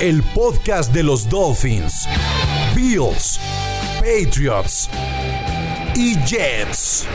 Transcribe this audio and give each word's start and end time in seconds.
El 0.00 0.22
podcast 0.22 0.92
de 0.92 1.04
los 1.04 1.28
Dolphins, 1.28 2.08
Bills, 2.74 3.38
Patriots 4.00 4.90
y 5.94 6.16
Jets. 6.26 7.06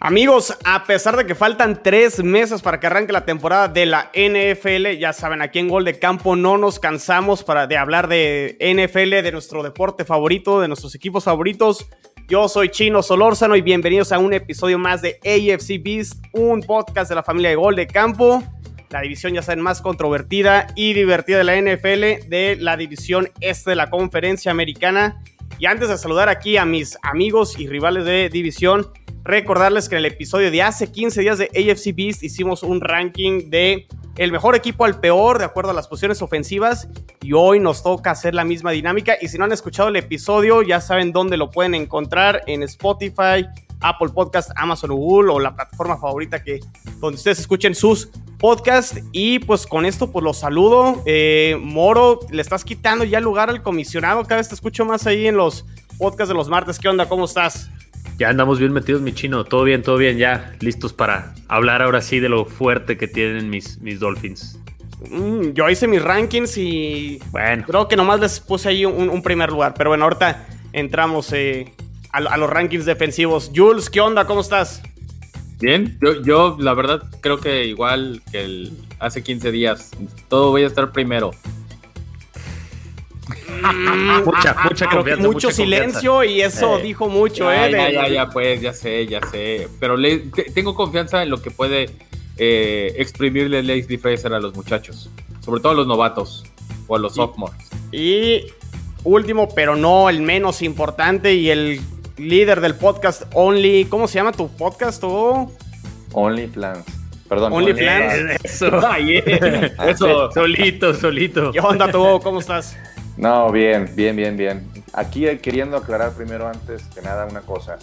Amigos, 0.00 0.56
a 0.64 0.84
pesar 0.84 1.16
de 1.16 1.26
que 1.26 1.34
faltan 1.34 1.82
tres 1.82 2.22
meses 2.22 2.62
para 2.62 2.78
que 2.78 2.86
arranque 2.86 3.12
la 3.12 3.24
temporada 3.24 3.66
de 3.66 3.84
la 3.84 4.12
NFL, 4.14 4.96
ya 4.96 5.12
saben, 5.12 5.42
aquí 5.42 5.58
en 5.58 5.68
Gol 5.68 5.84
de 5.84 5.98
Campo 5.98 6.36
no 6.36 6.56
nos 6.56 6.78
cansamos 6.78 7.42
para 7.42 7.66
de 7.66 7.76
hablar 7.76 8.06
de 8.06 8.56
NFL, 8.60 9.24
de 9.24 9.32
nuestro 9.32 9.64
deporte 9.64 10.04
favorito, 10.04 10.60
de 10.60 10.68
nuestros 10.68 10.94
equipos 10.94 11.24
favoritos. 11.24 11.88
Yo 12.28 12.48
soy 12.48 12.68
Chino 12.68 13.02
Solórzano 13.02 13.56
y 13.56 13.60
bienvenidos 13.60 14.12
a 14.12 14.20
un 14.20 14.34
episodio 14.34 14.78
más 14.78 15.02
de 15.02 15.18
AFC 15.24 15.82
Beast, 15.82 16.24
un 16.32 16.60
podcast 16.60 17.08
de 17.08 17.16
la 17.16 17.24
familia 17.24 17.50
de 17.50 17.56
Gol 17.56 17.74
de 17.74 17.88
Campo. 17.88 18.44
La 18.90 19.00
división, 19.00 19.34
ya 19.34 19.42
saben, 19.42 19.60
más 19.60 19.82
controvertida 19.82 20.68
y 20.76 20.92
divertida 20.92 21.38
de 21.38 21.44
la 21.44 21.56
NFL, 21.60 22.28
de 22.28 22.56
la 22.60 22.76
división 22.76 23.30
este 23.40 23.70
de 23.70 23.76
la 23.76 23.90
conferencia 23.90 24.52
americana. 24.52 25.20
Y 25.58 25.66
antes 25.66 25.88
de 25.88 25.98
saludar 25.98 26.28
aquí 26.28 26.56
a 26.56 26.64
mis 26.64 26.96
amigos 27.02 27.58
y 27.58 27.66
rivales 27.66 28.04
de 28.04 28.28
división, 28.28 28.92
Recordarles 29.28 29.90
que 29.90 29.94
en 29.94 29.98
el 29.98 30.06
episodio 30.06 30.50
de 30.50 30.62
hace 30.62 30.90
15 30.90 31.20
días 31.20 31.36
de 31.36 31.50
AFC 31.54 31.94
Beast 31.94 32.22
hicimos 32.22 32.62
un 32.62 32.80
ranking 32.80 33.50
de 33.50 33.86
el 34.16 34.32
mejor 34.32 34.56
equipo 34.56 34.86
al 34.86 35.00
peor 35.00 35.38
de 35.38 35.44
acuerdo 35.44 35.72
a 35.72 35.74
las 35.74 35.86
posiciones 35.86 36.22
ofensivas 36.22 36.88
y 37.20 37.34
hoy 37.34 37.60
nos 37.60 37.82
toca 37.82 38.10
hacer 38.10 38.34
la 38.34 38.46
misma 38.46 38.70
dinámica. 38.70 39.18
Y 39.20 39.28
si 39.28 39.36
no 39.36 39.44
han 39.44 39.52
escuchado 39.52 39.90
el 39.90 39.96
episodio 39.96 40.62
ya 40.62 40.80
saben 40.80 41.12
dónde 41.12 41.36
lo 41.36 41.50
pueden 41.50 41.74
encontrar 41.74 42.42
en 42.46 42.62
Spotify, 42.62 43.46
Apple 43.82 44.08
Podcast, 44.14 44.50
Amazon 44.56 44.92
Google 44.92 45.30
o 45.30 45.40
la 45.40 45.54
plataforma 45.54 45.98
favorita 45.98 46.42
que 46.42 46.60
donde 46.98 47.16
ustedes 47.16 47.38
escuchen 47.38 47.74
sus 47.74 48.08
podcasts. 48.38 48.98
Y 49.12 49.40
pues 49.40 49.66
con 49.66 49.84
esto 49.84 50.10
pues 50.10 50.24
los 50.24 50.38
saludo. 50.38 51.02
Eh, 51.04 51.54
Moro 51.60 52.20
le 52.30 52.40
estás 52.40 52.64
quitando 52.64 53.04
ya 53.04 53.20
lugar 53.20 53.50
al 53.50 53.62
comisionado. 53.62 54.22
Cada 54.22 54.36
vez 54.36 54.48
te 54.48 54.54
escucho 54.54 54.86
más 54.86 55.06
ahí 55.06 55.26
en 55.26 55.36
los 55.36 55.66
podcasts 55.98 56.28
de 56.28 56.34
los 56.34 56.48
martes. 56.48 56.78
¿qué 56.78 56.88
onda? 56.88 57.06
¿cómo 57.06 57.26
estás? 57.26 57.68
Ya 58.18 58.28
andamos 58.28 58.58
bien 58.58 58.72
metidos, 58.72 59.00
mi 59.00 59.12
chino. 59.12 59.44
Todo 59.44 59.62
bien, 59.62 59.82
todo 59.82 59.96
bien. 59.96 60.18
Ya 60.18 60.52
listos 60.58 60.92
para 60.92 61.34
hablar 61.46 61.82
ahora 61.82 62.02
sí 62.02 62.18
de 62.18 62.28
lo 62.28 62.44
fuerte 62.44 62.98
que 62.98 63.06
tienen 63.06 63.48
mis, 63.48 63.80
mis 63.80 64.00
Dolphins. 64.00 64.58
Mm, 65.08 65.52
yo 65.52 65.70
hice 65.70 65.86
mis 65.86 66.02
rankings 66.02 66.58
y 66.58 67.20
bueno, 67.30 67.64
creo 67.64 67.86
que 67.86 67.96
nomás 67.96 68.18
les 68.18 68.40
puse 68.40 68.70
ahí 68.70 68.84
un, 68.84 69.22
primer 69.22 69.50
lugar. 69.50 69.74
Pero 69.78 69.90
bueno, 69.90 70.04
ahorita 70.04 70.48
entramos 70.72 71.32
eh, 71.32 71.72
a, 72.10 72.36
los 72.36 72.50
rankings 72.50 72.84
defensivos. 72.84 73.52
Jules, 73.54 73.88
¿qué 73.88 74.00
onda? 74.00 74.26
¿Cómo 74.26 74.40
estás? 74.40 74.82
Bien, 75.60 75.96
yo, 76.00 76.20
yo 76.22 76.56
la 76.58 76.74
verdad 76.74 77.04
creo 77.20 77.38
que 77.38 77.66
igual 77.66 78.20
que 78.32 78.44
el, 78.44 78.72
hace 78.98 79.22
15 79.22 79.52
días, 79.52 79.92
todo 80.28 80.50
voy 80.50 80.64
a 80.64 80.66
estar 80.66 80.90
primero. 80.90 81.30
Mucha, 84.24 84.56
mucha 84.64 84.86
confianza. 84.88 85.22
Mucho 85.22 85.50
silencio 85.50 86.24
y 86.24 86.40
eso 86.40 86.78
dijo 86.78 87.08
mucho, 87.08 87.52
¿eh? 87.52 87.70
Ya, 87.70 87.90
ya, 87.90 88.08
ya, 88.08 88.30
pues, 88.30 88.60
ya 88.60 88.72
sé, 88.72 89.06
ya 89.06 89.20
sé. 89.30 89.68
Pero 89.80 89.96
le, 89.96 90.18
tengo 90.54 90.74
confianza 90.74 91.22
en 91.22 91.30
lo 91.30 91.42
que 91.42 91.50
puede 91.50 91.90
eh, 92.36 92.94
exprimirle 92.96 93.62
Leslie 93.62 93.98
Fraser 93.98 94.32
a 94.32 94.40
los 94.40 94.54
muchachos. 94.54 95.10
Sobre 95.40 95.60
todo 95.60 95.72
a 95.72 95.76
los 95.76 95.86
novatos 95.86 96.44
o 96.86 96.96
a 96.96 96.98
los 96.98 97.14
sophomores. 97.14 97.68
Y 97.92 98.46
último, 99.04 99.48
pero 99.54 99.76
no 99.76 100.08
el 100.08 100.20
menos 100.22 100.62
importante 100.62 101.34
y 101.34 101.50
el 101.50 101.80
líder 102.16 102.60
del 102.60 102.74
podcast 102.74 103.22
Only. 103.32 103.86
¿Cómo 103.86 104.08
se 104.08 104.16
llama 104.16 104.32
tu 104.32 104.48
podcast? 104.48 105.00
¿tú? 105.00 105.52
Only 106.12 106.46
Plans. 106.46 106.84
Perdón. 107.28 107.52
Only 107.52 107.74
Plans. 107.74 108.38
Eso, 108.44 108.66
eso, 109.86 110.30
solito, 110.32 110.94
solito. 110.94 111.52
¿Qué 111.52 111.60
onda 111.60 111.90
tú? 111.90 112.20
¿Cómo 112.22 112.40
estás? 112.40 112.76
No, 113.18 113.50
bien, 113.50 113.90
bien, 113.96 114.14
bien, 114.14 114.36
bien. 114.36 114.66
Aquí 114.92 115.26
queriendo 115.38 115.76
aclarar 115.76 116.12
primero 116.12 116.46
antes 116.46 116.84
que 116.94 117.02
nada 117.02 117.26
una 117.26 117.40
cosa. 117.40 117.76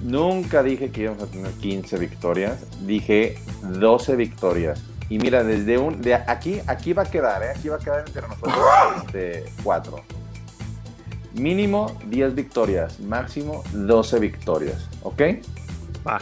Nunca 0.00 0.62
dije 0.62 0.90
que 0.90 1.02
íbamos 1.02 1.24
a 1.24 1.26
tener 1.26 1.50
15 1.50 1.98
victorias, 1.98 2.64
dije 2.86 3.36
12 3.62 4.14
victorias. 4.14 4.82
Y 5.08 5.18
mira, 5.18 5.42
desde 5.42 5.76
un 5.76 6.00
de 6.00 6.14
aquí 6.14 6.60
aquí 6.66 6.92
va 6.92 7.02
a 7.02 7.06
quedar, 7.06 7.42
¿eh? 7.42 7.50
aquí 7.56 7.68
va 7.68 7.76
a 7.76 7.78
quedar 7.80 8.04
entre 8.06 8.22
nosotros 8.22 8.54
este 9.04 9.44
4. 9.64 10.00
Mínimo 11.34 11.98
10 12.06 12.34
victorias, 12.36 13.00
máximo 13.00 13.64
12 13.72 14.20
victorias, 14.20 14.88
¿ok? 15.02 15.22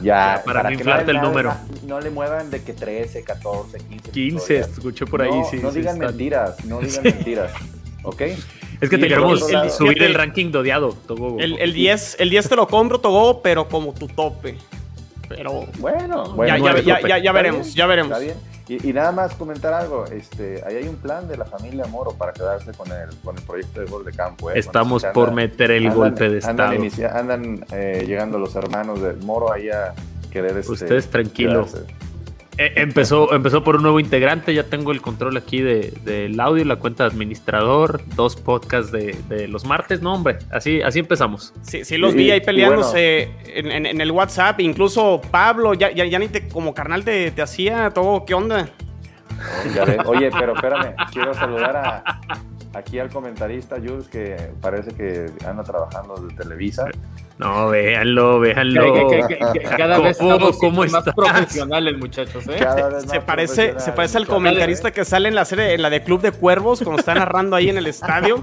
ya, 0.01 0.43
para, 0.45 0.63
no 0.63 0.71
inflarte 0.71 1.11
el 1.11 1.21
número. 1.21 1.53
No 1.87 2.01
le 2.01 2.11
muevan 2.11 2.51
de 2.51 2.63
que 2.63 2.73
13, 2.73 3.25
14, 3.25 3.79
15. 3.79 4.11
15, 4.11 4.59
escuché 4.59 5.05
por 5.05 5.21
ahí, 5.21 5.43
sí. 5.51 5.59
No 5.59 5.71
digan 5.71 5.99
mentiras, 5.99 6.65
no 6.65 6.81
digan 6.81 7.03
mentiras. 7.03 7.53
¿Ok? 8.03 8.21
Es 8.81 8.91
que 8.91 8.99
te 8.99 9.09
queremos 9.09 9.41
subir 9.77 10.03
el 10.03 10.15
ranking 10.15 10.51
de 10.51 10.59
odiado, 10.59 10.93
Togo. 11.07 11.39
El, 11.39 11.59
el, 11.59 11.73
10, 11.73 12.17
el 12.19 12.31
10 12.31 12.49
te 12.49 12.57
lo 12.57 12.67
compro, 12.67 12.99
Togo, 12.99 13.43
pero 13.43 13.69
como 13.69 13.95
tu 13.95 14.09
tope. 14.09 14.57
Pero 15.29 15.67
bueno, 15.79 16.31
bueno 16.35 16.59
ya, 16.59 17.01
ya, 17.01 17.19
ya, 17.19 17.33
veremos, 17.33 17.75
ya 17.75 17.87
veremos. 17.87 18.13
Está 18.13 18.23
bien. 18.23 18.37
Y, 18.69 18.93
nada 18.93 19.13
más 19.13 19.35
comentar 19.35 19.75
algo, 19.75 20.07
este, 20.07 20.63
ahí 20.67 20.77
hay 20.77 20.89
un 20.89 20.97
plan 20.97 21.29
de 21.29 21.37
la 21.37 21.45
familia 21.45 21.85
Moro 21.87 22.13
para 22.13 22.33
quedarse 22.33 22.73
con 22.73 22.91
el, 22.91 23.09
con 23.23 23.37
el 23.37 23.43
proyecto 23.43 23.81
de 23.81 23.87
gol 23.87 24.05
de 24.05 24.13
campo. 24.13 24.51
¿eh? 24.51 24.59
Estamos 24.59 25.05
por 25.13 25.33
meter 25.33 25.73
el 25.73 25.91
golpe 25.91 26.29
de 26.29 26.39
estado. 26.39 26.73
Andan, 27.13 27.67
eh, 27.73 28.05
llegando 28.07 28.39
los 28.39 28.55
hermanos 28.55 29.03
de 29.03 29.15
Moro 29.25 29.53
ahí 29.53 29.69
a 29.69 29.95
querer... 30.31 30.57
Este, 30.57 30.73
Ustedes 30.73 31.11
tranquilos. 31.11 31.75
Eh, 32.59 32.73
empezó, 32.77 33.33
empezó 33.35 33.65
por 33.65 33.77
un 33.77 33.83
nuevo 33.83 33.99
integrante, 33.99 34.53
ya 34.53 34.65
tengo 34.65 34.93
el 34.93 35.01
control 35.01 35.37
aquí 35.39 35.61
del 35.63 36.05
de, 36.05 36.35
audio, 36.39 36.65
la 36.67 36.77
cuenta 36.77 37.05
de 37.05 37.11
administrador, 37.11 38.03
dos 38.15 38.37
podcasts 38.37 38.93
de, 38.93 39.49
los 39.49 39.65
martes, 39.65 40.03
no 40.03 40.13
hombre, 40.13 40.39
así, 40.51 40.83
así 40.83 40.99
empezamos. 40.99 41.55
Sí, 41.63 41.85
sí 41.85 41.97
los 41.97 42.15
vi 42.15 42.31
ahí 42.31 42.41
peleándose 42.41 43.31
en, 43.47 44.01
el 44.01 44.11
WhatsApp, 44.11 44.61
incluso 44.61 45.23
Pablo, 45.31 45.73
ya, 45.73 45.91
ya, 45.91 46.19
ni 46.19 46.29
te, 46.29 46.49
como 46.49 46.75
carnal 46.75 47.05
te, 47.05 47.31
te 47.31 47.41
hacía 47.41 47.91
todo, 47.91 48.27
¿qué 48.27 48.35
onda? 48.35 48.69
Oye, 50.07 50.31
pero 50.39 50.55
espérame, 50.55 50.95
quiero 51.13 51.35
saludar 51.35 51.77
a, 51.77 52.05
aquí 52.75 52.99
al 52.99 53.11
comentarista 53.11 53.77
Jules 53.77 54.09
que 54.09 54.37
parece 54.61 54.95
que 54.95 55.31
anda 55.47 55.63
trabajando 55.63 56.17
de 56.17 56.35
Televisa. 56.35 56.87
No, 57.39 57.71
véanlo, 57.71 58.41
véanlo. 58.41 59.09
cada 59.77 59.99
vez 59.99 60.19
¿Cómo, 60.19 60.85
más 60.85 61.05
profesionales, 61.15 61.99
muchachos. 61.99 62.45
¿eh? 62.49 62.59
se 63.07 63.21
parece, 63.21 63.81
se 63.81 63.93
parece 63.93 64.19
al 64.19 64.27
comentarista 64.27 64.91
que 64.91 65.05
sale 65.05 65.29
en 65.29 65.35
la 65.35 65.45
serie, 65.45 65.75
en 65.75 65.83
la 65.83 65.91
de 65.91 66.03
Club 66.03 66.21
de 66.21 66.33
Cuervos, 66.33 66.83
cuando 66.83 67.01
está 67.01 67.15
narrando 67.15 67.57
ahí 67.57 67.69
en 67.69 67.79
el 67.79 67.87
estadio. 67.87 68.41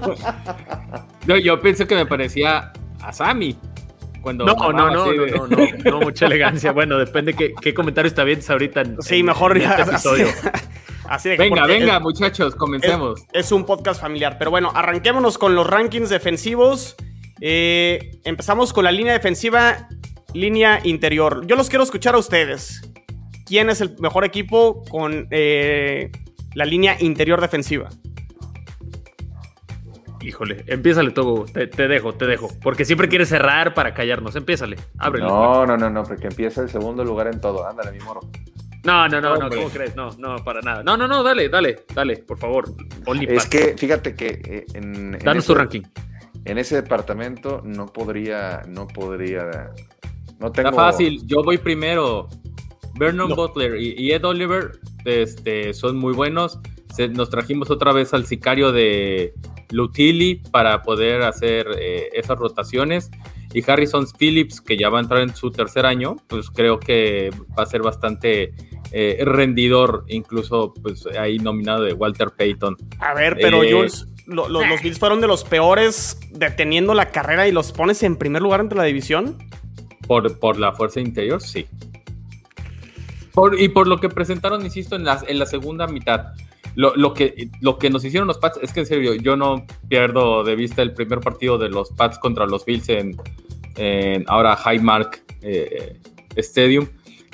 No, 1.26 1.36
yo 1.36 1.60
pensé 1.60 1.86
que 1.86 1.94
me 1.94 2.06
parecía 2.06 2.72
a 3.00 3.12
Sammy. 3.12 3.56
Cuando 4.20 4.44
no, 4.44 4.54
no, 4.54 4.72
no, 4.72 4.90
no, 4.90 5.12
no, 5.12 5.46
no, 5.46 5.56
no, 5.84 6.00
mucha 6.00 6.26
elegancia. 6.26 6.72
Bueno, 6.72 6.98
depende 6.98 7.32
qué, 7.32 7.54
qué 7.58 7.72
comentario 7.72 8.08
está 8.08 8.22
bien 8.24 8.40
ahorita. 8.46 8.82
En, 8.82 9.02
sí, 9.02 9.22
mejor 9.22 9.58
ya. 9.58 9.70
Este 9.70 9.82
episodio. 9.90 10.26
Venga, 11.38 11.66
venga, 11.66 12.00
muchachos, 12.00 12.54
comencemos. 12.54 13.24
Es, 13.32 13.50
un 13.52 13.64
podcast 13.64 14.00
familiar. 14.00 14.36
Pero 14.38 14.50
bueno, 14.50 14.70
arranquémonos 14.74 15.38
con 15.38 15.54
los 15.54 15.66
rankings 15.66 16.08
defensivos. 16.08 16.96
Eh, 17.40 18.20
empezamos 18.24 18.72
con 18.72 18.84
la 18.84 18.92
línea 18.92 19.12
defensiva, 19.12 19.88
línea 20.34 20.80
interior. 20.84 21.46
Yo 21.46 21.56
los 21.56 21.68
quiero 21.68 21.82
escuchar 21.82 22.14
a 22.14 22.18
ustedes. 22.18 22.82
¿Quién 23.46 23.70
es 23.70 23.80
el 23.80 23.96
mejor 23.98 24.24
equipo 24.24 24.84
con 24.88 25.26
eh, 25.30 26.12
la 26.54 26.64
línea 26.64 26.96
interior 27.00 27.40
defensiva? 27.40 27.88
Híjole, 30.22 30.64
empiézale 30.66 31.12
todo, 31.12 31.46
te, 31.46 31.66
dejo, 31.88 32.12
te 32.12 32.26
dejo. 32.26 32.50
Porque 32.62 32.84
siempre 32.84 33.08
quieres 33.08 33.30
cerrar 33.30 33.72
para 33.72 33.94
callarnos. 33.94 34.36
Empiézale, 34.36 34.76
ábrele. 34.98 35.26
No, 35.26 35.64
no, 35.66 35.76
no, 35.76 35.88
no, 35.88 36.02
porque 36.04 36.26
empieza 36.26 36.60
el 36.60 36.68
segundo 36.68 37.04
lugar 37.04 37.26
en 37.28 37.40
todo. 37.40 37.66
Ándale, 37.66 37.92
mi 37.92 38.00
moro. 38.00 38.20
No, 38.84 39.08
no, 39.08 39.20
no, 39.20 39.36
no, 39.36 39.48
¿cómo 39.50 39.68
crees? 39.68 39.94
No, 39.94 40.10
no, 40.18 40.36
para 40.42 40.60
nada. 40.62 40.82
No, 40.82 40.96
no, 40.96 41.06
no, 41.06 41.22
dale, 41.22 41.48
dale, 41.48 41.84
dale, 41.94 42.16
por 42.18 42.38
favor. 42.38 42.64
es 43.28 43.46
que 43.46 43.76
fíjate 43.76 44.14
que 44.14 44.40
eh, 44.44 44.66
en. 44.74 45.12
Danos 45.18 45.44
tu 45.46 45.54
ranking. 45.54 45.82
en 46.44 46.56
ese 46.58 46.76
departamento 46.76 47.60
no 47.64 47.86
podría, 47.86 48.62
no 48.66 48.86
podría, 48.88 49.70
no 50.38 50.50
tengo... 50.50 50.70
Está 50.70 50.72
fácil, 50.72 51.20
yo 51.26 51.42
voy 51.42 51.58
primero. 51.58 52.28
Vernon 52.98 53.34
Butler 53.34 53.76
y, 53.80 53.94
y 53.96 54.12
Ed 54.12 54.24
Oliver 54.24 54.72
este, 55.04 55.72
son 55.74 55.96
muy 55.98 56.12
buenos. 56.12 56.58
Se- 56.94 57.08
nos 57.08 57.30
trajimos 57.30 57.70
otra 57.70 57.92
vez 57.92 58.12
al 58.14 58.26
sicario 58.26 58.72
de 58.72 59.32
Lutili 59.70 60.36
para 60.50 60.82
poder 60.82 61.22
hacer 61.22 61.66
eh, 61.78 62.08
esas 62.14 62.38
rotaciones. 62.38 63.10
Y 63.52 63.68
Harrison 63.68 64.06
Phillips, 64.18 64.60
que 64.60 64.76
ya 64.76 64.88
va 64.90 64.98
a 64.98 65.02
entrar 65.02 65.20
en 65.22 65.34
su 65.34 65.50
tercer 65.50 65.84
año, 65.86 66.16
pues 66.28 66.50
creo 66.50 66.78
que 66.78 67.30
va 67.58 67.62
a 67.62 67.66
ser 67.66 67.82
bastante 67.82 68.52
eh, 68.92 69.18
rendidor, 69.24 70.04
incluso 70.08 70.74
pues 70.82 71.06
ahí 71.18 71.38
nominado 71.38 71.82
de 71.84 71.92
Walter 71.92 72.30
Payton. 72.36 72.76
A 72.98 73.14
ver, 73.14 73.36
pero 73.40 73.62
Eh, 73.62 73.72
Jules, 73.72 74.06
lo- 74.26 74.48
lo- 74.48 74.64
los 74.66 74.82
Bills 74.82 74.98
fueron 74.98 75.20
de 75.20 75.26
los 75.26 75.44
peores 75.44 76.18
deteniendo 76.32 76.94
la 76.94 77.10
carrera 77.10 77.46
y 77.48 77.52
los 77.52 77.72
pones 77.72 78.02
en 78.02 78.16
primer 78.16 78.42
lugar 78.42 78.60
entre 78.60 78.78
la 78.78 78.84
división. 78.84 79.36
Por, 80.06 80.38
por 80.40 80.58
la 80.58 80.72
fuerza 80.72 81.00
interior, 81.00 81.40
sí. 81.40 81.66
Por- 83.32 83.60
y 83.60 83.68
por 83.68 83.86
lo 83.86 83.98
que 84.00 84.08
presentaron, 84.08 84.64
insisto, 84.64 84.96
en 84.96 85.04
la, 85.04 85.22
en 85.26 85.38
la 85.38 85.46
segunda 85.46 85.86
mitad. 85.86 86.32
Lo, 86.74 86.94
lo 86.96 87.14
que, 87.14 87.48
lo 87.60 87.78
que 87.78 87.90
nos 87.90 88.04
hicieron 88.04 88.26
los 88.28 88.38
Pats, 88.38 88.58
es 88.62 88.72
que 88.72 88.80
en 88.80 88.86
serio, 88.86 89.14
yo 89.14 89.36
no 89.36 89.66
pierdo 89.88 90.44
de 90.44 90.54
vista 90.56 90.82
el 90.82 90.94
primer 90.94 91.20
partido 91.20 91.58
de 91.58 91.68
los 91.68 91.90
Pats 91.90 92.18
contra 92.18 92.46
los 92.46 92.64
Bills 92.64 92.88
en, 92.88 93.16
en 93.76 94.24
ahora 94.28 94.56
Highmark 94.56 95.22
eh, 95.42 95.98
Stadium. 96.36 96.86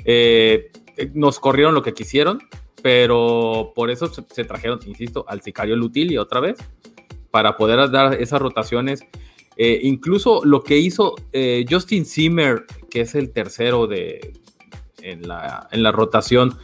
Eh, 0.04 0.70
nos 1.14 1.38
corrieron 1.40 1.74
lo 1.74 1.82
que 1.82 1.94
quisieron, 1.94 2.40
pero 2.82 3.72
por 3.74 3.90
eso 3.90 4.06
se, 4.08 4.44
trajeron, 4.44 4.80
insisto, 4.86 5.24
al 5.28 5.42
sicario 5.42 5.76
Lutili 5.76 6.18
otra 6.18 6.40
vez, 6.40 6.56
para 7.30 7.56
poder 7.56 7.90
dar 7.90 8.14
esas 8.14 8.40
rotaciones. 8.40 9.00
Eh, 9.56 9.80
incluso 9.82 10.44
lo 10.44 10.62
que 10.62 10.76
hizo 10.78 11.14
eh, 11.32 11.64
Justin 11.68 12.04
Zimmer, 12.04 12.64
que 12.90 13.00
es 13.02 13.14
el 13.14 13.30
tercero 13.32 13.86
de, 13.86 14.34
en, 15.02 15.26
la, 15.26 15.66
en 15.72 15.82
la 15.82 15.92
rotación 15.92 16.56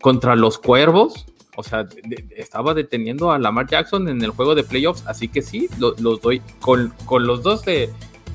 contra 0.00 0.34
los 0.34 0.58
Cuervos, 0.58 1.26
o 1.56 1.62
sea, 1.62 1.86
estaba 2.30 2.74
deteniendo 2.74 3.30
a 3.30 3.38
Lamar 3.38 3.66
Jackson 3.68 4.08
en 4.08 4.22
el 4.22 4.30
juego 4.30 4.54
de 4.54 4.64
playoffs, 4.64 5.04
así 5.06 5.28
que 5.28 5.42
sí, 5.42 5.68
lo- 5.78 5.94
los 6.00 6.20
doy 6.20 6.40
con, 6.60 6.92
con 7.04 7.26
los 7.26 7.42
dos 7.42 7.64
de, 7.64 7.90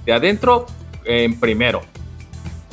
de 0.05 0.13
adentro 0.13 0.67
en 1.03 1.39
primero. 1.39 1.81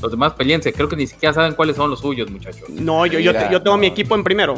Los 0.03 0.11
demás 0.11 0.35
peleense, 0.35 0.73
creo 0.73 0.89
que 0.89 0.97
ni 0.97 1.07
siquiera 1.07 1.33
saben 1.33 1.55
cuáles 1.55 1.77
son 1.77 1.91
los 1.91 2.01
suyos, 2.01 2.31
muchachos. 2.31 2.69
No, 2.69 3.07
yo, 3.07 3.19
yo, 3.19 3.33
tengo 3.33 3.77
no. 3.77 3.79
mi 3.79 3.87
equipo 3.87 4.15
en 4.15 4.25
primero. 4.25 4.55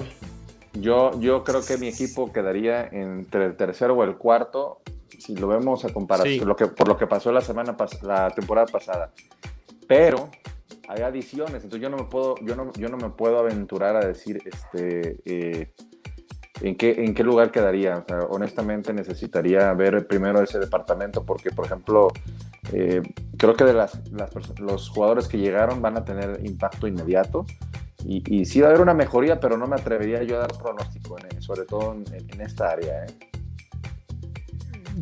Yo, 0.72 1.18
yo 1.20 1.44
creo 1.44 1.64
que 1.64 1.78
mi 1.78 1.88
equipo 1.88 2.32
quedaría 2.32 2.86
entre 2.88 3.46
el 3.46 3.56
tercero 3.56 3.94
o 3.94 4.04
el 4.04 4.16
cuarto, 4.16 4.80
si 5.18 5.34
lo 5.36 5.48
vemos 5.48 5.84
a 5.84 5.92
comparación, 5.92 6.40
Sí. 6.40 6.44
lo 6.44 6.56
que, 6.56 6.66
por 6.66 6.88
lo 6.88 6.96
que 6.98 7.06
pasó 7.06 7.32
la 7.32 7.40
semana 7.40 7.76
pas- 7.76 8.02
la 8.02 8.30
temporada 8.30 8.66
pasada. 8.66 9.12
Pero 9.86 10.28
hay 10.88 11.02
adiciones, 11.02 11.62
entonces 11.64 11.80
yo 11.80 11.88
no 11.88 11.96
me 11.96 12.04
puedo, 12.04 12.34
yo 12.42 12.56
no, 12.56 12.72
yo 12.74 12.88
no 12.88 12.96
me 12.96 13.10
puedo 13.10 13.38
aventurar 13.38 13.96
a 13.96 14.00
decir 14.06 14.42
este 14.44 15.16
eh, 15.24 15.72
en 16.60 16.76
qué, 16.76 17.04
en 17.04 17.14
qué 17.14 17.22
lugar 17.24 17.50
quedaría. 17.50 17.98
O 17.98 18.04
sea, 18.06 18.20
honestamente 18.30 18.92
necesitaría 18.92 19.72
ver 19.74 20.06
primero 20.06 20.42
ese 20.42 20.58
departamento, 20.58 21.24
porque 21.24 21.50
por 21.50 21.66
ejemplo, 21.66 22.08
eh, 22.72 23.02
creo 23.36 23.54
que 23.54 23.64
de 23.64 23.74
las, 23.74 24.00
los 24.58 24.88
jugadores 24.88 25.28
que 25.28 25.38
llegaron 25.38 25.82
van 25.82 25.96
a 25.96 26.04
tener 26.04 26.40
impacto 26.44 26.86
inmediato. 26.86 27.44
Y, 28.04 28.22
y 28.32 28.44
sí 28.44 28.60
va 28.60 28.68
a 28.68 28.70
haber 28.70 28.82
una 28.82 28.94
mejoría, 28.94 29.40
pero 29.40 29.56
no 29.56 29.66
me 29.66 29.74
atrevería 29.74 30.22
yo 30.22 30.36
a 30.36 30.40
dar 30.40 30.52
pronóstico, 30.56 31.16
en- 31.18 31.42
sobre 31.42 31.64
todo 31.64 31.94
en, 31.94 32.04
en 32.30 32.40
esta 32.40 32.70
área. 32.70 33.04
¿eh? 33.04 33.08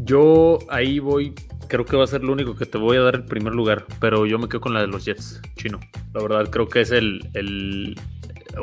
Yo 0.04 0.58
ahí 0.70 0.98
voy, 0.98 1.34
creo 1.68 1.84
que 1.84 1.96
va 1.96 2.04
a 2.04 2.06
ser 2.06 2.22
lo 2.24 2.32
único 2.32 2.56
que 2.56 2.66
te 2.66 2.78
voy 2.78 2.96
a 2.96 3.00
dar 3.02 3.14
el 3.14 3.24
primer 3.24 3.54
lugar, 3.54 3.84
pero 4.00 4.26
yo 4.26 4.38
me 4.38 4.48
quedo 4.48 4.60
con 4.60 4.74
la 4.74 4.80
de 4.80 4.86
los 4.86 5.04
Jets, 5.04 5.40
chino. 5.56 5.80
La 6.14 6.22
verdad, 6.22 6.48
creo 6.50 6.68
que 6.68 6.80
es 6.80 6.90
el, 6.90 7.28
el- 7.34 7.98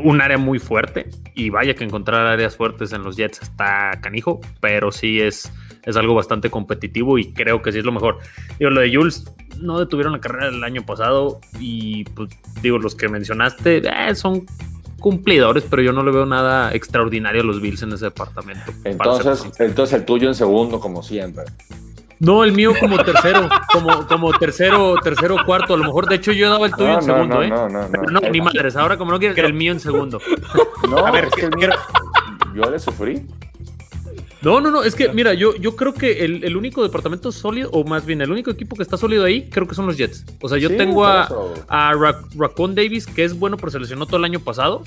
un 0.03 0.21
área 0.21 0.38
muy 0.38 0.59
fuerte 0.59 1.09
y 1.35 1.49
vaya 1.49 1.73
que 1.73 1.83
encontrar 1.83 2.27
áreas 2.27 2.55
fuertes 2.55 2.93
en 2.93 3.03
los 3.03 3.15
Jets 3.17 3.41
está 3.41 3.99
canijo, 4.01 4.39
pero 4.59 4.91
sí 4.91 5.19
es, 5.21 5.51
es 5.83 5.95
algo 5.95 6.15
bastante 6.15 6.49
competitivo 6.49 7.17
y 7.17 7.33
creo 7.33 7.61
que 7.61 7.71
sí 7.71 7.79
es 7.79 7.85
lo 7.85 7.91
mejor. 7.91 8.19
Digo, 8.59 8.71
lo 8.71 8.81
de 8.81 8.93
Jules 8.93 9.25
no 9.59 9.79
detuvieron 9.79 10.13
la 10.13 10.21
carrera 10.21 10.47
el 10.47 10.63
año 10.63 10.85
pasado 10.85 11.39
y 11.59 12.03
pues 12.05 12.29
digo, 12.61 12.77
los 12.79 12.95
que 12.95 13.07
mencionaste 13.07 13.81
eh, 13.85 14.15
son 14.15 14.45
cumplidores, 14.99 15.63
pero 15.69 15.81
yo 15.81 15.91
no 15.91 16.03
le 16.03 16.11
veo 16.11 16.25
nada 16.25 16.73
extraordinario 16.73 17.41
a 17.41 17.43
los 17.45 17.59
Bills 17.59 17.81
en 17.81 17.93
ese 17.93 18.05
departamento. 18.05 18.71
Entonces, 18.83 19.45
entonces 19.59 19.99
el 19.99 20.05
tuyo 20.05 20.27
en 20.27 20.35
segundo, 20.35 20.79
como 20.79 21.01
siempre. 21.01 21.43
No, 22.21 22.44
el 22.44 22.53
mío 22.53 22.73
como 22.79 22.97
tercero, 23.03 23.50
como, 23.73 24.07
como 24.07 24.31
tercero, 24.38 24.95
tercero, 25.03 25.35
cuarto. 25.45 25.73
A 25.73 25.77
lo 25.77 25.83
mejor, 25.83 26.07
de 26.07 26.15
hecho, 26.15 26.31
yo 26.31 26.50
daba 26.50 26.68
el 26.68 26.71
tuyo 26.73 26.88
No, 26.88 26.95
en 27.00 27.01
segundo, 27.03 27.35
no, 27.35 27.44
¿eh? 27.44 27.50
no, 27.50 27.68
no, 27.68 27.88
no. 27.89 28.01
No, 28.21 28.29
ni 28.29 28.39
madres. 28.41 28.75
Ahora, 28.75 28.97
como 28.97 29.12
no 29.12 29.19
quieres, 29.19 29.38
el 29.38 29.53
mío 29.53 29.71
en 29.71 29.79
segundo. 29.79 30.19
No, 30.89 30.97
A 31.06 31.12
ver, 31.12 31.25
es 31.25 31.31
que 31.33 31.45
el 31.47 31.56
mío- 31.56 31.69
yo 32.56 32.69
le 32.69 32.79
sufrí. 32.79 33.21
No, 34.41 34.59
no, 34.59 34.71
no. 34.71 34.83
Es 34.83 34.95
que, 34.95 35.09
mira, 35.09 35.33
yo, 35.35 35.56
yo 35.57 35.75
creo 35.75 35.94
que 35.94 36.25
el, 36.25 36.44
el 36.44 36.57
único 36.57 36.81
departamento 36.81 37.31
sólido, 37.31 37.69
o 37.73 37.83
más 37.83 38.06
bien 38.06 38.21
el 38.21 38.31
único 38.31 38.50
equipo 38.50 38.75
que 38.75 38.81
está 38.83 38.97
sólido 38.97 39.24
ahí, 39.24 39.47
creo 39.50 39.67
que 39.67 39.75
son 39.75 39.85
los 39.85 39.97
Jets. 39.97 40.25
O 40.41 40.50
sea, 40.50 40.57
yo 40.57 40.69
Sí, 40.69 40.77
tengo 40.77 41.06
a, 41.06 41.29
a 41.67 41.94
Ra- 41.94 42.21
Raccoon 42.35 42.74
Davis, 42.74 43.06
que 43.06 43.24
es 43.24 43.38
bueno, 43.38 43.57
pero 43.57 43.69
se 43.71 43.79
lesionó 43.79 44.06
todo 44.07 44.17
el 44.17 44.25
año 44.25 44.39
pasado. 44.39 44.83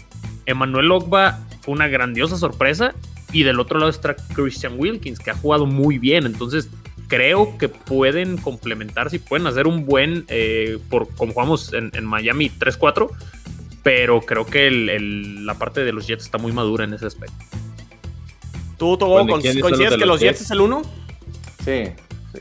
Emmanuel 0.46 0.90
Ogba 0.90 1.38
fue 1.62 1.72
una 1.74 1.86
grandiosa 1.88 2.36
sorpresa. 2.36 2.94
Y 3.32 3.42
del 3.42 3.58
otro 3.58 3.78
lado 3.80 3.90
está 3.90 4.14
Christian 4.34 4.74
Wilkins, 4.76 5.18
que 5.18 5.30
ha 5.30 5.34
jugado 5.34 5.66
muy 5.66 5.98
bien. 5.98 6.26
Entonces, 6.26 6.68
creo 7.08 7.56
que 7.58 7.68
pueden 7.68 8.36
complementarse 8.38 9.16
y 9.16 9.18
pueden 9.18 9.46
hacer 9.46 9.66
un 9.66 9.84
buen, 9.86 10.24
eh, 10.28 10.78
por 10.90 11.08
como 11.14 11.32
jugamos 11.32 11.72
en, 11.72 11.90
en 11.94 12.04
Miami 12.04 12.50
3-4. 12.50 13.10
Pero 13.82 14.22
creo 14.22 14.46
que 14.46 14.66
el- 14.66 14.88
el- 14.88 15.44
la 15.46 15.54
parte 15.54 15.84
de 15.84 15.92
los 15.92 16.06
Jets 16.06 16.24
está 16.24 16.38
muy 16.38 16.52
madura 16.52 16.84
en 16.84 16.94
ese 16.94 17.06
aspecto. 17.06 17.36
¿Tú, 18.78 18.96
Togo, 18.96 19.12
Bueno, 19.12 19.28
¿y 19.28 19.32
con- 19.32 19.40
quiénes 19.42 19.60
son 19.60 19.70
coincides 19.70 19.92
que 19.92 19.98
los 20.06 20.08
los 20.08 20.20
Jets 20.20 20.40
es 20.40 20.50
el 20.50 20.60
uno? 20.62 20.82
Sí, 21.64 21.84
sí. 22.34 22.40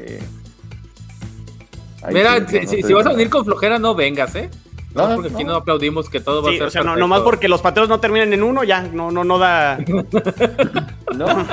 Ahí 2.01 2.13
Mira, 2.13 2.37
sí, 2.39 2.45
si, 2.47 2.55
no 2.65 2.69
si- 2.69 2.75
te- 2.81 2.87
si 2.87 2.93
vas 2.93 3.05
a 3.05 3.09
venir 3.09 3.29
con 3.29 3.43
flojera, 3.45 3.77
no 3.79 3.93
vengas, 3.93 4.33
¿eh? 4.35 4.49
No, 4.95 5.07
No, 5.09 5.15
porque 5.15 5.33
aquí 5.33 5.43
no. 5.43 5.51
no 5.51 5.55
aplaudimos 5.57 6.09
que 6.09 6.19
todo 6.19 6.41
va 6.43 6.49
Sí, 6.49 6.55
a 6.55 6.59
ser 6.59 6.67
o 6.67 6.71
sea, 6.71 6.83
no, 6.83 6.95
nomás 6.95 7.21
porque 7.21 7.47
los 7.47 7.61
pateos 7.61 7.89
no 7.89 7.99
terminan 7.99 8.31
en 8.33 8.43
uno, 8.43 8.63
ya, 8.63 8.81
no, 8.83 9.11
no, 9.11 9.23
no 9.23 9.37
da. 9.39 9.77
No, 11.15 11.25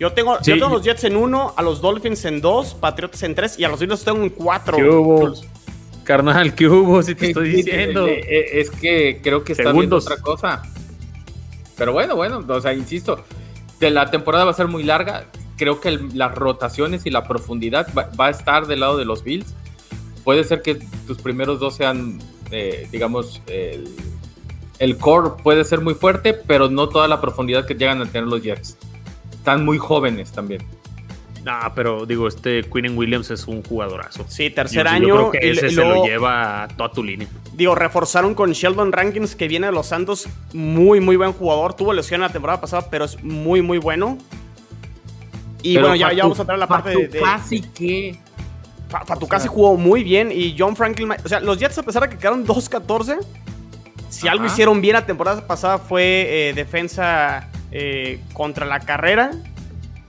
Yo 0.00 0.12
tengo, 0.12 0.36
Sí. 0.42 0.50
yo 0.52 0.54
tengo 0.58 0.70
los 0.70 0.82
Jets 0.82 1.04
en 1.04 1.14
uno, 1.16 1.52
a 1.56 1.62
los 1.62 1.80
Dolphins 1.82 2.24
en 2.24 2.40
dos, 2.40 2.74
Patriotas 2.74 3.22
en 3.22 3.34
tres 3.34 3.58
y 3.58 3.64
a 3.64 3.68
los 3.68 3.78
Bills 3.78 4.02
tengo 4.02 4.22
en 4.22 4.30
cuatro. 4.30 4.76
¿Qué 4.76 4.82
hubo? 4.88 5.34
Carnal, 6.04 6.54
¿qué 6.54 6.66
hubo? 6.66 7.02
Si 7.02 7.14
te 7.14 7.26
estoy 7.28 7.50
diciendo. 7.50 8.06
eh, 8.08 8.20
eh, 8.26 8.60
Es 8.60 8.70
que 8.70 9.20
creo 9.22 9.44
que 9.44 9.52
está 9.52 9.70
viendo 9.72 9.96
otra 9.96 10.16
cosa. 10.16 10.62
Pero 11.76 11.92
bueno, 11.92 12.16
bueno, 12.16 12.42
o 12.48 12.60
sea, 12.60 12.72
insisto, 12.72 13.22
de 13.78 13.90
la 13.90 14.10
temporada 14.10 14.44
va 14.46 14.50
a 14.52 14.54
ser 14.54 14.68
muy 14.68 14.82
larga. 14.82 15.26
Creo 15.58 15.80
que 15.80 15.88
el- 15.88 16.16
las 16.16 16.34
rotaciones 16.34 17.04
y 17.04 17.10
la 17.10 17.28
profundidad 17.28 17.86
va, 17.96 18.08
va 18.18 18.26
a 18.28 18.30
estar 18.30 18.66
del 18.66 18.80
lado 18.80 18.96
de 18.96 19.04
los 19.04 19.22
Bills. 19.22 19.54
Puede 20.24 20.44
ser 20.44 20.62
que 20.62 20.76
tus 21.06 21.18
primeros 21.18 21.60
dos 21.60 21.76
sean, 21.76 22.18
eh, 22.50 22.88
digamos, 22.90 23.42
el, 23.48 23.88
el 24.78 24.96
core 24.96 25.42
puede 25.42 25.64
ser 25.64 25.82
muy 25.82 25.92
fuerte, 25.92 26.32
pero 26.32 26.70
no 26.70 26.88
toda 26.88 27.06
la 27.06 27.20
profundidad 27.20 27.66
que 27.66 27.74
llegan 27.74 28.00
a 28.00 28.06
tener 28.06 28.28
los 28.28 28.42
Jets. 28.42 28.78
Están 29.40 29.64
muy 29.64 29.78
jóvenes 29.78 30.30
también. 30.32 30.62
Nah, 31.44 31.70
pero 31.74 32.04
digo, 32.04 32.28
este 32.28 32.62
Quinn 32.64 32.96
Williams 32.98 33.30
es 33.30 33.46
un 33.46 33.62
jugadorazo. 33.62 34.26
Sí, 34.28 34.50
tercer 34.50 34.84
Yo- 34.84 34.90
yo 34.90 34.94
año. 34.96 35.14
creo 35.14 35.30
que 35.30 35.46
y 35.46 35.50
ese 35.50 35.70
se 35.70 35.76
lo 35.76 36.04
lleva 36.04 36.64
a 36.64 36.68
toda 36.68 36.92
tu 36.92 37.02
línea. 37.02 37.26
Digo, 37.54 37.74
reforzaron 37.74 38.34
con 38.34 38.52
Sheldon 38.52 38.92
Rankins, 38.92 39.34
que 39.34 39.48
viene 39.48 39.66
de 39.68 39.72
los 39.72 39.86
Santos. 39.86 40.28
Muy, 40.52 41.00
muy 41.00 41.16
buen 41.16 41.32
jugador. 41.32 41.72
Tuvo 41.72 41.94
lesión 41.94 42.20
la 42.20 42.28
temporada 42.28 42.60
pasada, 42.60 42.88
pero 42.90 43.06
es 43.06 43.22
muy, 43.24 43.62
muy 43.62 43.78
bueno. 43.78 44.18
Y 45.62 45.74
Pero 45.74 45.88
bueno, 45.88 46.10
ya, 46.10 46.22
vamos 46.22 46.38
a 46.38 46.42
entrar 46.42 46.56
a 46.56 46.58
la 46.58 46.66
parte 46.66 46.90
de. 46.90 47.08
de 47.08 47.20
Casi 47.20 47.60
que. 47.62 48.18
Fa- 48.88 49.04
Fatu 49.04 49.26
casi 49.28 49.46
jugó 49.48 49.76
muy 49.76 50.02
bien. 50.04 50.30
Y 50.32 50.54
John 50.58 50.74
Franklin. 50.76 51.12
O 51.24 51.28
sea, 51.28 51.40
los 51.40 51.58
Jets, 51.58 51.78
a 51.78 51.82
pesar 51.82 52.02
de 52.02 52.08
que 52.10 52.16
quedaron 52.18 52.44
2-14, 52.46 53.18
si 54.08 54.26
algo 54.28 54.44
hicieron 54.46 54.80
bien 54.80 54.94
la 54.94 55.06
temporada 55.06 55.46
pasada 55.46 55.78
fue 55.78 56.48
eh, 56.48 56.52
defensa 56.54 57.48
eh, 57.72 58.20
contra 58.32 58.66
la 58.66 58.80
carrera 58.80 59.30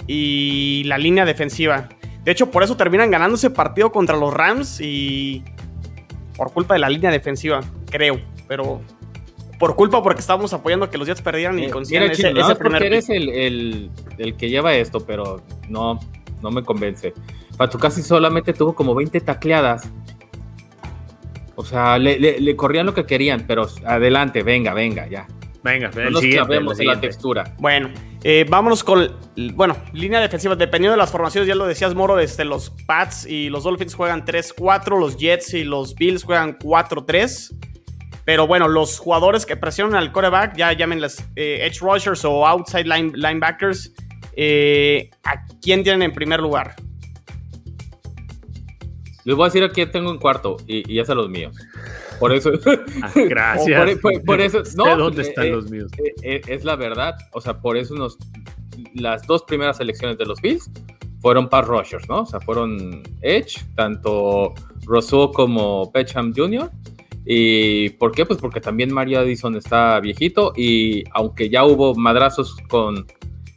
y 0.07 0.83
la 0.85 0.97
línea 0.97 1.25
defensiva. 1.25 1.89
De 2.23 2.31
hecho, 2.31 2.51
por 2.51 2.63
eso 2.63 2.77
terminan 2.77 3.09
ganando 3.11 3.35
ese 3.35 3.49
partido 3.49 3.91
contra 3.91 4.15
los 4.17 4.33
Rams 4.33 4.79
y 4.81 5.43
por 6.35 6.51
culpa 6.53 6.73
de 6.75 6.79
la 6.79 6.89
línea 6.89 7.11
defensiva, 7.11 7.61
creo. 7.89 8.19
Pero 8.47 8.81
por 9.59 9.75
culpa 9.75 10.01
porque 10.03 10.21
estábamos 10.21 10.53
apoyando 10.53 10.89
que 10.89 10.97
los 10.97 11.07
Jets 11.07 11.21
perdieran 11.21 11.57
y 11.59 11.65
Eh, 11.65 11.69
consiguieran 11.69 12.11
ese, 12.11 12.55
primer 12.55 12.83
eres 12.83 13.09
el, 13.09 13.29
el- 13.29 13.91
el 14.17 14.35
que 14.35 14.49
lleva 14.49 14.73
esto, 14.73 15.05
pero 15.05 15.41
no, 15.69 15.99
no 16.41 16.51
me 16.51 16.63
convence. 16.63 17.13
Fatu 17.57 17.77
casi 17.77 18.01
solamente 18.01 18.53
tuvo 18.53 18.73
como 18.73 18.95
20 18.95 19.19
tacleadas. 19.21 19.87
O 21.55 21.63
sea, 21.65 21.97
le, 21.99 22.19
le- 22.19 22.39
le 22.39 22.55
corrían 22.55 22.85
lo 22.87 22.93
que 22.93 23.05
querían, 23.05 23.45
pero 23.47 23.67
adelante, 23.85 24.41
venga, 24.41 24.73
venga, 24.73 25.07
ya. 25.07 25.27
Venga, 25.63 25.91
No 25.93 26.01
el 26.01 26.11
nos 26.13 26.21
siguiente, 26.21 26.47
clavemos 26.47 26.79
en 26.79 26.87
la 26.87 26.99
textura. 26.99 27.55
Bueno, 27.59 27.89
Eh, 28.23 28.45
vámonos 28.47 28.83
con, 28.83 29.15
bueno, 29.53 29.75
línea 29.93 30.19
defensiva. 30.19 30.55
Dependiendo 30.55 30.91
de 30.91 30.97
las 30.97 31.11
formaciones, 31.11 31.47
ya 31.47 31.55
lo 31.55 31.65
decías, 31.65 31.95
Moro, 31.95 32.19
este, 32.19 32.45
los 32.45 32.69
Pats 32.85 33.25
y 33.25 33.49
los 33.49 33.63
Dolphins 33.63 33.95
juegan 33.95 34.25
3-4, 34.25 34.99
los 34.99 35.17
Jets 35.17 35.55
y 35.55 35.63
los 35.63 35.95
Bills 35.95 36.23
juegan 36.23 36.59
4-3. 36.59 37.55
Pero 38.23 38.45
bueno, 38.45 38.67
los 38.67 38.99
jugadores 38.99 39.45
que 39.45 39.57
presionan 39.57 39.95
al 39.95 40.11
coreback, 40.11 40.55
ya 40.55 40.71
llámenles 40.73 41.25
eh, 41.35 41.65
edge 41.65 41.79
rushers 41.81 42.23
o 42.23 42.45
outside 42.45 42.85
linebackers, 42.85 43.91
eh, 44.35 45.09
¿a 45.23 45.45
quién 45.61 45.83
tienen 45.83 46.03
en 46.03 46.13
primer 46.13 46.39
lugar? 46.39 46.75
Les 49.23 49.35
voy 49.35 49.45
a 49.45 49.47
decir 49.47 49.63
a 49.63 49.69
quién 49.69 49.91
tengo 49.91 50.11
en 50.11 50.17
cuarto 50.17 50.57
y, 50.67 50.93
ya 50.93 51.05
son 51.05 51.17
los 51.17 51.29
míos. 51.29 51.55
Por 52.21 52.33
eso. 52.33 52.51
Ah, 53.01 53.11
gracias. 53.15 53.99
Por, 54.25 54.39
eso. 54.39 54.61
No, 54.75 54.95
¿Dónde 54.95 55.23
están 55.23 55.51
los 55.51 55.71
míos? 55.71 55.91
es 56.21 56.63
la 56.63 56.75
verdad. 56.75 57.15
O 57.33 57.41
sea, 57.41 57.59
por 57.59 57.77
eso 57.77 57.95
nos, 57.95 58.19
las 58.93 59.25
dos 59.25 59.41
primeras 59.41 59.77
selecciones 59.77 60.19
de 60.19 60.25
los 60.27 60.39
Bills 60.39 60.69
fueron 61.19 61.49
pass 61.49 61.67
rushers, 61.67 62.07
¿no? 62.07 62.21
O 62.21 62.25
sea, 62.27 62.39
fueron 62.39 63.01
Edge, 63.21 63.65
tanto 63.75 64.53
Rousseau 64.85 65.31
como 65.31 65.91
Pecham 65.91 66.31
Jr. 66.35 66.69
¿Y 67.25 67.89
por 67.91 68.11
qué? 68.11 68.23
Pues 68.23 68.39
porque 68.39 68.61
también 68.61 68.93
Mario 68.93 69.19
Addison 69.19 69.55
está 69.55 69.99
viejito 69.99 70.53
y 70.55 71.03
aunque 71.13 71.49
ya 71.49 71.65
hubo 71.65 71.95
madrazos 71.95 72.55
con 72.69 73.07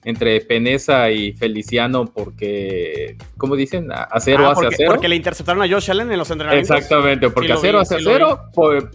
entre 0.04 0.40
Peneza 0.42 1.11
y 1.11 1.32
Feliciano 1.32 2.04
porque, 2.06 3.16
¿cómo 3.37 3.56
dicen? 3.56 3.88
Acero 3.90 4.44
hacia 4.44 4.54
porque, 4.54 4.75
acero. 4.75 4.90
Porque 4.90 5.08
le 5.08 5.16
interceptaron 5.16 5.62
a 5.62 5.68
Josh 5.68 5.90
Allen 5.90 6.12
en 6.12 6.18
los 6.18 6.30
entrenamientos. 6.30 6.76
Exactamente, 6.76 7.30
porque 7.30 7.52
acero 7.52 7.80
hacia 7.80 7.96
acero, 7.96 8.50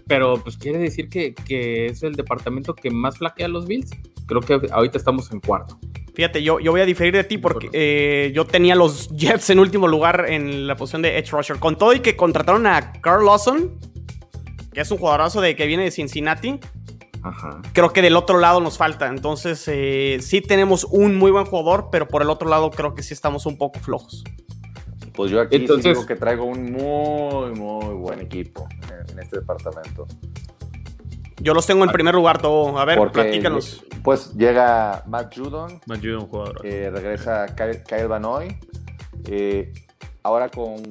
pero 0.08 0.42
pues 0.44 0.58
quiere 0.58 0.78
decir 0.78 1.10
que, 1.10 1.34
que, 1.34 1.88
es 1.88 2.04
el 2.04 2.14
departamento 2.14 2.74
que 2.76 2.92
más 2.92 3.18
flaquea 3.18 3.48
a 3.48 3.50
los 3.50 3.66
Bills. 3.68 3.90
Creo 4.28 4.42
que 4.42 4.62
ahorita 4.72 4.98
estamos 4.98 5.32
en 5.32 5.40
cuarto. 5.40 5.80
Fíjate, 6.14 6.44
yo, 6.44 6.60
yo 6.60 6.72
voy 6.72 6.82
a 6.82 6.86
diferir 6.86 7.14
de 7.14 7.24
ti 7.24 7.38
porque 7.38 7.70
eh, 7.72 8.32
yo 8.36 8.46
tenía 8.46 8.76
los 8.76 9.10
Jets 9.10 9.50
en 9.50 9.60
último 9.60 9.88
lugar 9.88 10.26
en 10.28 10.68
la 10.68 10.76
posición 10.76 11.02
de 11.02 11.18
Edge 11.18 11.32
Rusher. 11.32 11.58
Con 11.60 11.78
todo 11.78 11.94
y 11.94 12.02
que 12.02 12.16
contrataron 12.16 12.68
a 12.68 12.92
Carl 13.02 13.26
Lawson, 13.26 13.80
que 14.74 14.82
es 14.82 14.92
un 14.92 14.98
jugadorazo 14.98 15.42
de 15.42 15.56
que 15.56 15.66
viene 15.66 15.84
de 15.84 15.92
Cincinnati. 15.92 16.60
Creo 17.74 17.92
que 17.92 18.02
del 18.02 18.16
otro 18.16 18.40
lado 18.40 18.60
nos 18.62 18.78
falta. 18.78 19.08
Entonces, 19.08 19.64
eh, 19.68 20.20
sí 20.22 20.42
tenemos 20.42 20.86
un 20.86 21.18
muy 21.18 21.32
buen 21.32 21.46
jugador, 21.46 21.90
pero 21.92 22.08
por 22.08 22.22
el 22.22 22.30
otro 22.30 22.50
lado 22.50 22.72
creo 22.72 22.96
que 22.96 23.04
sí 23.04 23.14
estamos 23.14 23.46
un 23.46 23.58
poco 23.58 23.80
flojos. 23.80 24.24
Pues 25.14 25.32
yo 25.32 25.42
aquí 25.42 25.58
digo 25.58 26.06
que 26.06 26.16
traigo 26.16 26.46
un 26.46 26.72
muy, 26.72 27.52
muy 27.52 27.94
buen 27.96 28.22
equipo 28.22 28.68
en 29.12 29.20
este 29.20 29.40
departamento. 29.40 30.08
Yo 31.42 31.54
los 31.54 31.66
tengo 31.66 31.84
en 31.84 31.92
primer 31.92 32.16
lugar 32.16 32.42
todo. 32.42 32.78
A 32.80 32.86
ver, 32.86 33.00
platícanos. 33.12 33.84
Pues 34.04 34.34
llega 34.34 35.04
Matt 35.08 35.36
Judon. 35.36 35.82
Matt 35.86 36.02
Judon, 36.02 36.28
jugador. 36.28 36.62
Eh, 36.64 36.90
regresa 36.90 37.48
Kyle, 37.56 37.84
Kyle 37.84 38.08
Banoy. 38.08 38.58
Eh, 39.26 39.74
ahora 40.24 40.50
con 40.50 40.82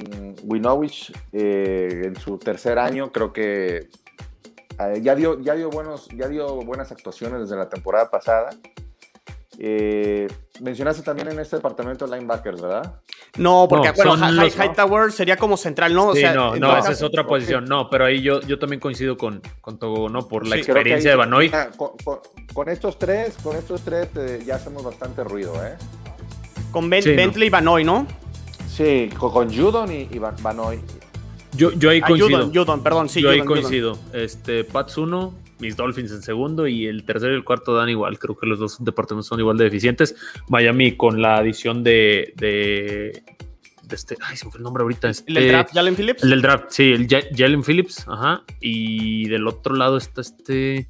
Winovich 0.45 1.13
eh, 1.33 2.03
en 2.05 2.17
su 2.17 2.39
tercer 2.39 2.79
año, 2.79 3.13
creo 3.13 3.33
que 3.33 3.89
ya, 5.01 5.15
dio, 5.15 5.41
ya, 5.41 5.55
dio 5.55 5.71
buenos, 5.71 6.09
ya 6.09 6.29
dio 6.29 6.57
buenas 6.63 6.93
actuaciones 6.93 7.41
desde 7.41 7.57
la 7.57 7.69
temporada 7.69 8.11
pasada. 8.11 8.51
Eh, 9.61 10.29
mencionaste 10.61 11.03
también 11.03 11.29
en 11.29 11.41
este 11.41 11.57
departamento 11.57 12.07
linebackers, 12.07 12.63
¿verdad? 12.63 13.01
No, 13.37 13.67
porque 13.69 13.91
bueno, 13.91 14.15
Hightower 14.17 15.11
sería 15.11 15.37
como 15.37 15.57
central, 15.57 15.95
¿no? 15.95 16.15
Sí, 16.15 16.23
no, 16.33 16.55
no, 16.55 16.77
esa 16.77 16.93
es 16.93 17.03
otra 17.03 17.27
posición. 17.27 17.65
No, 17.65 17.91
pero 17.91 18.05
ahí 18.05 18.23
yo, 18.23 18.41
yo 18.43 18.59
también 18.61 18.79
coincido 18.79 19.17
con, 19.17 19.43
con 19.61 19.79
todo, 19.79 20.09
¿no? 20.09 20.29
Por 20.29 20.47
la 20.47 20.57
experiencia 20.57 21.11
de 21.11 21.17
Banoy. 21.17 21.51
Con, 22.55 22.69
estos 22.69 22.99
tres, 22.99 23.37
con 23.43 23.57
estos 23.57 23.83
tres 23.83 24.09
eh, 24.17 24.43
ya 24.47 24.57
hacemos 24.57 24.85
bastante 24.85 25.25
ruido, 25.25 25.55
¿eh? 25.65 25.77
Con 26.71 26.89
Bentley 26.89 27.49
y 27.49 27.51
Banoy, 27.51 27.83
¿no? 27.83 28.07
Sí, 28.69 29.11
con, 29.19 29.53
Judon 29.53 29.91
y, 29.91 30.09
y 30.11 30.19
Banoy. 30.19 30.81
Yo, 31.59 31.73
yo 31.73 31.91
ahí 31.91 32.01
ah, 32.03 32.07
coincido. 32.07 32.51
Judon, 32.55 32.83
perdón, 32.83 33.09
sí. 33.09 33.21
Yo 33.21 33.31
ahí 33.31 33.41
coincido. 33.41 33.99
Este, 34.13 34.63
Pats 34.63 34.97
1, 34.97 35.35
mis 35.59 35.77
Dolphins 35.77 36.13
en 36.13 36.23
segundo 36.23 36.69
y 36.69 36.87
el 36.87 37.05
tercero 37.05 37.33
y 37.33 37.37
el 37.37 37.45
cuarto 37.45 37.75
dan 37.75 37.89
igual. 37.89 38.19
Creo 38.19 38.37
que 38.37 38.47
los 38.47 38.61
dos 38.61 38.83
departamentos 38.85 39.27
son 39.27 39.41
igual 39.41 39.59
de 39.59 39.65
deficientes. 39.65 40.15
Miami 40.49 40.97
con 40.97 41.21
la 41.21 41.39
adición 41.39 41.83
de, 41.83 42.33
de, 42.37 43.25
este, 43.91 44.17
ay, 44.21 44.37
se 44.37 44.45
me 44.45 44.53
fue 44.53 44.59
el 44.59 44.65
nombre 44.65 44.83
ahorita. 44.83 45.11
¿El 45.27 45.35
del 45.35 45.49
draft, 45.49 45.71
Jalen 45.75 45.97
Phillips? 45.97 46.23
El 46.23 46.31
del 46.31 46.43
draft, 46.43 46.67
sí, 46.69 46.93
el 46.93 47.09
Jalen 47.09 47.65
Phillips, 47.65 48.07
ajá. 48.07 48.45
Y 48.61 49.29
del 49.29 49.47
otro 49.47 49.75
lado 49.75 49.97
está 49.97 50.21
este. 50.21 50.87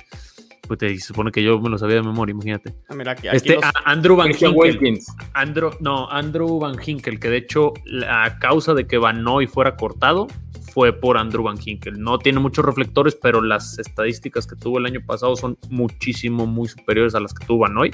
Pues 0.67 0.81
se 0.81 0.99
supone 0.99 1.33
que 1.33 1.43
yo 1.43 1.59
me 1.61 1.71
lo 1.71 1.79
sabía 1.79 1.97
de 1.97 2.03
memoria, 2.03 2.33
imagínate. 2.33 2.75
Ah, 2.91 2.95
mira, 2.95 3.13
aquí, 3.13 3.27
este, 3.33 3.59
Andrew 3.87 4.17
Van 4.17 4.33
Hinkel. 4.33 5.01
Andrew, 5.33 5.71
no, 5.81 6.11
Andrew 6.11 6.59
Van 6.59 6.77
Hinkel, 6.85 7.19
que 7.19 7.31
de 7.31 7.39
hecho, 7.39 7.73
a 8.07 8.39
causa 8.39 8.75
de 8.75 8.87
que 8.87 8.99
Van 8.99 9.23
Noy 9.23 9.47
fuera 9.47 9.77
cortado, 9.77 10.29
fue 10.73 10.93
por 10.93 11.19
Andrew 11.19 11.43
Van 11.43 11.59
Hinkel. 11.63 12.01
No 12.01 12.19
tiene 12.19 12.41
muchos 12.41 12.65
reflectores, 12.65 13.15
pero 13.15 13.43
las 13.43 13.79
estadísticas 13.79 14.47
que 14.47 14.57
tuvo 14.57 14.79
el 14.79 14.87
año 14.87 15.01
pasado 15.05 15.37
son 15.37 15.59
muchísimo, 15.71 16.47
muy 16.47 16.69
superiores 16.69 17.15
a 17.15 17.21
las 17.21 17.35
que 17.35 17.47
tuvo 17.47 17.61
Van 17.61 17.75
Noy. 17.75 17.91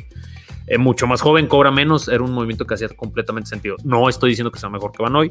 Eh, 0.66 0.78
mucho 0.78 1.06
más 1.06 1.20
joven, 1.20 1.46
cobra 1.46 1.70
menos, 1.70 2.08
era 2.08 2.22
un 2.22 2.32
movimiento 2.32 2.66
que 2.66 2.74
hacía 2.74 2.88
completamente 2.88 3.50
sentido. 3.50 3.76
No 3.84 4.08
estoy 4.08 4.30
diciendo 4.30 4.50
que 4.50 4.58
sea 4.58 4.70
mejor 4.70 4.92
que 4.92 5.02
Van 5.02 5.14
Hoy, 5.14 5.30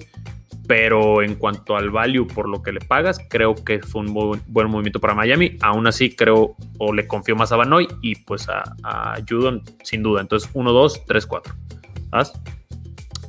pero 0.68 1.24
en 1.24 1.36
cuanto 1.36 1.76
al 1.76 1.90
value 1.90 2.28
por 2.28 2.48
lo 2.48 2.62
que 2.62 2.72
le 2.72 2.80
pagas, 2.80 3.20
creo 3.30 3.56
que 3.56 3.80
fue 3.80 4.02
un 4.02 4.14
buen 4.48 4.70
movimiento 4.70 5.00
para 5.00 5.16
Miami. 5.16 5.58
Aún 5.62 5.88
así, 5.88 6.16
creo 6.16 6.56
o 6.78 6.94
le 6.94 7.08
confío 7.08 7.36
más 7.36 7.52
a 7.52 7.56
Van 7.56 7.74
Hoy 7.74 7.88
y 8.02 8.16
pues 8.16 8.48
a, 8.48 8.64
a 8.84 9.16
Judon, 9.28 9.64
sin 9.84 10.04
duda. 10.04 10.22
Entonces, 10.22 10.50
1, 10.54 10.72
2, 10.72 11.06
3, 11.08 11.26
4. 11.26 11.54
¿Vas? 12.12 12.34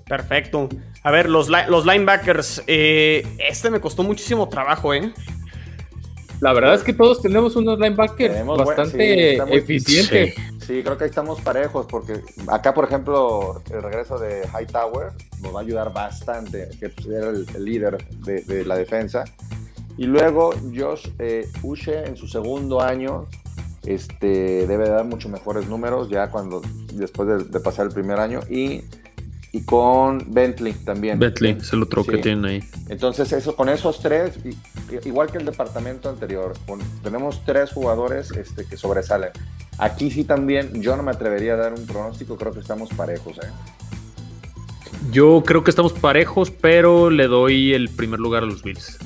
Perfecto. 0.07 0.69
A 1.03 1.11
ver, 1.11 1.29
los, 1.29 1.49
los 1.49 1.87
linebackers. 1.87 2.63
Eh, 2.67 3.27
este 3.39 3.71
me 3.71 3.81
costó 3.81 4.03
muchísimo 4.03 4.49
trabajo, 4.49 4.93
¿eh? 4.95 5.13
La 6.41 6.53
verdad 6.53 6.75
es 6.75 6.83
que 6.83 6.93
todos 6.93 7.23
tenemos 7.23 7.57
unos 7.57 7.79
linebackers 7.79 8.45
bastante 8.47 9.37
eficientes. 9.57 10.35
Sí. 10.67 10.83
creo 10.83 10.99
que 10.99 11.05
ahí 11.05 11.11
estamos 11.11 11.41
parejos, 11.41 11.87
porque 11.87 12.21
acá, 12.49 12.75
por 12.75 12.85
ejemplo, 12.85 13.63
el 13.71 13.83
regreso 13.83 14.19
de 14.19 14.43
Hightower 14.49 15.13
nos 15.43 15.55
va 15.55 15.61
a 15.61 15.63
ayudar 15.63 15.93
bastante, 15.93 16.69
que 16.79 16.93
era 17.11 17.31
el, 17.31 17.47
líder 17.65 17.97
de, 18.25 18.65
la 18.65 18.77
defensa. 18.77 19.25
Y 19.97 20.07
luego 20.07 20.53
Josh 20.75 21.09
eh, 21.19 21.49
Uche 21.63 22.05
en 22.05 22.17
su 22.17 22.27
segundo 22.27 22.83
año 22.83 23.27
este, 23.87 24.67
debe 24.67 24.89
dar 24.89 25.05
mucho 25.05 25.29
mejores 25.29 25.69
números 25.69 26.11
ya 26.11 26.31
cuando 26.31 26.63
después 26.93 27.29
de, 27.29 27.45
de 27.45 27.61
pasar 27.61 27.87
el 27.87 27.93
primer 27.93 28.19
año. 28.19 28.41
Y 28.51 28.83
y 29.55 29.63
con 29.63 30.35
Bentley 30.35 30.73
también. 30.73 31.21
Bentley 31.21 31.57
es 31.61 31.73
el 31.73 31.85
otro 31.85 32.03
que 32.03 32.19
tienen 32.19 32.45
ahí. 32.45 32.65
Entonces, 32.89 33.33
eso, 33.33 33.55
con 33.55 33.69
esos 33.69 34.01
tres, 34.01 34.37
igual 35.05 35.31
que 35.31 35.39
el 35.39 35.45
departamento 35.45 36.09
anterior, 36.09 36.55
tenemos 37.05 37.45
tres 37.45 37.71
jugadores 37.71 38.33
este, 38.33 38.67
que 38.67 38.77
sobresalen. 38.77 39.31
Aquí 39.79 40.11
sí 40.11 40.25
también, 40.25 40.83
yo 40.83 40.97
no 40.97 41.05
me 41.05 41.13
atrevería 41.13 41.55
a 41.55 41.57
dar 41.57 41.73
un 41.73 41.87
pronóstico, 41.87 42.37
creo 42.37 42.53
que 42.53 42.59
estamos 42.59 42.91
parejos. 42.91 43.39
¿eh? 43.39 43.51
Yo 45.13 45.45
creo 45.47 45.63
que 45.63 45.71
estamos 45.71 45.93
parejos, 45.93 46.51
pero 46.51 47.09
le 47.11 47.29
doy 47.29 47.75
el 47.75 47.91
primer 47.91 48.19
lugar 48.19 48.43
a 48.43 48.47
los 48.47 48.61
Bills 48.61 48.99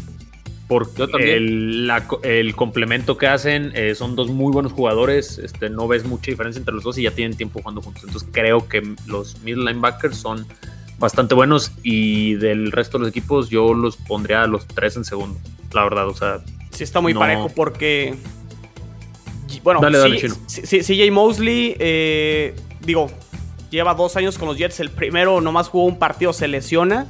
porque 0.69 1.35
el, 1.35 1.91
el, 2.23 2.55
complemento 2.55 3.17
que 3.17 3.27
hacen 3.27 3.73
eh, 3.75 3.95
son 3.95 4.15
dos 4.15 4.29
muy 4.29 4.53
buenos 4.53 4.73
jugadores. 4.73 5.39
Este, 5.39 5.71
no 5.71 5.89
ves 5.89 6.05
mucha 6.05 6.31
diferencia 6.31 6.59
entre 6.59 6.75
los 6.75 6.85
dos 6.85 6.99
y 6.99 7.05
ya 7.05 7.11
tienen 7.11 7.37
tiempo 7.37 7.61
jugando 7.61 7.81
juntos. 7.81 8.05
Entonces 8.05 8.29
creo 8.31 8.69
que 8.69 8.83
los 9.07 9.41
middle 9.41 9.65
linebackers 9.65 10.19
son 10.19 10.47
bastante 10.99 11.35
buenos 11.35 11.73
y 11.83 12.35
del 12.35 12.71
resto 12.71 12.99
de 12.99 13.05
los 13.05 13.11
equipos 13.11 13.49
yo 13.49 13.73
los 13.73 13.97
pondría 13.97 14.43
a 14.43 14.47
los 14.47 14.67
tres 14.67 14.97
en 14.97 15.07
segundo. 15.07 15.41
La 15.73 15.85
verdad, 15.85 16.07
o 16.07 16.15
sea. 16.15 16.41
Sí, 16.71 16.85
está 16.85 17.01
muy 17.01 17.15
parejo 17.15 17.49
porque. 17.49 18.15
Bueno, 19.63 19.81
sí, 20.47 20.81
CJ 20.81 21.11
Mosley, 21.11 21.75
eh, 21.79 22.55
digo, 22.81 23.11
lleva 23.71 23.95
dos 23.95 24.17
años 24.17 24.37
con 24.37 24.49
los 24.49 24.59
Jets. 24.59 24.81
El 24.81 24.91
primero 24.91 25.41
nomás 25.41 25.69
jugó 25.69 25.87
un 25.87 25.99
partido, 25.99 26.35
se 26.35 26.47
lesiona 26.47 27.07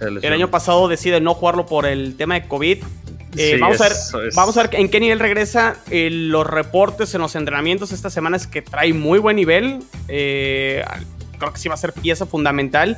el 0.00 0.32
año 0.32 0.50
pasado 0.50 0.88
decide 0.88 1.20
no 1.20 1.34
jugarlo 1.34 1.66
por 1.66 1.86
el 1.86 2.16
tema 2.16 2.34
de 2.34 2.48
COVID. 2.48 2.84
Eh, 3.36 3.58
vamos, 3.60 3.80
a 3.80 3.88
ver, 3.88 4.32
vamos 4.34 4.56
a 4.56 4.62
ver 4.62 4.74
en 4.76 4.88
qué 4.88 5.00
nivel 5.00 5.18
regresa. 5.18 5.76
Eh, 5.90 6.08
los 6.10 6.46
reportes 6.46 7.14
en 7.14 7.20
los 7.20 7.34
entrenamientos 7.34 7.92
esta 7.92 8.10
semana 8.10 8.36
es 8.36 8.46
que 8.46 8.62
trae 8.62 8.92
muy 8.92 9.18
buen 9.18 9.36
nivel. 9.36 9.82
Eh, 10.08 10.84
creo 11.38 11.52
que 11.52 11.58
sí 11.58 11.68
va 11.68 11.74
a 11.74 11.78
ser 11.78 11.92
pieza 11.92 12.26
fundamental. 12.26 12.96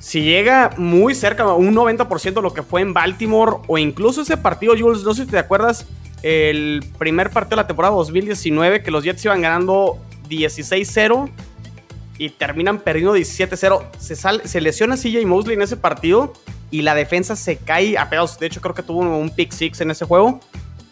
Si 0.00 0.22
llega 0.22 0.70
muy 0.76 1.14
cerca, 1.14 1.46
un 1.54 1.74
90% 1.74 2.34
de 2.34 2.42
lo 2.42 2.52
que 2.52 2.62
fue 2.62 2.82
en 2.82 2.92
Baltimore, 2.92 3.58
o 3.68 3.78
incluso 3.78 4.22
ese 4.22 4.36
partido, 4.36 4.74
Jules, 4.78 5.02
no 5.02 5.14
sé 5.14 5.24
si 5.24 5.30
te 5.30 5.38
acuerdas, 5.38 5.86
el 6.22 6.84
primer 6.98 7.30
partido 7.30 7.56
de 7.56 7.62
la 7.62 7.66
temporada 7.66 7.94
2019, 7.94 8.82
que 8.82 8.90
los 8.90 9.02
Jets 9.02 9.24
iban 9.24 9.40
ganando 9.40 9.98
16-0 10.28 11.30
y 12.18 12.30
terminan 12.30 12.78
perdiendo 12.80 13.16
17-0. 13.16 13.84
Se, 13.98 14.16
se 14.16 14.60
lesiona 14.60 14.96
CJ 14.96 15.26
Mosley 15.26 15.54
en 15.54 15.62
ese 15.62 15.76
partido 15.76 16.32
y 16.70 16.82
la 16.82 16.94
defensa 16.94 17.36
se 17.36 17.56
cae 17.56 17.98
a 17.98 18.08
pedazos. 18.08 18.38
De 18.38 18.46
hecho, 18.46 18.60
creo 18.60 18.74
que 18.74 18.82
tuvo 18.82 19.00
un 19.00 19.30
pick 19.30 19.52
six 19.52 19.80
en 19.80 19.90
ese 19.90 20.04
juego. 20.04 20.40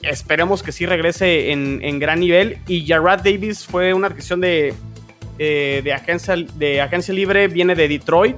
Esperemos 0.02 0.62
que 0.62 0.72
sí 0.72 0.86
regrese 0.86 1.52
en, 1.52 1.98
gran 1.98 2.20
nivel. 2.20 2.58
Y 2.66 2.86
Jarrad 2.86 3.22
Davis 3.22 3.66
fue 3.66 3.94
una 3.94 4.08
adquisición 4.08 4.40
de 4.40 4.74
de, 5.38 5.92
agencia, 5.92 6.36
de 6.36 6.80
agencia 6.80 7.12
libre 7.14 7.48
viene 7.48 7.74
de 7.74 7.88
Detroit. 7.88 8.36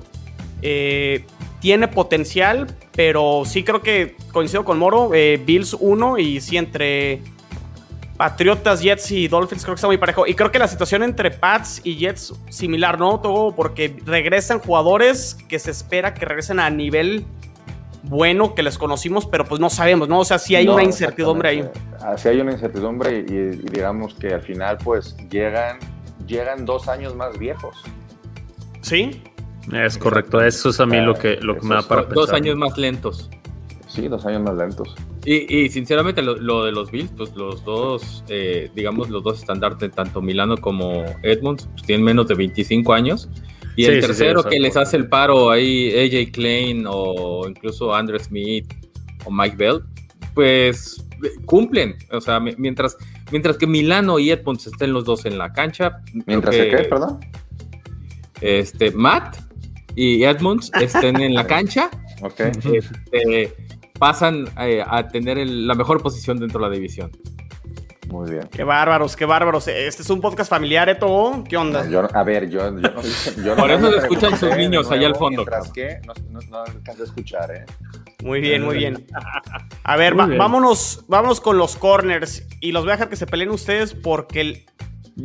Eh, 0.63 1.25
tiene 1.61 1.89
potencial, 1.89 2.75
pero 2.95 3.43
sí 3.47 3.63
creo 3.63 3.83
que 3.83 4.17
coincido 4.33 4.65
con 4.65 4.79
Moro. 4.79 5.11
eh, 5.15 5.41
Bills 5.45 5.77
1 5.79 6.19
y 6.19 6.41
sí 6.41 6.57
entre 6.57 7.21
Patriotas, 8.17 8.81
Jets 8.81 9.11
y 9.11 9.27
Dolphins 9.29 9.65
creo 9.65 9.75
que 9.75 9.79
está 9.79 9.87
muy 9.89 9.99
parejo. 9.99 10.27
Y 10.27 10.35
creo 10.35 10.53
que 10.53 10.59
la 10.59 10.69
situación 10.69 11.03
entre 11.03 11.31
Pats 11.33 11.81
y 11.83 11.97
Jets 11.97 12.33
similar, 12.49 12.99
¿no? 12.99 13.21
Todo 13.21 13.55
porque 13.55 13.97
regresan 14.05 14.61
jugadores 14.61 15.37
que 15.49 15.59
se 15.59 15.71
espera 15.73 16.15
que 16.15 16.25
regresen 16.25 16.61
a 16.61 16.71
nivel 16.71 17.25
bueno 18.05 18.55
que 18.55 18.63
les 18.63 18.79
conocimos, 18.79 19.27
pero 19.27 19.45
pues 19.47 19.61
no 19.61 19.71
sabemos, 19.71 20.09
¿no? 20.09 20.21
O 20.21 20.25
sea, 20.25 20.39
sí 20.39 20.55
hay 20.55 20.67
No, 20.67 20.75
una 20.75 20.85
incertidumbre 20.85 21.49
ahí. 21.49 21.69
Así 22.01 22.29
hay 22.29 22.41
una 22.41 22.53
incertidumbre 22.53 23.25
y, 23.27 23.33
y 23.33 23.51
digamos 23.73 24.15
que 24.15 24.35
al 24.35 24.43
final 24.43 24.79
pues 24.85 25.17
llegan, 25.31 25.79
llegan 26.27 26.67
dos 26.67 26.87
años 26.89 27.17
más 27.17 27.37
viejos. 27.39 27.83
¿Sí? 28.83 29.23
Es 29.73 29.97
correcto, 29.97 30.43
eso 30.43 30.69
es 30.69 30.79
a 30.79 30.87
mí 30.87 31.01
lo 31.01 31.15
que, 31.15 31.37
lo 31.41 31.59
que 31.59 31.67
me 31.67 31.77
da 31.77 31.83
para 31.83 32.03
pensar. 32.03 32.15
Dos 32.15 32.33
años 32.33 32.57
más 32.57 32.77
lentos. 32.77 33.31
Sí, 33.89 34.07
dos 34.09 34.27
años 34.27 34.43
más 34.43 34.55
lentos. 34.57 34.95
Y, 35.27 35.57
y 35.65 35.69
sinceramente 35.71 36.21
lo, 36.23 36.37
lo 36.37 36.65
de 36.65 36.73
los 36.73 36.91
Bills, 36.91 37.11
pues 37.17 37.35
los 37.35 37.65
dos, 37.65 38.25
eh, 38.29 38.71
digamos, 38.75 39.09
los 39.09 39.23
dos 39.25 39.39
estandartes, 39.41 39.91
tanto 39.93 40.21
Milano 40.21 40.57
como 40.59 41.05
Edmonds, 41.23 41.67
pues 41.73 41.83
tienen 41.83 42.05
menos 42.05 42.29
de 42.29 42.35
25 42.35 42.93
años. 42.93 43.29
Y 43.77 43.85
Sí, 43.85 43.91
el 43.91 43.95
sí, 43.95 44.01
sí, 44.03 44.07
tercero 44.07 44.45
que 44.45 44.61
les 44.61 44.77
hace 44.77 44.97
el 44.99 45.09
paro 45.09 45.51
ahí, 45.51 45.91
AJ 45.93 46.31
Klein 46.33 46.85
o 46.87 47.49
incluso 47.49 47.95
Andre 47.95 48.19
Smith 48.21 48.73
o 49.25 49.31
Mike 49.31 49.57
Bell, 49.57 49.81
pues 50.35 51.05
cumplen. 51.47 51.97
O 52.13 52.21
sea, 52.21 52.39
mi- 52.39 52.55
mientras, 52.59 52.97
mientras 53.33 53.57
que 53.57 53.67
Milano 53.67 54.19
y 54.19 54.31
Edmonds 54.31 54.67
estén 54.67 54.93
los 54.93 55.05
dos 55.05 55.25
en 55.25 55.39
la 55.39 55.53
cancha, 55.53 56.03
Mientras 56.27 56.55
que, 56.55 56.69
que, 56.71 56.77
¿qué? 56.77 56.83
Perdón. 56.85 57.19
este, 58.41 58.91
Matt 58.91 59.39
y 59.97 60.23
Edmonds 60.25 60.71
estén 60.81 61.21
en 61.21 61.35
la 61.35 61.47
cancha, 61.47 61.91
Ok. 62.23 62.41
este, 62.41 63.55
pasan 64.05 64.45
eh, 64.61 64.85
a 64.87 65.09
tener 65.09 65.39
el- 65.39 65.67
la 65.67 65.75
mejor 65.75 66.03
posición 66.03 66.39
dentro 66.39 66.61
de 66.61 66.69
la 66.69 66.75
división. 66.75 67.11
Muy 68.09 68.31
bien. 68.31 68.47
Qué 68.53 68.63
bárbaros, 68.63 69.17
qué 69.17 69.25
bárbaros. 69.25 69.67
Este 69.67 70.03
es 70.03 70.11
un 70.11 70.21
podcast 70.21 70.51
familiar, 70.51 70.91
Eto. 70.91 71.43
¿Qué 71.49 71.57
onda? 71.57 71.89
Yo 71.89 72.07
a 72.15 72.23
ver, 72.23 72.51
yo, 72.51 72.61
yo 72.67 72.71
no 72.71 73.01
yo 73.45 73.57
Por 73.57 73.69
no 73.69 73.75
eso 73.75 73.87
me 73.87 73.93
se 73.93 73.97
escuchan 74.01 74.39
sus 74.39 74.55
niños 74.59 74.91
allá 74.91 75.07
al 75.07 75.17
fondo, 75.17 75.39
Mientras 75.43 75.73
que 75.73 76.01
no, 76.07 76.13
no, 76.31 76.41
no 76.51 76.59
alcanzo 76.59 77.03
a 77.03 77.07
escuchar, 77.07 77.51
¿eh? 77.51 77.65
Muy 78.23 78.41
bien, 78.43 78.63
muy 78.63 78.77
bien. 78.77 79.07
A 79.85 79.97
ver, 79.97 80.19
va- 80.21 80.27
bien. 80.27 80.39
vámonos, 80.39 81.05
vámonos 81.09 81.41
con 81.41 81.57
los 81.57 81.77
corners. 81.77 82.47
Y 82.61 82.73
los 82.73 82.83
voy 82.83 82.91
a 82.91 82.97
dejar 82.97 83.09
que 83.09 83.17
se 83.17 83.27
peleen 83.27 83.49
ustedes 83.51 83.95
porque 83.95 84.41
el, 84.43 84.67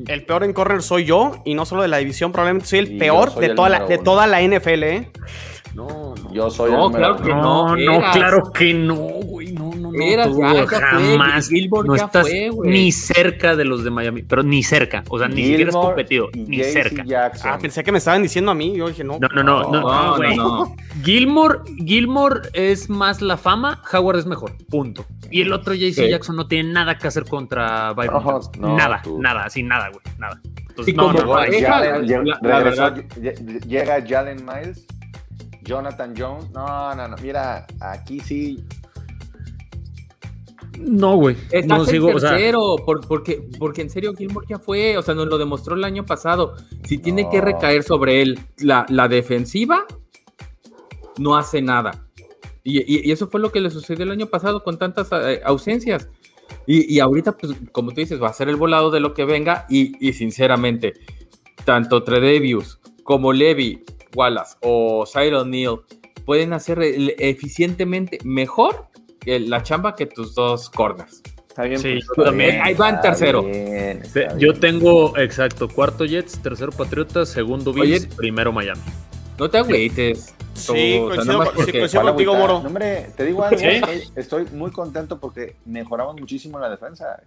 el 0.07 0.25
peor 0.25 0.45
en 0.45 0.53
corner 0.53 0.81
soy 0.81 1.03
yo. 1.03 1.41
Y 1.45 1.55
no 1.55 1.65
solo 1.65 1.81
de 1.81 1.89
la 1.89 1.97
división, 1.97 2.31
probablemente 2.31 2.67
soy 2.69 2.79
el 2.79 2.91
Y 2.93 2.97
peor 2.97 3.31
soy 3.31 3.41
de 3.41 3.47
el 3.47 3.55
toda, 3.55 3.67
la, 3.69 3.85
de 3.85 3.97
toda 3.97 4.25
la 4.25 4.41
NFL, 4.41 4.83
¿eh? 4.83 5.11
No, 5.87 6.13
no. 6.15 6.33
Yo 6.33 6.49
soy 6.49 6.71
No, 6.71 6.87
el 6.87 6.95
claro 6.95 7.15
que. 7.17 7.29
No, 7.29 7.75
no, 7.75 7.93
eras. 7.95 8.15
claro 8.15 8.51
que 8.53 8.73
no, 8.73 8.95
güey. 8.95 9.51
No, 9.53 9.71
no, 9.75 9.91
no. 9.91 10.01
Eras, 10.03 10.27
tú 10.27 10.39
ya, 10.39 10.53
ya 10.53 10.65
fue, 10.67 10.77
jamás. 10.79 11.49
Gilmore 11.49 11.87
no 11.87 11.95
ya 11.95 12.05
estás 12.05 12.27
fue, 12.27 12.49
güey. 12.49 12.69
ni 12.71 12.91
cerca 12.91 13.55
de 13.55 13.65
los 13.65 13.83
de 13.83 13.89
Miami, 13.91 14.23
pero 14.23 14.43
ni 14.43 14.61
cerca. 14.63 15.03
O 15.09 15.17
sea, 15.17 15.27
ni 15.27 15.37
siquiera 15.43 15.65
Gilmore 15.71 15.87
competido, 15.87 16.29
ni 16.35 16.63
cerca. 16.63 17.03
Ah, 17.43 17.57
pensé 17.61 17.83
que 17.83 17.91
me 17.91 17.97
estaban 17.97 18.21
diciendo 18.21 18.51
a 18.51 18.55
mí. 18.55 18.75
Yo 18.75 18.87
dije, 18.89 19.03
no. 19.03 19.17
No, 19.19 19.27
no, 19.29 19.43
no, 19.43 19.63
no, 19.63 19.71
No, 19.71 19.81
no, 20.11 20.17
güey. 20.17 20.35
no, 20.37 20.65
no. 20.65 20.75
Gilmore, 21.03 21.59
Gilmore 21.85 22.41
es 22.53 22.89
más 22.89 23.21
la 23.21 23.37
fama, 23.37 23.81
Howard 23.91 24.19
es 24.19 24.25
mejor, 24.25 24.53
punto. 24.69 25.05
Y 25.31 25.41
el 25.41 25.53
otro 25.53 25.73
JC 25.73 25.93
Sí. 25.93 26.09
Jackson 26.09 26.35
no 26.35 26.47
tiene 26.47 26.71
nada 26.73 26.97
que 26.97 27.07
hacer 27.07 27.25
contra 27.25 27.93
Byron 27.93 28.23
No, 28.23 28.39
no, 28.59 28.75
nada, 28.77 29.01
tú. 29.03 29.21
nada, 29.21 29.45
así 29.45 29.63
nada, 29.63 29.89
güey, 29.89 30.01
nada. 30.17 30.39
Entonces, 30.69 30.93
Y 30.93 30.97
no, 30.97 31.03
como 31.07 31.19
no, 31.19 31.25
no, 31.25 31.33
Jalen- 31.35 32.23
la- 32.25 32.39
la 32.41 32.59
regresó, 32.59 32.93
llega 33.67 34.03
Jalen 34.07 34.45
Miles, 34.45 34.85
Jonathan 35.69 36.13
Jones. 36.17 36.49
No, 36.51 36.95
no, 36.95 37.07
no. 37.07 37.15
Mira, 37.21 37.65
aquí 37.79 38.19
sí. 38.19 38.63
no, 40.79 41.15
güey. 41.17 41.35
No 41.65 41.81
en 41.83 41.85
sigo, 41.87 42.07
o 42.15 42.19
sea, 42.19 42.37
por- 42.85 43.05
porque, 43.07 43.41
porque 43.59 43.81
en 43.81 43.89
serio 43.89 44.13
Gilmore 44.15 44.47
ya 44.49 44.59
fue, 44.59 44.97
o 44.97 45.01
sea, 45.01 45.13
nos 45.13 45.27
lo 45.27 45.37
demostró 45.37 45.75
el 45.75 45.83
año 45.83 46.05
pasado. 46.05 46.55
Si 46.85 46.97
tiene 46.97 47.23
No. 47.23 47.29
que 47.29 47.41
recaer 47.41 47.83
sobre 47.83 48.21
él 48.21 48.39
la, 48.59 48.85
la 48.89 49.07
defensiva, 49.07 49.85
no 51.17 51.35
hace 51.35 51.61
nada. 51.61 52.05
Y, 52.63 52.79
y- 52.79 53.07
y 53.09 53.11
eso 53.11 53.27
fue 53.27 53.39
lo 53.41 53.51
que 53.51 53.59
le 53.59 53.69
sucedió 53.69 54.03
el 54.05 54.11
año 54.11 54.27
pasado 54.27 54.63
con 54.63 54.77
tantas 54.77 55.09
eh, 55.11 55.41
ausencias. 55.43 56.09
Y, 56.65 56.93
y 56.93 56.99
ahorita, 56.99 57.37
pues, 57.37 57.53
como 57.71 57.91
tú 57.91 57.97
dices, 58.01 58.21
va 58.21 58.29
a 58.29 58.33
ser 58.33 58.47
el 58.49 58.55
volado 58.55 58.89
de 58.89 58.99
lo 59.01 59.13
que 59.13 59.25
venga. 59.25 59.65
Y, 59.69 59.93
y 60.05 60.13
sinceramente, 60.13 60.93
tanto 61.65 62.03
Tredevius 62.03 62.79
como 63.03 63.33
Levy, 63.33 63.83
Wallace 64.15 64.55
o 64.61 65.05
Cyril 65.05 65.49
Neal 65.49 65.79
pueden 66.25 66.53
hacer 66.53 66.79
eficientemente 66.83 68.19
mejor 68.23 68.87
que 69.19 69.39
la 69.39 69.63
chamba 69.63 69.95
que 69.95 70.05
tus 70.05 70.35
dos 70.35 70.69
corners. 70.69 71.21
Está 71.47 71.63
bien. 71.63 71.79
Sí, 71.79 71.99
pues, 72.15 72.25
también. 72.27 72.61
Ahí 72.61 72.73
va 72.73 72.89
en 72.89 72.95
está 72.95 73.09
tercero. 73.09 73.43
bien, 73.43 74.01
está 74.01 74.13
Te- 74.13 74.27
bien. 74.27 74.39
Yo 74.39 74.53
tengo, 74.53 75.17
exacto, 75.17 75.67
cuarto 75.67 76.05
Jets, 76.05 76.39
tercero 76.41 76.71
Patriotas, 76.71 77.29
segundo 77.29 77.73
Bills, 77.73 78.05
primero 78.15 78.51
Miami. 78.51 78.81
No 79.37 79.49
te 79.49 79.57
agüites. 79.57 80.35
Sí, 80.53 80.71
O 80.71 80.73
sea, 80.73 80.99
coincido 80.99 81.25
nada 81.25 81.37
más 81.39 81.47
con- 81.49 81.55
sí, 81.57 81.63
porque- 81.63 81.79
coincido 81.79 82.01
¿Cuál 82.01 82.13
contigo? 82.13 82.35
Moro. 82.35 82.59
No, 82.61 82.67
hombre, 82.67 83.07
te 83.15 83.25
digo 83.25 83.43
algo. 83.43 83.57
Sí. 83.57 83.81
Estoy, 84.15 84.45
muy 84.53 84.71
contento 84.71 85.19
porque 85.19 85.55
mejoramos 85.65 86.19
muchísimo 86.19 86.57
en 86.57 86.63
la 86.63 86.69
defensa. 86.69 87.21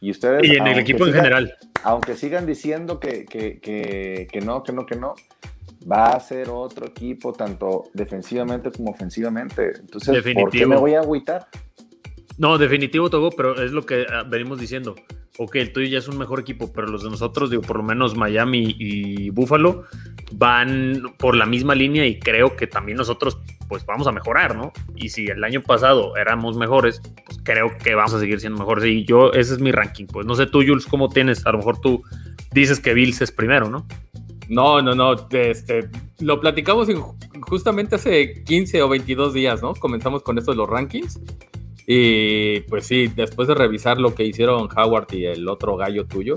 Y 0.00 0.10
ustedes. 0.10 0.44
Y 0.44 0.56
en 0.56 0.66
el 0.66 0.78
equipo 0.78 1.06
en 1.06 1.12
general. 1.14 1.54
Aunque 1.82 2.16
sigan 2.16 2.46
diciendo 2.46 3.00
que, 3.00 3.24
que, 3.24 3.58
que, 3.60 4.28
que 4.30 4.40
no, 4.40 4.62
que 4.62 4.72
no, 4.72 4.84
que 4.86 4.94
no, 4.96 5.14
va 5.90 6.08
a 6.08 6.20
ser 6.20 6.50
otro 6.50 6.86
equipo, 6.86 7.32
tanto 7.32 7.84
defensivamente 7.94 8.70
como 8.70 8.90
ofensivamente. 8.90 9.72
Entonces, 9.78 10.22
¿por 10.34 10.50
qué 10.50 10.66
me 10.66 10.76
voy 10.76 10.94
a 10.94 11.00
agüitar? 11.00 11.48
No, 12.38 12.58
definitivo, 12.58 13.08
Togo, 13.08 13.30
pero 13.30 13.62
es 13.62 13.72
lo 13.72 13.86
que 13.86 14.06
ah, 14.12 14.24
venimos 14.28 14.58
diciendo. 14.58 14.94
Ok, 15.38 15.56
el 15.56 15.72
tuyo 15.72 15.86
ya 15.88 15.98
es 15.98 16.08
un 16.08 16.18
mejor 16.18 16.40
equipo, 16.40 16.72
pero 16.72 16.86
los 16.86 17.02
de 17.02 17.10
nosotros, 17.10 17.50
digo, 17.50 17.62
por 17.62 17.76
lo 17.76 17.82
menos 17.82 18.16
Miami 18.16 18.74
y 18.78 19.30
Buffalo, 19.30 19.84
van 20.32 21.02
por 21.18 21.36
la 21.36 21.46
misma 21.46 21.74
línea 21.74 22.06
y 22.06 22.18
creo 22.18 22.56
que 22.56 22.66
también 22.66 22.96
nosotros, 22.96 23.38
pues 23.68 23.84
vamos 23.84 24.06
a 24.06 24.12
mejorar, 24.12 24.56
¿no? 24.56 24.72
Y 24.94 25.10
si 25.10 25.26
el 25.26 25.44
año 25.44 25.62
pasado 25.62 26.16
éramos 26.16 26.56
mejores, 26.56 27.02
pues 27.26 27.38
creo 27.42 27.70
que 27.82 27.94
vamos 27.94 28.14
a 28.14 28.20
seguir 28.20 28.40
siendo 28.40 28.58
mejores. 28.58 28.84
Y 28.86 29.04
yo, 29.04 29.32
ese 29.32 29.54
es 29.54 29.60
mi 29.60 29.72
ranking. 29.72 30.06
Pues 30.06 30.26
no 30.26 30.34
sé 30.34 30.46
tú, 30.46 30.62
Jules, 30.66 30.86
cómo 30.86 31.08
tienes. 31.10 31.46
A 31.46 31.52
lo 31.52 31.58
mejor 31.58 31.80
tú 31.80 32.02
dices 32.52 32.80
que 32.80 32.94
Bills 32.94 33.20
es 33.20 33.30
primero, 33.30 33.68
¿no? 33.68 33.86
No, 34.48 34.80
no, 34.82 34.94
no. 34.94 35.14
Este, 35.30 35.88
lo 36.20 36.40
platicamos 36.40 36.88
en- 36.88 37.02
justamente 37.40 37.96
hace 37.96 38.42
15 38.44 38.82
o 38.82 38.88
22 38.88 39.34
días, 39.34 39.62
¿no? 39.62 39.74
Comenzamos 39.74 40.22
con 40.22 40.38
esto 40.38 40.52
de 40.52 40.56
los 40.56 40.68
rankings. 40.68 41.20
Y 41.86 42.60
pues 42.62 42.86
sí, 42.86 43.06
después 43.08 43.46
de 43.48 43.54
revisar 43.54 43.98
lo 43.98 44.14
que 44.14 44.24
hicieron 44.24 44.68
Howard 44.76 45.12
y 45.12 45.26
el 45.26 45.48
otro 45.48 45.76
gallo 45.76 46.04
tuyo, 46.06 46.34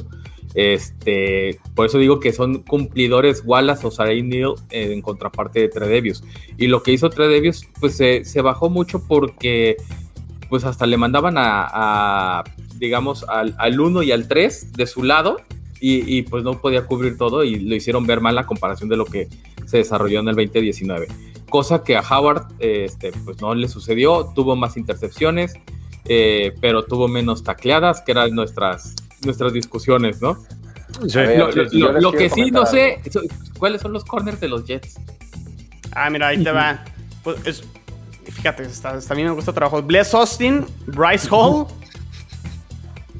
este, 0.54 1.60
por 1.76 1.88
eso 1.88 1.98
digo 1.98 2.20
que 2.20 2.34
son 2.34 2.60
cumplidores 2.64 3.42
Wallace 3.46 3.86
o 3.88 3.92
Saray 3.92 4.22
Neal 4.22 4.54
en 4.70 5.02
contraparte 5.02 5.60
de 5.62 5.70
Tredevius. 5.70 6.24
Y 6.58 6.68
lo 6.68 6.84
que 6.84 6.92
hizo 6.92 7.10
Tredevius, 7.10 7.66
pues 7.80 7.98
se, 7.98 8.26
se 8.26 8.42
bajó 8.42 8.70
mucho 8.70 9.04
porque 9.08 9.78
pues 10.50 10.64
hasta 10.66 10.86
le 10.88 10.98
mandaban 10.98 11.36
a, 11.38 12.44
digamos, 12.78 13.24
al, 13.28 13.56
al 13.60 13.80
1 13.80 14.04
y 14.04 14.12
al 14.12 14.28
3 14.28 14.74
de 14.74 14.88
su 14.88 15.04
lado 15.04 15.38
y, 15.80 16.18
y, 16.18 16.22
pues 16.24 16.44
no 16.44 16.60
podía 16.60 16.86
cubrir 16.86 17.18
todo 17.18 17.44
y 17.44 17.60
lo 17.60 17.76
hicieron 17.76 18.06
ver 18.06 18.22
mal 18.22 18.36
la 18.36 18.46
comparación 18.46 18.90
de 18.90 18.98
lo 18.98 19.06
que 19.06 19.28
se 19.66 19.78
desarrolló 19.78 20.20
en 20.20 20.28
el 20.30 20.36
2019. 20.36 21.08
Cosa 21.50 21.84
que 21.84 21.96
a 21.96 22.02
Howard 22.02 22.48
este, 22.60 23.12
pues 23.26 23.42
no 23.42 23.56
le 23.56 23.68
sucedió, 23.68 24.32
tuvo 24.36 24.56
más 24.56 24.78
intercepciones, 24.78 25.54
eh, 26.06 26.54
pero 26.62 26.84
tuvo 26.84 27.08
menos 27.08 27.44
tacleadas, 27.44 28.02
que 28.02 28.12
eran 28.12 28.36
nuestras, 28.36 28.96
nuestras 29.24 29.54
discusiones, 29.54 30.22
¿no? 30.22 30.38
Ver, 31.14 31.38
Lo, 32.02 32.12
que 32.12 32.30
sí 32.30 32.52
no 32.52 32.66
sé, 32.66 33.00
¿cuáles 33.58 33.82
son 33.82 33.94
los 33.94 34.04
corners 34.04 34.40
de 34.40 34.50
los 34.50 34.66
Jets? 34.66 34.96
Ah, 35.92 36.10
mira, 36.10 36.28
ahí 36.28 36.44
te 36.44 36.52
va. 36.52 36.84
Pues 37.24 37.38
es- 37.46 37.64
fíjate, 38.24 38.64
está, 38.64 38.98
está- 38.98 39.14
a 39.14 39.18
mí 39.18 39.24
me 39.24 39.32
gusta 39.32 39.52
el 39.52 39.56
trabajo. 39.56 39.82
Bless 39.82 40.14
Austin, 40.14 40.66
Bryce 40.88 41.28
Hall, 41.32 41.68
¿Qué 41.68 41.89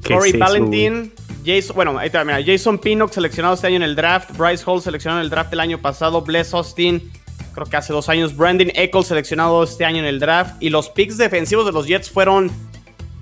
Corey 0.06 0.32
Valentin, 0.38 1.12
Jason, 1.44 1.74
bueno, 1.76 1.98
ahí 1.98 2.10
te 2.10 2.18
va, 2.18 2.24
mira, 2.24 2.40
Jason 2.44 2.78
Pinnock 2.78 3.12
seleccionado 3.12 3.54
este 3.54 3.66
año 3.66 3.76
en 3.76 3.82
el 3.82 3.94
draft, 3.96 4.36
Bryce 4.36 4.62
Hall 4.66 4.80
seleccionado 4.82 5.20
en 5.20 5.24
el 5.24 5.30
draft 5.30 5.52
el 5.52 5.60
año 5.60 5.78
pasado, 5.78 6.20
Bless 6.22 6.52
Austin, 6.54 7.10
creo 7.54 7.66
que 7.66 7.76
hace 7.76 7.92
dos 7.92 8.08
años, 8.08 8.36
Brandon 8.36 8.70
Eccles 8.74 9.06
seleccionado 9.06 9.62
este 9.62 9.84
año 9.84 9.98
en 9.98 10.04
el 10.04 10.20
draft, 10.20 10.62
y 10.62 10.70
los 10.70 10.88
picks 10.90 11.16
defensivos 11.18 11.66
de 11.66 11.72
los 11.72 11.86
Jets 11.86 12.10
fueron 12.10 12.50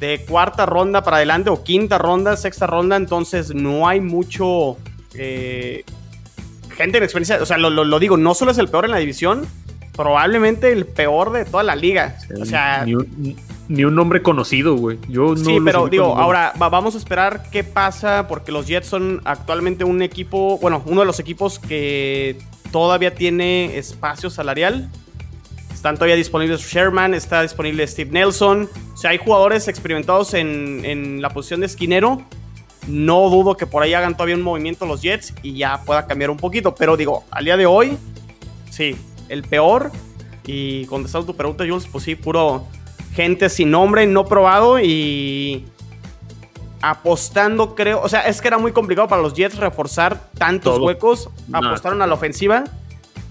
de 0.00 0.24
cuarta 0.28 0.64
ronda 0.66 1.02
para 1.02 1.16
adelante 1.16 1.50
o 1.50 1.62
quinta 1.64 1.98
ronda, 1.98 2.36
sexta 2.36 2.66
ronda, 2.66 2.96
entonces 2.96 3.54
no 3.54 3.88
hay 3.88 4.00
mucho 4.00 4.76
eh, 5.14 5.84
gente 6.76 6.98
en 6.98 7.04
experiencia, 7.04 7.42
o 7.42 7.46
sea, 7.46 7.58
lo, 7.58 7.70
lo- 7.70 7.84
lo 7.84 7.98
digo, 7.98 8.16
no 8.16 8.34
solo 8.34 8.50
es 8.52 8.58
el 8.58 8.68
peor 8.68 8.84
en 8.84 8.92
la 8.92 8.98
división, 8.98 9.46
probablemente 9.96 10.70
el 10.70 10.86
peor 10.86 11.32
de 11.32 11.44
toda 11.44 11.64
la 11.64 11.74
liga, 11.74 12.16
o 12.40 12.44
sea, 12.44 12.84
Ni 12.84 13.34
ni 13.68 13.84
un 13.84 13.94
nombre 13.94 14.22
conocido, 14.22 14.76
güey. 14.76 14.98
Yo 15.08 15.34
no 15.34 15.36
sí, 15.36 15.58
pero 15.64 15.88
digo, 15.88 16.16
ahora 16.16 16.52
va- 16.60 16.68
vamos 16.70 16.94
a 16.94 16.98
esperar 16.98 17.50
qué 17.50 17.62
pasa 17.64 18.26
porque 18.28 18.50
los 18.50 18.66
Jets 18.66 18.86
son 18.88 19.20
actualmente 19.24 19.84
un 19.84 20.00
equipo, 20.02 20.58
bueno, 20.58 20.82
uno 20.86 21.00
de 21.02 21.06
los 21.06 21.20
equipos 21.20 21.58
que 21.58 22.38
todavía 22.72 23.14
tiene 23.14 23.76
espacio 23.78 24.30
salarial. 24.30 24.90
Están 25.72 25.94
todavía 25.94 26.16
disponibles 26.16 26.60
Sherman, 26.62 27.14
está 27.14 27.42
disponible 27.42 27.86
Steve 27.86 28.10
Nelson. 28.10 28.68
O 28.94 28.96
sea, 28.96 29.10
hay 29.10 29.18
jugadores 29.18 29.68
experimentados 29.68 30.34
en, 30.34 30.84
en 30.84 31.22
la 31.22 31.28
posición 31.30 31.60
de 31.60 31.66
esquinero. 31.66 32.22
No 32.88 33.28
dudo 33.28 33.56
que 33.56 33.66
por 33.66 33.82
ahí 33.82 33.92
hagan 33.94 34.14
todavía 34.14 34.34
un 34.34 34.42
movimiento 34.42 34.86
los 34.86 35.02
Jets 35.02 35.34
y 35.42 35.52
ya 35.58 35.82
pueda 35.84 36.06
cambiar 36.06 36.30
un 36.30 36.36
poquito. 36.38 36.74
Pero 36.74 36.96
digo, 36.96 37.24
al 37.30 37.44
día 37.44 37.56
de 37.56 37.66
hoy, 37.66 37.96
sí, 38.70 38.96
el 39.28 39.42
peor. 39.42 39.92
Y 40.46 40.86
contestando 40.86 41.26
tu 41.26 41.36
pregunta, 41.36 41.64
Jules, 41.68 41.86
pues 41.92 42.02
sí, 42.04 42.14
puro 42.16 42.66
gente 43.18 43.48
sin 43.48 43.72
nombre, 43.72 44.06
no 44.06 44.24
probado 44.26 44.78
y 44.78 45.64
apostando, 46.80 47.74
creo. 47.74 48.00
O 48.00 48.08
sea, 48.08 48.20
es 48.20 48.40
que 48.40 48.46
era 48.46 48.58
muy 48.58 48.70
complicado 48.70 49.08
para 49.08 49.20
los 49.20 49.34
Jets 49.34 49.56
reforzar 49.56 50.20
tantos 50.38 50.76
Todo. 50.76 50.86
huecos. 50.86 51.28
Nah. 51.48 51.58
Apostaron 51.58 52.00
a 52.00 52.06
la 52.06 52.14
ofensiva. 52.14 52.62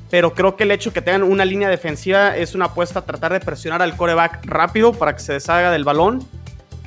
Pero 0.10 0.34
creo 0.34 0.56
que 0.58 0.64
el 0.64 0.72
hecho 0.72 0.92
que 0.92 1.02
tengan 1.02 1.24
una 1.24 1.44
línea 1.46 1.70
defensiva 1.70 2.36
es 2.36 2.54
una 2.56 2.66
apuesta 2.66 3.00
a 3.00 3.06
tratar 3.06 3.32
de 3.34 3.40
presionar 3.42 3.82
al 3.82 3.96
coreback 3.98 4.46
rápido 4.46 4.92
para 4.94 5.14
que 5.16 5.22
se 5.22 5.34
deshaga 5.34 5.70
del 5.72 5.84
balón 5.86 6.20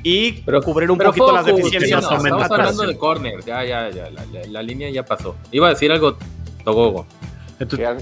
y 0.03 0.33
Pero- 0.43 0.61
cubrir 0.61 0.89
un 0.91 0.97
Pero 0.99 1.09
poquito 1.09 1.31
las 1.31 1.45
sí, 1.45 1.51
deficiencias. 1.53 2.01
no, 2.03 2.17
estamos 2.17 2.43
atrás. 2.43 2.59
hablando 2.59 2.83
de 2.87 2.97
corner. 2.97 3.43
Ya, 3.45 3.63
ya, 3.63 3.89
ya. 3.89 4.09
La, 4.11 4.25
la- 4.25 4.47
la 4.47 4.61
línea 4.63 4.89
ya 4.91 5.03
pasó. 5.05 5.35
Iba 5.51 5.67
a 5.67 5.69
decir 5.71 5.91
algo 5.91 6.17
Togogo. 6.63 7.05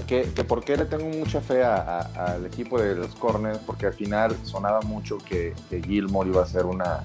Que, 0.06 0.22
que, 0.34 0.44
por 0.44 0.64
qué 0.64 0.76
le 0.76 0.86
tengo 0.86 1.04
mucha 1.06 1.40
fe 1.40 1.62
al 1.62 2.46
equipo 2.46 2.80
de 2.80 2.94
los 2.94 3.14
corners, 3.14 3.58
porque 3.58 3.86
al 3.86 3.92
final 3.92 4.34
sonaba 4.44 4.80
mucho 4.82 5.18
que, 5.18 5.54
que 5.68 5.82
Gilmore 5.82 6.30
iba 6.30 6.42
a 6.42 6.46
ser 6.46 6.64
una 6.64 7.04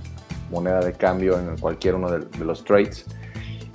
moneda 0.50 0.80
de 0.80 0.94
cambio 0.94 1.38
en 1.38 1.58
cualquier 1.58 1.96
uno 1.96 2.10
de, 2.10 2.26
los 2.44 2.64
trades. 2.64 3.06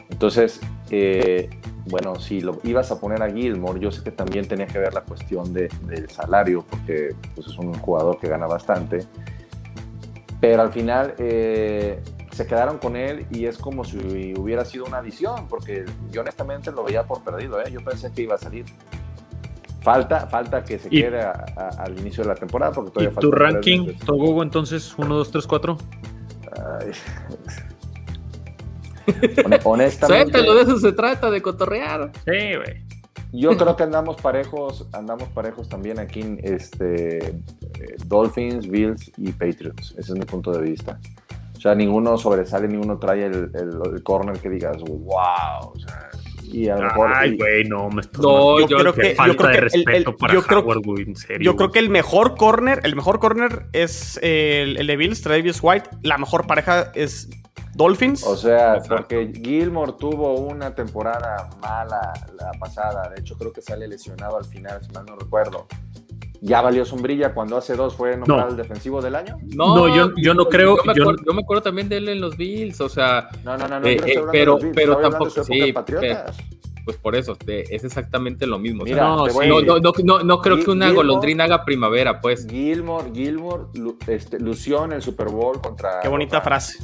Entonces, 0.09 0.61
eh, 0.91 1.51
bueno, 1.87 2.19
si 2.19 2.41
lo 2.41 2.59
ibas 2.65 2.91
a 2.91 3.01
poner 3.01 3.23
a 3.23 3.31
Gilmore, 3.31 3.81
yo 3.81 3.91
sé 3.91 4.03
que 4.03 4.11
también 4.11 4.47
tenía 4.47 4.67
que 4.67 4.79
ver 4.79 4.95
la 4.95 5.03
cuestión 5.03 5.53
de- 5.53 5.69
del 5.87 6.09
salario, 6.09 6.65
porque 6.69 7.15
pues, 7.35 7.49
es 7.49 7.59
un 7.59 7.75
jugador 7.75 8.19
que 8.19 8.29
gana 8.29 8.47
bastante. 8.47 9.07
Pero 10.41 10.63
al 10.63 10.73
final 10.73 11.15
eh, 11.19 12.01
se 12.41 12.47
quedaron 12.47 12.79
con 12.79 12.97
él 12.97 13.27
y 13.31 13.45
es 13.45 13.59
como 13.59 13.85
si 13.85 13.99
hubiera 14.35 14.65
sido 14.65 14.87
una 14.87 14.99
adición, 14.99 15.47
porque 15.47 15.85
yo 16.11 16.23
honestamente 16.23 16.73
lo 16.73 16.83
veía 16.85 17.05
por 17.05 17.23
perdido, 17.23 17.61
¿eh? 17.61 17.71
yo 17.71 17.81
pensé 17.85 18.11
que 18.13 18.23
iba 18.23 18.35
a 18.37 18.39
salir. 18.39 18.65
Falta, 19.83 20.27
falta 20.27 20.65
que 20.65 20.79
se 20.79 20.89
Y- 20.91 21.03
quede 21.03 21.21
a- 21.21 21.45
a- 21.57 21.83
al 21.83 21.99
inicio 21.99 22.23
de 22.23 22.29
la 22.29 22.35
temporada, 22.35 22.73
porque 22.73 22.89
¿y 22.91 22.93
todavía 22.93 23.11
tu 23.11 23.15
faltan 23.31 23.31
tres 23.31 23.53
ranking. 23.55 23.99
Togogo, 24.07 24.43
entonces? 24.43 24.95
1, 24.97 25.15
2, 25.15 25.31
3, 25.31 25.47
4. 25.47 25.77
Ay. 26.81 26.91
Hone- 29.45 29.61
Honestamente, 29.65 30.33
Suéltalo, 30.33 30.55
de 30.55 30.63
eso 30.63 30.79
se 30.79 30.93
trata, 30.93 31.31
de 31.31 31.43
cotorrear. 31.43 32.13
Sí, 32.25 32.31
güey. 32.57 32.85
yo 33.33 33.57
creo 33.57 33.77
que 33.77 33.83
andamos 33.85 34.17
parejos, 34.21 34.87
andamos 34.93 35.29
parejos 35.29 35.69
también 35.69 35.99
aquí 35.99 36.21
en 36.21 36.41
este, 36.43 37.19
eh, 37.29 37.35
Dolphins, 38.07 38.67
Bills 38.69 39.11
y 39.17 39.31
Patriots. 39.33 39.93
Ese 39.99 40.13
es 40.13 40.19
mi 40.19 40.25
punto 40.25 40.53
de 40.53 40.63
vista. 40.63 40.99
O 41.61 41.63
sea, 41.63 41.75
ninguno 41.75 42.17
sobresale, 42.17 42.67
ninguno 42.69 42.99
trae 42.99 43.27
el, 43.27 43.51
el- 43.55 43.81
el 43.95 44.03
corner 44.03 44.39
que 44.39 44.49
digas, 44.49 44.79
wow. 44.81 45.73
O 45.75 45.79
sea, 45.79 46.09
y 46.45 46.71
a 46.71 46.77
lo 46.77 46.85
mejor. 46.85 47.13
Ay, 47.15 47.37
güey, 47.37 47.65
no, 47.65 47.91
me 47.91 48.01
estás 48.01 48.19
No, 48.23 48.59
Yo 48.61 48.67
yo, 48.67 48.79
creo 48.79 48.95
que- 48.95 49.15
falta 49.15 49.37
creo 49.37 49.49
de 49.49 49.53
que 49.53 49.59
el- 49.59 49.63
respeto 49.85 50.11
el- 50.11 50.17
para 50.17 50.33
yo 50.33 50.43
creo- 50.43 50.61
Howard, 50.61 50.81
güey, 50.83 51.03
en 51.03 51.17
serio. 51.17 51.45
Yo 51.45 51.57
creo 51.57 51.71
que 51.71 51.79
el 51.81 51.91
mejor 51.91 52.35
corner, 52.39 52.81
el 52.85 52.97
mejor 52.97 53.19
corner 53.19 53.67
es 53.75 54.19
eh, 54.23 54.63
el, 54.63 54.79
el 54.79 54.87
de 54.87 54.97
Bills, 54.97 55.21
Travis 55.21 55.59
White. 55.63 55.91
La 56.03 56.17
mejor 56.17 56.47
pareja 56.47 56.93
es 56.95 57.29
Dolphins. 57.75 58.25
O 58.27 58.37
sea, 58.39 58.77
Exacto. 58.77 58.97
porque 58.97 59.31
Gilmore 59.45 59.93
tuvo 59.99 60.37
una 60.41 60.75
temporada 60.75 61.51
mala 61.61 62.15
la 62.39 62.53
pasada. 62.59 63.11
De 63.11 63.21
hecho, 63.21 63.37
creo 63.37 63.53
que 63.53 63.61
sale 63.61 63.87
lesionado 63.87 64.39
al 64.39 64.47
final, 64.47 64.83
si 64.83 64.91
mal 64.93 65.05
no 65.07 65.15
recuerdo. 65.17 65.67
Ya 66.43 66.63
valió 66.63 66.85
sombrilla 66.87 67.35
cuando 67.35 67.57
hace 67.59 67.77
dos 67.77 67.95
fue 67.95 68.17
nombrado 68.17 68.45
No. 68.45 68.49
el 68.51 68.57
defensivo 68.57 69.03
del 69.03 69.15
año. 69.15 69.37
No, 69.55 69.95
yo- 69.95 70.13
yo 70.17 70.33
no 70.35 70.47
creo- 70.47 70.77
Yo 70.79 70.85
me, 70.85 70.95
yo- 70.95 71.03
acuerdo, 71.03 71.23
yo 71.27 71.33
me 71.35 71.43
acuerdo 71.43 71.63
también 71.63 71.89
de 71.91 71.99
él 71.99 72.09
en 72.09 72.21
los 72.21 72.37
Bills, 72.37 72.81
o 72.81 72.89
sea, 72.89 73.29
No, 73.45 73.59
no, 73.59 73.69
no, 73.69 73.79
no. 73.81 73.87
Eh, 73.87 74.01
eh, 74.07 74.23
pero- 74.33 74.57
Bills, 74.59 74.73
pero 74.75 74.97
tampoco- 74.97 75.29
su 75.31 75.41
época 75.41 75.67
sí, 75.67 75.73
Patriotas. 75.73 76.37
pues 76.87 76.97
por 76.97 77.15
eso, 77.15 77.37
es 77.47 77.85
exactamente 77.85 78.47
lo 78.47 78.59
mismo. 78.59 78.85
o 78.85 78.87
sea, 78.87 78.95
Mira, 78.95 79.07
no, 79.09 79.27
sí. 79.29 79.39
a 79.39 79.47
no, 79.47 79.61
no, 79.61 79.79
no, 79.81 79.93
no, 80.03 80.23
no 80.25 80.41
creo 80.41 80.57
Gil- 80.57 80.65
que 80.65 80.71
una 80.71 80.87
Gilmore- 80.87 80.95
golondrina 80.95 81.45
haga 81.45 81.65
primavera, 81.67 82.21
pues. 82.23 82.47
Gilmore, 82.49 83.11
Gilmore 83.13 83.65
lu- 83.75 83.99
este, 84.07 84.41
lució 84.41 84.87
en 84.87 84.93
el 84.93 85.03
Super 85.03 85.29
Bowl 85.29 85.61
contra. 85.61 86.01
Qué 86.01 86.09
bonita 86.09 86.39
contra- 86.39 86.59
frase. 86.59 86.79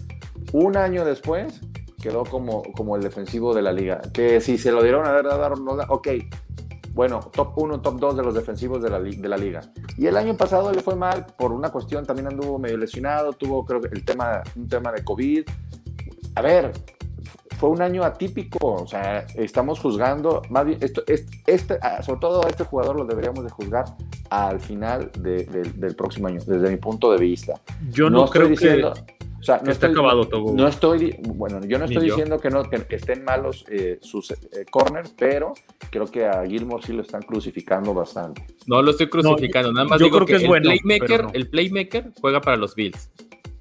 Un 0.52 0.76
año 0.76 1.04
después 1.06 1.60
quedó 2.02 2.24
como, 2.24 2.62
como 2.74 2.94
el 2.94 3.02
defensivo 3.02 3.54
de 3.54 3.62
la 3.62 3.72
liga. 3.72 4.02
Que 4.12 4.40
si 4.42 4.58
se 4.58 4.70
lo 4.70 4.82
dieron 4.82 5.06
a 5.06 5.10
haber 5.10 5.24
dado 5.24 5.42
a 5.42 5.46
Arnold, 5.46 5.84
ok. 5.88 6.08
Bueno, 6.96 7.20
top 7.30 7.58
1, 7.58 7.82
top 7.82 8.00
2 8.00 8.16
de 8.16 8.22
los 8.22 8.34
defensivos 8.34 8.82
de 8.82 8.88
la, 8.88 8.98
de 8.98 9.28
la 9.28 9.36
liga. 9.36 9.60
Y 9.98 10.06
el 10.06 10.16
año 10.16 10.34
pasado 10.34 10.72
le 10.72 10.80
fue 10.80 10.96
mal 10.96 11.26
por 11.36 11.52
una 11.52 11.68
cuestión, 11.70 12.06
también 12.06 12.26
anduvo 12.28 12.58
medio 12.58 12.78
lesionado, 12.78 13.34
tuvo 13.34 13.66
creo 13.66 13.82
que 13.82 13.88
el 13.88 14.02
tema, 14.02 14.42
un 14.56 14.66
tema 14.66 14.90
de 14.92 15.04
COVID. 15.04 15.44
A 16.36 16.40
ver, 16.40 16.72
fue 17.58 17.68
un 17.68 17.82
año 17.82 18.02
atípico, 18.02 18.58
o 18.82 18.86
sea, 18.86 19.26
estamos 19.34 19.78
juzgando, 19.78 20.40
más 20.48 20.64
bien, 20.64 20.78
esto, 20.80 21.02
este, 21.06 21.42
este, 21.46 21.78
sobre 22.02 22.18
todo 22.20 22.44
a 22.46 22.48
este 22.48 22.64
jugador 22.64 22.96
lo 22.96 23.04
deberíamos 23.04 23.44
de 23.44 23.50
juzgar 23.50 23.84
al 24.30 24.58
final 24.58 25.10
de- 25.18 25.44
de- 25.44 25.72
del 25.72 25.94
próximo 25.96 26.28
año, 26.28 26.40
desde 26.46 26.70
mi 26.70 26.76
punto 26.78 27.12
de 27.12 27.18
vista. 27.18 27.60
Yo 27.90 28.08
no, 28.08 28.24
estoy 28.24 28.38
creo 28.40 28.48
diciendo, 28.50 28.94
que... 28.94 29.15
o 29.46 29.54
sea, 29.54 29.60
no 29.62 29.70
está 29.70 29.86
estoy, 29.86 29.90
acabado, 29.92 30.26
Togo. 30.26 30.54
No 30.56 30.66
estoy, 30.66 31.16
bueno, 31.22 31.60
yo 31.64 31.78
no 31.78 31.84
estoy 31.84 32.08
yo. 32.08 32.16
diciendo 32.16 32.40
que, 32.40 32.50
no, 32.50 32.68
que, 32.68 32.82
que 32.82 32.96
estén 32.96 33.22
malos 33.22 33.64
eh, 33.68 34.00
sus 34.02 34.32
eh, 34.32 34.36
corners, 34.68 35.14
pero 35.16 35.54
creo 35.88 36.06
que 36.06 36.26
a 36.26 36.44
Gilmore 36.44 36.84
sí 36.84 36.92
lo 36.92 37.02
están 37.02 37.22
crucificando 37.22 37.94
bastante. 37.94 38.44
No 38.66 38.82
lo 38.82 38.90
estoy 38.90 39.08
crucificando, 39.08 39.72
nada 39.72 39.86
más 39.86 40.00
yo 40.00 40.06
digo 40.06 40.16
creo 40.16 40.26
que, 40.26 40.32
que 40.32 40.36
es 40.38 40.42
el, 40.42 40.48
bueno, 40.48 40.70
playmaker, 40.70 41.22
no. 41.22 41.30
el 41.32 41.48
playmaker 41.48 42.10
juega 42.20 42.40
para 42.40 42.56
los 42.56 42.74
Bills. 42.74 43.08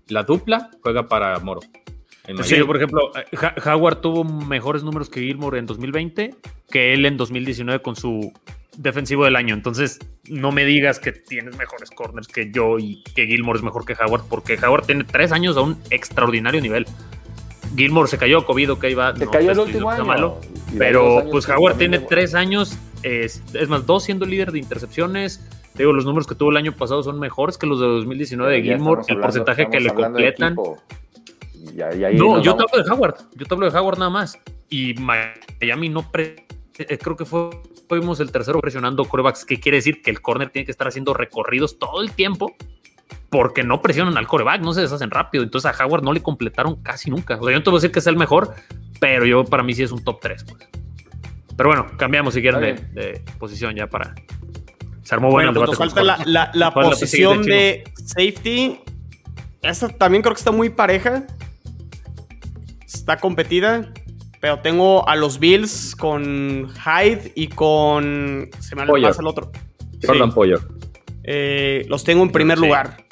La 0.07 0.23
dupla 0.23 0.71
juega 0.81 1.07
para 1.07 1.37
Moro. 1.37 1.61
Sí, 1.61 2.33
Miami. 2.33 2.63
por 2.65 2.77
ejemplo, 2.77 3.11
eh, 3.15 3.61
Howard 3.69 4.01
tuvo 4.01 4.23
mejores 4.23 4.81
números 4.81 5.11
que 5.11 5.19
Gilmore 5.19 5.59
en 5.59 5.67
2020 5.67 6.33
que 6.71 6.93
él 6.95 7.05
en 7.05 7.15
2019 7.15 7.83
con 7.83 7.95
su 7.95 8.33
defensivo 8.77 9.25
del 9.25 9.35
año. 9.35 9.53
Entonces, 9.53 9.99
no 10.29 10.51
me 10.51 10.65
digas 10.65 10.99
que 10.99 11.11
tienes 11.11 11.55
mejores 11.57 11.89
corners 11.91 12.27
que 12.27 12.51
yo 12.51 12.77
y 12.79 13.03
que 13.15 13.25
Gilmore 13.27 13.57
es 13.57 13.63
mejor 13.63 13.85
que 13.85 13.93
Howard, 13.93 14.23
porque 14.29 14.57
Howard 14.63 14.85
tiene 14.85 15.03
tres 15.03 15.31
años 15.31 15.57
a 15.57 15.61
un 15.61 15.77
extraordinario 15.89 16.61
nivel. 16.61 16.85
Gilmore 17.75 18.07
se 18.07 18.17
cayó 18.17 18.45
COVID, 18.45 18.73
ok, 18.73 18.85
va. 18.97 19.15
Se 19.15 19.25
no 19.25 19.31
cayó 19.31 19.51
el 19.51 19.57
estoy 19.57 19.65
último 19.73 19.89
año. 19.91 20.05
malo, 20.05 20.41
pero 20.77 21.23
pues 21.31 21.47
Howard 21.49 21.77
tiene 21.77 21.99
tres 21.99 22.33
años, 22.35 22.77
es, 23.03 23.41
es 23.53 23.67
más, 23.69 23.85
dos 23.85 24.03
siendo 24.03 24.25
líder 24.25 24.51
de 24.51 24.59
intercepciones. 24.59 25.41
Te 25.73 25.83
Digo, 25.83 25.91
los 25.91 26.05
números 26.05 26.25
que 26.25 26.35
tuvo 26.35 26.51
el 26.51 26.57
año 26.57 26.71
pasado 26.71 27.03
son 27.03 27.19
mejores 27.19 27.57
que 27.57 27.67
los 27.67 27.81
de 27.81 27.85
2019 27.87 28.53
de 28.53 28.61
Gilmore. 28.61 29.01
El 29.07 29.15
hablando- 29.15 29.21
porcentaje 29.43 29.69
que 29.69 29.79
le 29.81 29.93
completan. 29.93 30.53
equipo. 30.53 30.81
Y 31.75 31.81
ahí- 31.81 32.03
ahí 32.05 32.15
No, 32.15 32.41
yo 32.41 32.55
te 32.55 32.63
hablo 32.63 32.83
de 32.83 32.89
Howard. 32.91 33.15
Yo 33.35 33.45
te 33.45 33.53
hablo 33.53 33.69
de 33.69 33.77
Howard 33.77 33.97
nada 33.97 34.09
más. 34.11 34.39
Y 34.69 34.93
Miami 34.93 35.89
no 35.89 36.09
pre- 36.11 36.45
eh, 36.77 36.97
creo 36.97 37.17
que 37.17 37.25
fue 37.25 37.49
fuimos 37.87 38.19
el 38.19 38.31
tercero 38.31 38.59
presionando 38.61 39.05
corebacks, 39.05 39.45
que 39.45 39.59
quiere 39.59 39.77
decir 39.77 40.01
que 40.01 40.11
el 40.11 40.21
corner 40.21 40.49
tiene 40.49 40.65
que 40.65 40.71
estar 40.71 40.87
haciendo 40.87 41.13
recorridos 41.13 41.77
todo 41.79 42.01
el 42.01 42.11
tiempo 42.11 42.55
porque 43.29 43.63
no 43.63 43.81
presionan 43.81 44.17
al 44.17 44.27
coreback, 44.27 44.61
no 44.61 44.73
se 44.73 44.81
deshacen 44.81 45.11
rápido. 45.11 45.43
Entonces 45.43 45.71
a 45.79 45.85
Howard 45.85 46.03
no 46.03 46.13
le 46.13 46.21
completaron 46.21 46.75
casi 46.81 47.09
nunca. 47.09 47.35
O 47.35 47.43
sea, 47.43 47.51
yo 47.51 47.57
no 47.59 47.63
te 47.63 47.69
voy 47.69 47.77
a 47.77 47.79
decir 47.81 47.91
que 47.91 47.99
es 47.99 48.07
el 48.07 48.15
mejor, 48.17 48.53
pero 48.99 49.25
yo 49.25 49.43
para 49.45 49.63
mí 49.63 49.73
sí 49.73 49.83
es 49.83 49.91
un 49.91 50.03
top 50.03 50.19
3. 50.21 50.43
Pues. 50.45 50.69
Pero 51.57 51.69
bueno, 51.69 51.87
cambiamos 51.97 52.33
si 52.33 52.41
quieren 52.41 52.61
de, 52.61 52.73
de 53.01 53.21
posición 53.39 53.75
ya 53.75 53.87
para. 53.87 54.13
Se 55.03 55.13
armó 55.15 55.29
bueno, 55.29 55.51
Bueno, 55.51 55.61
el 55.63 55.67
pues 55.67 55.77
debate. 55.79 56.01
nos 56.01 56.05
falta 56.17 56.25
la, 56.25 56.47
la- 56.47 56.51
la 56.53 56.71
¿Cuál 56.73 56.85
es 56.85 56.89
la 56.91 56.95
posición 56.95 57.43
siguiente, 57.43 57.83
de 57.95 58.05
safety. 58.05 58.79
Esta 59.61 59.89
también 59.89 60.21
creo 60.23 60.33
que 60.33 60.39
está 60.39 60.51
muy 60.51 60.69
pareja. 60.69 61.25
Está 62.85 63.17
competida. 63.17 63.91
Pero 64.45 64.59
tengo 64.59 65.09
a 65.09 65.15
los 65.15 65.39
Bills 65.39 65.95
con 65.95 66.69
Hyde 66.75 67.31
y 67.33 67.47
con. 67.47 68.47
Se 68.59 68.75
me 68.75 68.85
pasa 68.85 69.19
el 69.23 69.27
otro. 69.27 69.51
Sí. 69.99 70.05
Jordan 70.05 70.31
Poyer. 70.31 70.59
Eh, 71.23 71.83
los 71.89 72.03
tengo 72.03 72.21
en 72.21 72.31
primer 72.31 72.59
Sí. 72.59 72.65
lugar. 72.65 73.07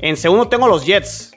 En 0.00 0.18
segundo 0.18 0.48
tengo 0.48 0.66
a 0.66 0.68
los 0.68 0.84
Jets. 0.84 1.32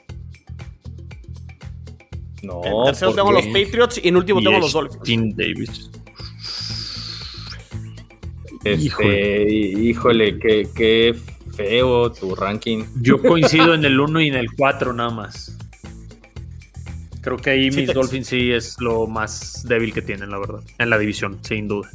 No, 2.42 2.60
En 2.66 2.84
tercero 2.84 3.12
¿por 3.12 3.16
tengo 3.16 3.30
a 3.30 3.32
los? 3.32 3.46
Patriots. 3.46 3.98
Y 4.04 4.08
en 4.08 4.16
último 4.18 4.42
tengo 4.42 4.56
a 4.58 4.60
los 4.60 4.74
Dolphins. 4.74 5.02
Tim 5.04 5.30
Davis. 5.34 5.90
Este, 8.62 8.74
Híjole. 8.74 9.50
híjole, 9.80 10.38
qué, 10.38 10.68
qué 10.74 11.14
feo 11.56 12.12
tu 12.12 12.34
ranking. 12.34 12.84
Yo 13.00 13.22
coincido 13.22 13.72
en 13.72 13.86
el 13.86 13.98
1 14.00 14.20
y 14.20 14.28
en 14.28 14.34
el 14.34 14.52
4 14.54 14.92
nada 14.92 15.08
más. 15.08 15.56
Creo 17.20 17.36
que 17.36 17.50
ahí 17.50 17.70
Sí 17.70 17.82
mis 17.82 17.92
Dolphins 17.92 18.26
sí 18.26 18.52
es 18.52 18.80
lo 18.80 19.06
más 19.06 19.64
débil 19.68 19.92
que 19.92 20.02
tienen, 20.02 20.30
la 20.30 20.38
verdad. 20.38 20.60
En 20.78 20.90
la 20.90 20.98
división, 20.98 21.38
sin 21.42 21.68
duda. 21.68 21.88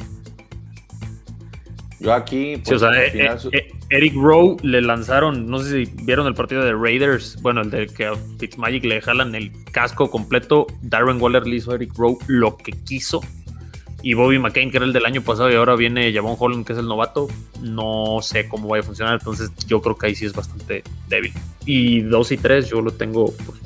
Yo 1.99 2.13
aquí. 2.13 2.55
Sí, 2.55 2.61
pues, 2.65 2.75
o 2.75 2.79
sea, 2.79 2.89
al 2.89 3.05
eh, 3.05 3.11
final 3.11 3.39
eh, 3.51 3.57
eh, 3.57 3.71
Eric 3.89 4.13
Rowe 4.15 4.57
le 4.61 4.81
lanzaron, 4.81 5.49
no 5.49 5.59
sé 5.59 5.85
si 5.85 5.91
vieron 6.03 6.27
el 6.27 6.35
partido 6.35 6.63
de 6.63 6.73
Raiders, 6.73 7.41
bueno, 7.41 7.61
el 7.61 7.69
de 7.69 7.87
que 7.87 8.05
a 8.05 8.15
Fitzmagic 8.39 8.83
le 8.85 9.01
jalan 9.01 9.33
el 9.33 9.51
casco 9.71 10.11
completo. 10.11 10.67
Darren 10.81 11.21
Waller 11.21 11.47
le 11.47 11.55
hizo 11.55 11.71
a 11.71 11.75
Eric 11.75 11.93
Rowe 11.97 12.17
lo 12.27 12.57
que 12.57 12.71
quiso. 12.71 13.21
Y 14.03 14.13
Bobby 14.13 14.37
McCain, 14.37 14.69
que 14.69 14.77
era 14.77 14.85
el 14.85 14.93
del 14.93 15.05
año 15.05 15.23
pasado, 15.23 15.49
y 15.49 15.55
ahora 15.55 15.75
viene 15.75 16.13
Javon 16.13 16.35
Holland, 16.37 16.63
que 16.63 16.73
es 16.73 16.79
el 16.79 16.87
novato. 16.87 17.27
No 17.61 18.19
sé 18.21 18.47
cómo 18.47 18.67
vaya 18.67 18.81
a 18.81 18.85
funcionar, 18.85 19.15
entonces 19.15 19.49
yo 19.65 19.81
creo 19.81 19.97
que 19.97 20.05
ahí 20.05 20.15
sí 20.15 20.25
es 20.25 20.33
bastante 20.33 20.83
débil. 21.09 21.33
Y 21.65 22.01
2 22.01 22.31
y 22.33 22.37
3 22.37 22.69
yo 22.69 22.81
lo 22.81 22.91
tengo 22.91 23.33
pues, 23.45 23.59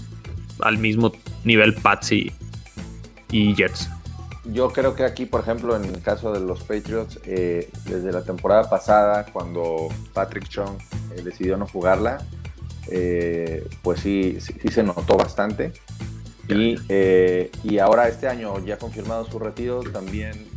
al 0.62 0.78
mismo 0.78 1.12
nivel 1.44 1.74
Pats 1.76 2.12
y, 2.12 2.32
y 3.32 3.56
Jets. 3.56 3.90
Yo 4.46 4.72
creo 4.72 4.96
que 4.96 5.04
aquí, 5.04 5.26
por 5.26 5.42
ejemplo, 5.42 5.76
en 5.76 5.86
el 5.86 6.02
caso 6.02 6.32
de 6.32 6.40
los 6.40 6.64
Patriots, 6.64 7.20
eh, 7.26 7.70
desde 7.86 8.12
la 8.12 8.24
temporada 8.24 8.70
pasada, 8.70 9.26
cuando 9.32 9.90
Patrick 10.14 10.48
Chung 10.48 10.78
eh, 11.16 11.22
decidió 11.22 11.56
no 11.58 11.68
jugarla, 11.68 12.26
eh, 12.88 13.68
pues 13.84 14.00
sí, 14.00 14.38
sí, 14.40 14.56
sí 14.60 14.70
se 14.70 14.82
notó 14.84 15.18
bastante. 15.18 15.74
Y, 16.48 16.78
y 17.64 17.78
ahora 17.78 18.08
este 18.08 18.28
año 18.28 18.58
ya 18.66 18.80
confirmado 18.80 19.24
su 19.26 19.38
retiro, 19.38 19.82
también 19.82 20.48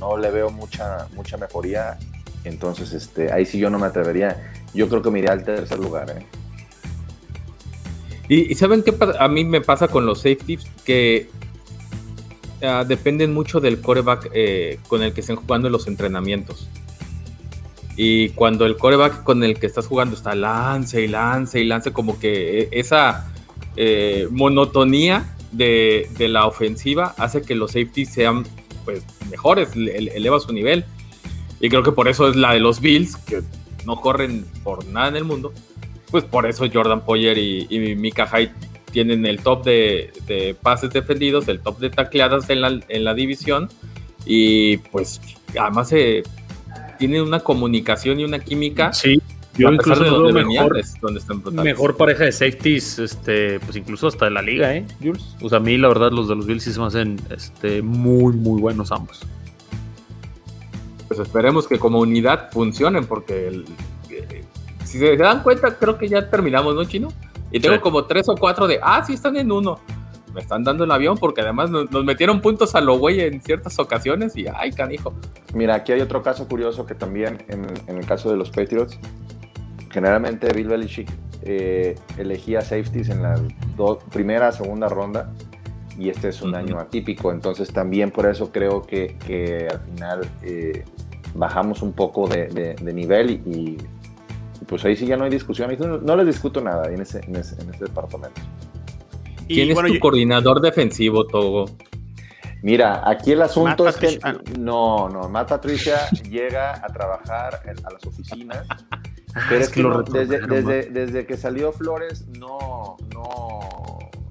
no 0.00 0.16
le 0.16 0.30
veo 0.30 0.50
mucha, 0.50 1.06
mucha 1.14 1.36
mejoría. 1.36 1.98
Entonces, 2.44 2.94
este, 2.94 3.30
ahí 3.30 3.44
sí 3.44 3.58
yo 3.58 3.68
no 3.68 3.78
me 3.78 3.86
atrevería. 3.86 4.52
Yo 4.72 4.88
creo 4.88 5.02
que 5.02 5.10
me 5.10 5.18
iría 5.18 5.32
al 5.32 5.44
tercer 5.44 5.78
lugar. 5.78 6.10
¿eh? 6.10 6.26
Y, 8.32 8.54
¿saben 8.54 8.82
qué 8.82 8.94
a 9.18 9.28
mí 9.28 9.44
me 9.44 9.60
pasa 9.60 9.88
con 9.88 10.06
los 10.06 10.18
safeties? 10.20 10.64
Que 10.86 11.28
ah, 12.62 12.84
dependen 12.86 13.34
mucho 13.34 13.60
del 13.60 13.80
coreback 13.80 14.30
eh, 14.32 14.78
con 14.88 15.02
el 15.02 15.12
que 15.12 15.20
estén 15.20 15.36
jugando 15.36 15.68
en 15.68 15.72
los 15.72 15.86
entrenamientos. 15.86 16.66
Y 17.94 18.30
cuando 18.30 18.64
el 18.64 18.78
coreback 18.78 19.22
con 19.22 19.44
el 19.44 19.58
que 19.58 19.66
estás 19.66 19.86
jugando 19.86 20.16
está 20.16 20.34
lance 20.34 21.02
y 21.02 21.08
lance 21.08 21.60
y 21.60 21.64
lance, 21.64 21.92
como 21.92 22.18
que 22.18 22.60
eh, 22.60 22.68
esa 22.72 23.30
eh, 23.76 24.28
monotonía 24.30 25.36
de, 25.50 26.08
la 26.18 26.46
ofensiva 26.46 27.14
hace 27.18 27.42
que 27.42 27.54
los 27.54 27.72
safeties 27.72 28.08
sean 28.14 28.44
pues 28.86 29.02
mejores, 29.30 29.76
le- 29.76 29.94
ele- 29.98 30.12
eleva 30.16 30.40
su 30.40 30.54
nivel. 30.54 30.86
Y 31.60 31.68
creo 31.68 31.82
que 31.82 31.92
por 31.92 32.08
eso 32.08 32.28
es 32.28 32.36
la 32.36 32.54
de 32.54 32.60
los 32.60 32.80
Bills, 32.80 33.14
que 33.16 33.42
no 33.84 34.00
corren 34.00 34.46
por 34.64 34.86
nada 34.86 35.08
en 35.08 35.16
el 35.16 35.24
mundo. 35.24 35.52
Pues 36.12 36.22
por 36.24 36.46
eso 36.46 36.66
Jordan 36.72 37.04
Poyer 37.04 37.36
y, 37.38 37.66
y 37.68 37.96
Mika 37.96 38.28
Hyde 38.28 38.52
tienen 38.92 39.26
el 39.26 39.40
top 39.40 39.64
de, 39.64 40.12
de 40.28 40.54
pases 40.54 40.90
defendidos, 40.90 41.48
el 41.48 41.58
top 41.58 41.78
de 41.80 41.90
tacleadas 41.90 42.48
en 42.50 42.60
la, 42.60 42.78
en 42.88 43.04
la 43.04 43.14
división. 43.14 43.68
Y 44.24 44.76
pues 44.76 45.20
además 45.58 45.88
se 45.88 46.22
tienen 47.00 47.22
una 47.22 47.40
comunicación 47.40 48.20
y 48.20 48.24
una 48.24 48.38
química. 48.38 48.92
Sí, 48.92 49.20
yo 49.56 49.68
a 49.68 49.70
pesar 49.72 49.96
incluso 49.96 50.04
de 50.04 50.10
los 50.10 50.18
donde 50.20 50.32
venían, 50.42 50.64
mejor, 50.64 50.78
es 50.78 51.00
donde 51.00 51.18
están 51.20 51.42
brutales. 51.42 51.64
mejor 51.64 51.96
pareja 51.96 52.24
de 52.24 52.32
safeties, 52.32 52.98
este, 53.00 53.58
pues 53.60 53.76
incluso 53.76 54.06
hasta 54.06 54.26
de 54.26 54.30
la 54.30 54.42
liga, 54.42 54.76
¿eh, 54.76 54.86
Jules? 55.02 55.34
O 55.42 55.48
sea, 55.48 55.58
a 55.58 55.60
mí 55.60 55.76
la 55.78 55.88
verdad 55.88 56.12
los 56.12 56.28
de 56.28 56.36
los 56.36 56.46
Bills 56.46 56.62
sí 56.62 56.72
se 56.72 56.78
me 56.78 56.86
hacen 56.86 57.18
este, 57.34 57.82
muy, 57.82 58.34
muy 58.34 58.60
buenos 58.60 58.92
ambos. 58.92 59.20
Pues 61.08 61.18
esperemos 61.20 61.66
que 61.66 61.78
como 61.78 61.98
unidad 62.00 62.50
funcionen, 62.52 63.06
porque 63.06 63.48
el- 63.48 63.64
eh, 63.64 63.66
si 64.92 64.98
se 64.98 65.16
dan 65.16 65.42
cuenta, 65.42 65.76
creo 65.76 65.98
que 65.98 66.08
ya 66.08 66.28
terminamos, 66.30 66.74
¿no, 66.74 66.84
Chino? 66.84 67.08
Y 67.50 67.60
tengo 67.60 67.74
Sí. 67.76 67.80
como 67.80 68.04
tres 68.04 68.28
o 68.28 68.34
cuatro 68.36 68.66
de, 68.66 68.78
ah, 68.82 69.02
sí 69.06 69.14
están 69.14 69.36
en 69.36 69.50
uno. 69.52 69.78
Me 70.34 70.40
están 70.40 70.64
dando 70.64 70.84
el 70.84 70.90
avión 70.90 71.18
porque 71.18 71.42
además 71.42 71.68
nos, 71.70 71.90
nos 71.90 72.04
metieron 72.04 72.40
puntos 72.40 72.74
a 72.74 72.80
lo 72.80 72.98
güey 72.98 73.20
en 73.20 73.42
ciertas 73.42 73.78
ocasiones 73.78 74.34
y, 74.36 74.46
ay, 74.54 74.72
canijo. 74.72 75.12
Mira, 75.54 75.74
aquí 75.74 75.92
hay 75.92 76.00
otro 76.00 76.22
caso 76.22 76.48
curioso 76.48 76.86
que 76.86 76.94
también 76.94 77.44
en, 77.48 77.66
en 77.86 77.98
el 77.98 78.06
caso 78.06 78.30
de 78.30 78.36
los 78.38 78.48
Patriots, 78.50 78.98
generalmente 79.90 80.50
Bill 80.54 80.68
Belichick 80.68 81.10
eh, 81.42 81.96
elegía 82.16 82.62
safeties 82.62 83.08
en 83.10 83.22
la 83.22 83.38
do- 83.76 83.98
primera, 84.10 84.52
segunda 84.52 84.88
ronda 84.88 85.30
y 85.98 86.08
este 86.08 86.28
es 86.28 86.40
un 86.40 86.54
año 86.54 86.78
atípico, 86.78 87.30
entonces 87.32 87.70
también 87.72 88.10
por 88.10 88.24
eso 88.26 88.50
creo 88.50 88.82
que, 88.82 89.18
que 89.26 89.68
al 89.70 89.80
final 89.80 90.20
eh, 90.42 90.84
bajamos 91.34 91.82
un 91.82 91.92
poco 91.92 92.26
de, 92.28 92.46
de- 92.46 92.74
de 92.76 92.92
nivel 92.94 93.30
y, 93.30 93.50
y, 93.50 93.78
pues 94.72 94.86
ahí 94.86 94.96
sí 94.96 95.04
ya 95.06 95.18
no 95.18 95.24
hay 95.24 95.30
discusión, 95.30 95.68
Ahí 95.68 95.76
no, 95.78 95.98
no 95.98 96.16
les 96.16 96.24
discuto 96.26 96.62
nada 96.62 96.90
en 96.90 97.02
ese, 97.02 97.20
en 97.26 97.36
ese, 97.36 97.60
en 97.60 97.68
ese 97.74 97.84
departamento. 97.84 98.40
Y 99.46 99.54
¿Quién 99.56 99.70
es 99.70 99.76
tu 99.78 99.86
yo- 99.92 100.00
coordinador 100.00 100.62
defensivo, 100.62 101.26
Togo? 101.26 101.66
Mira, 102.62 103.02
aquí 103.06 103.32
el 103.32 103.42
asunto 103.42 103.84
Matt 103.84 103.94
es 103.96 104.00
que 104.00 104.18
Patricia. 104.18 104.42
Ah, 104.48 104.58
no, 104.58 105.10
no, 105.10 105.28
Matt 105.28 105.50
Patricia 105.50 106.08
llega 106.30 106.74
a 106.82 106.86
trabajar 106.88 107.60
en- 107.66 107.84
a 107.84 107.90
las 107.90 108.02
oficinas 108.06 108.66
Pero 109.50 109.60
es, 109.60 109.68
que, 109.68 109.82
lo 109.82 109.90
no, 109.90 109.98
recordaron, 109.98 110.28
desde, 110.30 110.40
man. 110.46 110.50
desde, 110.64 110.90
desde 110.90 111.26
que 111.26 111.36
salió 111.36 111.70
Flores 111.72 112.26
no, 112.28 112.96
no, 113.12 113.60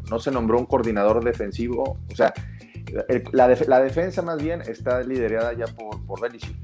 no 0.09 0.19
se 0.19 0.31
nombró 0.31 0.57
un 0.57 0.65
coordinador 0.65 1.23
defensivo. 1.23 1.99
O 2.11 2.15
sea, 2.15 2.33
el- 3.09 3.23
la, 3.31 3.47
def- 3.47 3.67
la 3.67 3.79
defensa 3.79 4.23
más 4.23 4.41
bien 4.41 4.61
está 4.61 5.01
liderada 5.03 5.53
ya 5.53 5.65
por, 5.67 6.03
por 6.07 6.19
Belichick. 6.19 6.55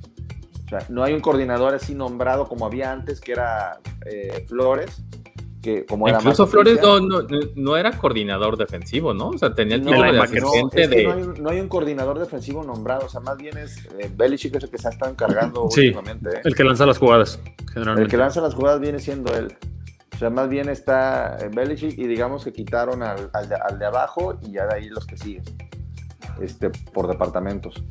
O 0.68 0.70
sea, 0.70 0.80
no 0.90 1.04
hay 1.04 1.14
un 1.14 1.22
coordinador 1.22 1.74
así 1.74 1.96
nombrado 1.96 2.48
como 2.48 2.66
había 2.66 2.92
antes, 2.92 3.22
que 3.22 3.32
era 3.32 3.80
eh, 4.06 4.46
Flores, 4.48 5.02
que 5.62 5.86
como 5.86 6.08
era 6.08 6.18
Incluso 6.20 6.44
más 6.44 6.52
Flores 6.52 6.80
no, 6.82 7.00
no, 7.00 7.22
no 7.56 7.78
era 7.78 7.92
coordinador 7.98 8.58
defensivo, 8.58 9.14
¿no? 9.14 9.30
O 9.30 9.38
sea, 9.38 9.54
tenía 9.54 9.76
el 9.76 9.84
No, 9.84 9.92
título 9.92 10.12
de 10.12 10.18
no, 10.18 10.24
asistente 10.24 10.82
es 10.84 10.90
que 10.90 10.96
de... 10.98 11.04
no, 11.06 11.12
hay, 11.14 11.22
un- 11.24 11.44
no 11.44 11.50
hay 11.50 11.60
un 11.62 11.68
coordinador 11.68 12.20
defensivo 12.20 12.64
nombrado, 12.64 13.06
o 13.06 13.10
sea, 13.10 13.22
más 13.22 13.38
bien 13.38 13.58
es 13.58 13.78
eh, 13.98 14.12
Belichick 14.14 14.56
es 14.56 14.64
el 14.66 14.70
que 14.70 14.78
se 14.78 14.88
ha 14.90 14.92
estado 14.92 15.12
encargando 15.12 15.68
Sí. 15.72 15.88
últimamente. 15.88 16.30
¿eh? 16.38 16.42
El 16.44 16.54
que 16.56 16.64
lanza 16.64 16.86
las 16.86 16.98
jugadas, 16.98 17.40
generalmente. 17.74 18.04
El 18.04 18.10
que 18.12 18.18
lanza 18.18 18.42
las 18.42 18.54
jugadas 18.54 18.80
viene 18.82 19.00
siendo 19.00 19.34
él. 19.36 19.56
O 20.14 20.18
sea, 20.20 20.30
más 20.30 20.50
bien 20.50 20.68
está 20.68 21.38
eh, 21.40 21.50
Belichick 21.54 21.98
y 21.98 22.08
digamos 22.08 22.44
que 22.44 22.52
quitaron 22.52 23.04
al, 23.04 23.30
al 23.34 23.48
de, 23.50 23.56
al 23.56 23.80
de 23.80 23.86
abajo 23.86 24.38
y 24.42 24.52
ya 24.52 24.66
de 24.68 24.76
ahí 24.76 24.90
los 24.90 25.06
que 25.06 25.16
siguen, 25.16 25.44
este, 26.42 26.70
por 26.70 27.08
departamentos. 27.08 27.84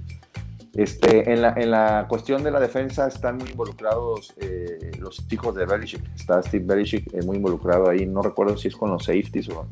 Este, 0.77 1.33
en, 1.33 1.41
la, 1.43 1.55
en 1.57 1.71
la 1.71 2.07
cuestión 2.09 2.43
de 2.45 2.51
la 2.51 2.61
defensa 2.61 3.09
están 3.09 3.39
muy 3.39 3.49
involucrados 3.51 4.35
eh, 4.39 4.91
los 5.01 5.25
hijos 5.31 5.55
de 5.55 5.65
Belichick. 5.65 6.03
Está 6.15 6.43
Steve 6.43 6.65
Belichick 6.67 7.15
eh, 7.15 7.23
muy 7.25 7.37
involucrado 7.39 7.89
ahí. 7.89 8.05
No 8.05 8.21
recuerdo 8.21 8.57
si 8.59 8.69
es 8.69 8.77
con 8.77 8.91
los 8.91 9.05
safeties 9.05 9.49
o, 9.49 9.67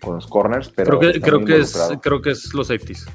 con 0.00 0.16
los 0.16 0.26
corners, 0.26 0.68
pero 0.74 0.98
creo 0.98 1.12
que, 1.12 1.20
creo, 1.20 1.44
que 1.44 1.56
es, 1.58 1.78
creo 2.02 2.20
que 2.20 2.30
es 2.30 2.52
los 2.54 2.66
safeties. 2.66 3.06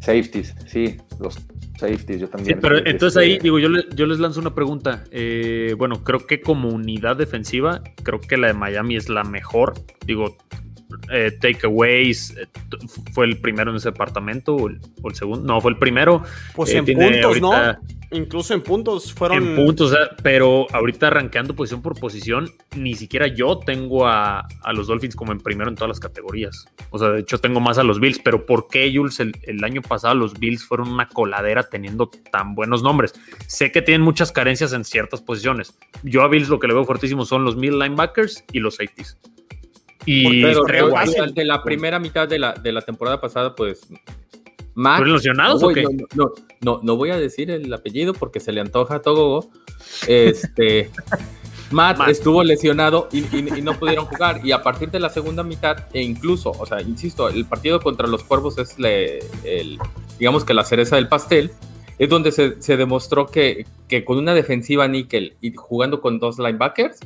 Safeties, 0.00 0.54
sí, 0.66 0.98
los 1.20 1.38
safeties, 1.78 2.20
yo 2.20 2.26
Sí, 2.26 2.32
también. 2.32 2.58
pero 2.60 2.76
este, 2.78 2.90
entonces 2.90 3.16
ahí, 3.16 3.38
digo, 3.38 3.58
yo, 3.58 3.68
le- 3.68 3.86
yo 3.94 4.04
les 4.06 4.18
lanzo 4.18 4.40
una 4.40 4.54
pregunta. 4.54 5.04
Eh, 5.10 5.74
bueno, 5.78 6.02
creo 6.04 6.26
que 6.26 6.40
como 6.40 6.68
unidad 6.68 7.16
defensiva, 7.16 7.82
creo 8.02 8.20
que 8.20 8.36
la 8.36 8.48
de 8.48 8.54
Miami 8.54 8.96
es 8.96 9.08
la 9.08 9.24
mejor. 9.24 9.74
Digo, 10.04 10.36
eh, 11.12 11.30
takeaways, 11.40 12.30
eh, 12.36 12.46
fue 13.12 13.26
el 13.26 13.38
primero 13.40 13.70
en 13.70 13.76
ese 13.76 13.90
departamento 13.90 14.54
o 14.56 14.68
el, 14.68 14.80
o 15.02 15.08
el 15.08 15.14
segundo. 15.14 15.44
No, 15.46 15.60
fue 15.60 15.72
el 15.72 15.78
primero. 15.78 16.22
Pues 16.54 16.70
Eh, 16.72 16.78
en 16.78 16.86
puntos, 16.86 17.24
ahorita- 17.24 17.72
¿no? 17.80 18.02
Incluso 18.14 18.52
en 18.52 18.60
puntos 18.60 19.14
fueron. 19.14 19.38
En 19.42 19.56
puntos, 19.56 19.96
pero 20.22 20.66
ahorita 20.70 21.06
arranqueando 21.06 21.56
posición 21.56 21.80
por 21.80 21.98
posición, 21.98 22.50
ni 22.76 22.94
siquiera 22.94 23.26
yo 23.26 23.56
tengo 23.58 24.06
a, 24.06 24.40
a 24.62 24.72
los 24.74 24.86
Dolphins 24.86 25.16
como 25.16 25.32
en 25.32 25.38
primero 25.38 25.70
en 25.70 25.76
todas 25.76 25.88
las 25.88 25.98
categorías. 25.98 26.66
O 26.90 26.98
sea, 26.98 27.08
de 27.08 27.20
hecho 27.20 27.38
tengo 27.38 27.58
más 27.60 27.78
a 27.78 27.82
los 27.82 28.00
Bills, 28.00 28.18
pero 28.22 28.44
¿por 28.44 28.68
qué, 28.68 28.92
Jules, 28.94 29.18
el, 29.20 29.32
el 29.44 29.64
año 29.64 29.80
pasado 29.80 30.14
los 30.14 30.38
Bills 30.38 30.62
fueron 30.62 30.90
una 30.90 31.08
coladera 31.08 31.62
teniendo 31.62 32.10
tan 32.30 32.54
buenos 32.54 32.82
nombres? 32.82 33.14
Sé 33.46 33.72
que 33.72 33.80
tienen 33.80 34.02
muchas 34.02 34.30
carencias 34.30 34.74
en 34.74 34.84
ciertas 34.84 35.22
posiciones. 35.22 35.74
Yo 36.02 36.20
a 36.20 36.28
Bills 36.28 36.50
lo 36.50 36.58
que 36.58 36.66
le 36.68 36.74
veo 36.74 36.84
fuertísimo 36.84 37.24
son 37.24 37.46
los 37.46 37.56
middle 37.56 37.78
linebackers 37.82 38.44
y 38.52 38.58
los 38.60 38.74
safeties. 38.76 39.16
Y 40.06 40.42
Pero 40.42 40.62
creo 40.64 40.90
fácil. 40.90 41.32
la 41.46 41.62
primera 41.62 41.98
mitad 41.98 42.26
de 42.28 42.38
la, 42.38 42.52
de 42.54 42.72
la 42.72 42.82
temporada 42.82 43.20
pasada, 43.20 43.54
pues. 43.54 43.86
¿Fueron 44.74 45.12
lesionados 45.12 45.60
no, 45.60 45.66
o 45.66 45.70
voy- 45.70 45.74
qué? 45.74 45.82
No, 45.82 46.06
no, 46.14 46.32
no, 46.62 46.80
no 46.82 46.96
voy 46.96 47.10
a 47.10 47.18
decir 47.18 47.50
el 47.50 47.72
apellido 47.72 48.14
porque 48.14 48.40
se 48.40 48.52
le 48.52 48.60
antoja 48.60 48.96
a 48.96 49.02
Togogo. 49.02 49.50
Este. 50.08 50.90
Matt, 51.70 51.96
Matt. 51.98 52.08
estuvo 52.10 52.44
lesionado 52.44 53.08
y, 53.12 53.20
y- 53.34 53.58
y 53.58 53.62
no 53.62 53.78
pudieron 53.78 54.04
jugar. 54.06 54.40
Y 54.44 54.52
a 54.52 54.62
partir 54.62 54.90
de 54.90 55.00
la 55.00 55.08
segunda 55.08 55.42
mitad, 55.42 55.86
e 55.94 56.02
incluso, 56.02 56.50
o 56.50 56.66
sea, 56.66 56.82
insisto, 56.82 57.28
el 57.30 57.46
partido 57.46 57.80
contra 57.80 58.06
los 58.06 58.24
cuervos 58.24 58.58
es 58.58 58.78
le- 58.78 59.20
el, 59.44 59.78
digamos 60.18 60.44
que 60.44 60.52
la 60.54 60.64
cereza 60.64 60.96
del 60.96 61.08
pastel. 61.08 61.50
Es 61.98 62.08
donde 62.08 62.32
se, 62.32 62.60
se 62.60 62.76
demostró 62.76 63.26
que, 63.26 63.64
que 63.88 64.04
con 64.04 64.18
una 64.18 64.34
defensiva 64.34 64.88
níquel 64.88 65.36
y 65.40 65.52
jugando 65.54 66.00
con 66.00 66.18
dos 66.18 66.38
linebackers, 66.38 66.98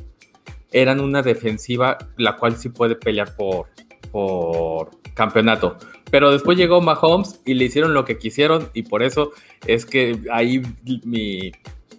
eran 0.71 0.99
una 0.99 1.21
defensiva 1.21 1.97
la 2.17 2.35
cual 2.35 2.57
sí 2.57 2.69
puede 2.69 2.95
pelear 2.95 3.35
por, 3.35 3.67
por 4.11 4.91
campeonato. 5.13 5.77
Pero 6.09 6.31
después 6.31 6.57
llegó 6.57 6.81
Mahomes 6.81 7.41
y 7.45 7.53
le 7.53 7.65
hicieron 7.65 7.93
lo 7.93 8.05
que 8.05 8.17
quisieron 8.17 8.69
y 8.73 8.83
por 8.83 9.03
eso 9.03 9.31
es 9.65 9.85
que 9.85 10.19
ahí 10.31 10.61
mi, 11.03 11.51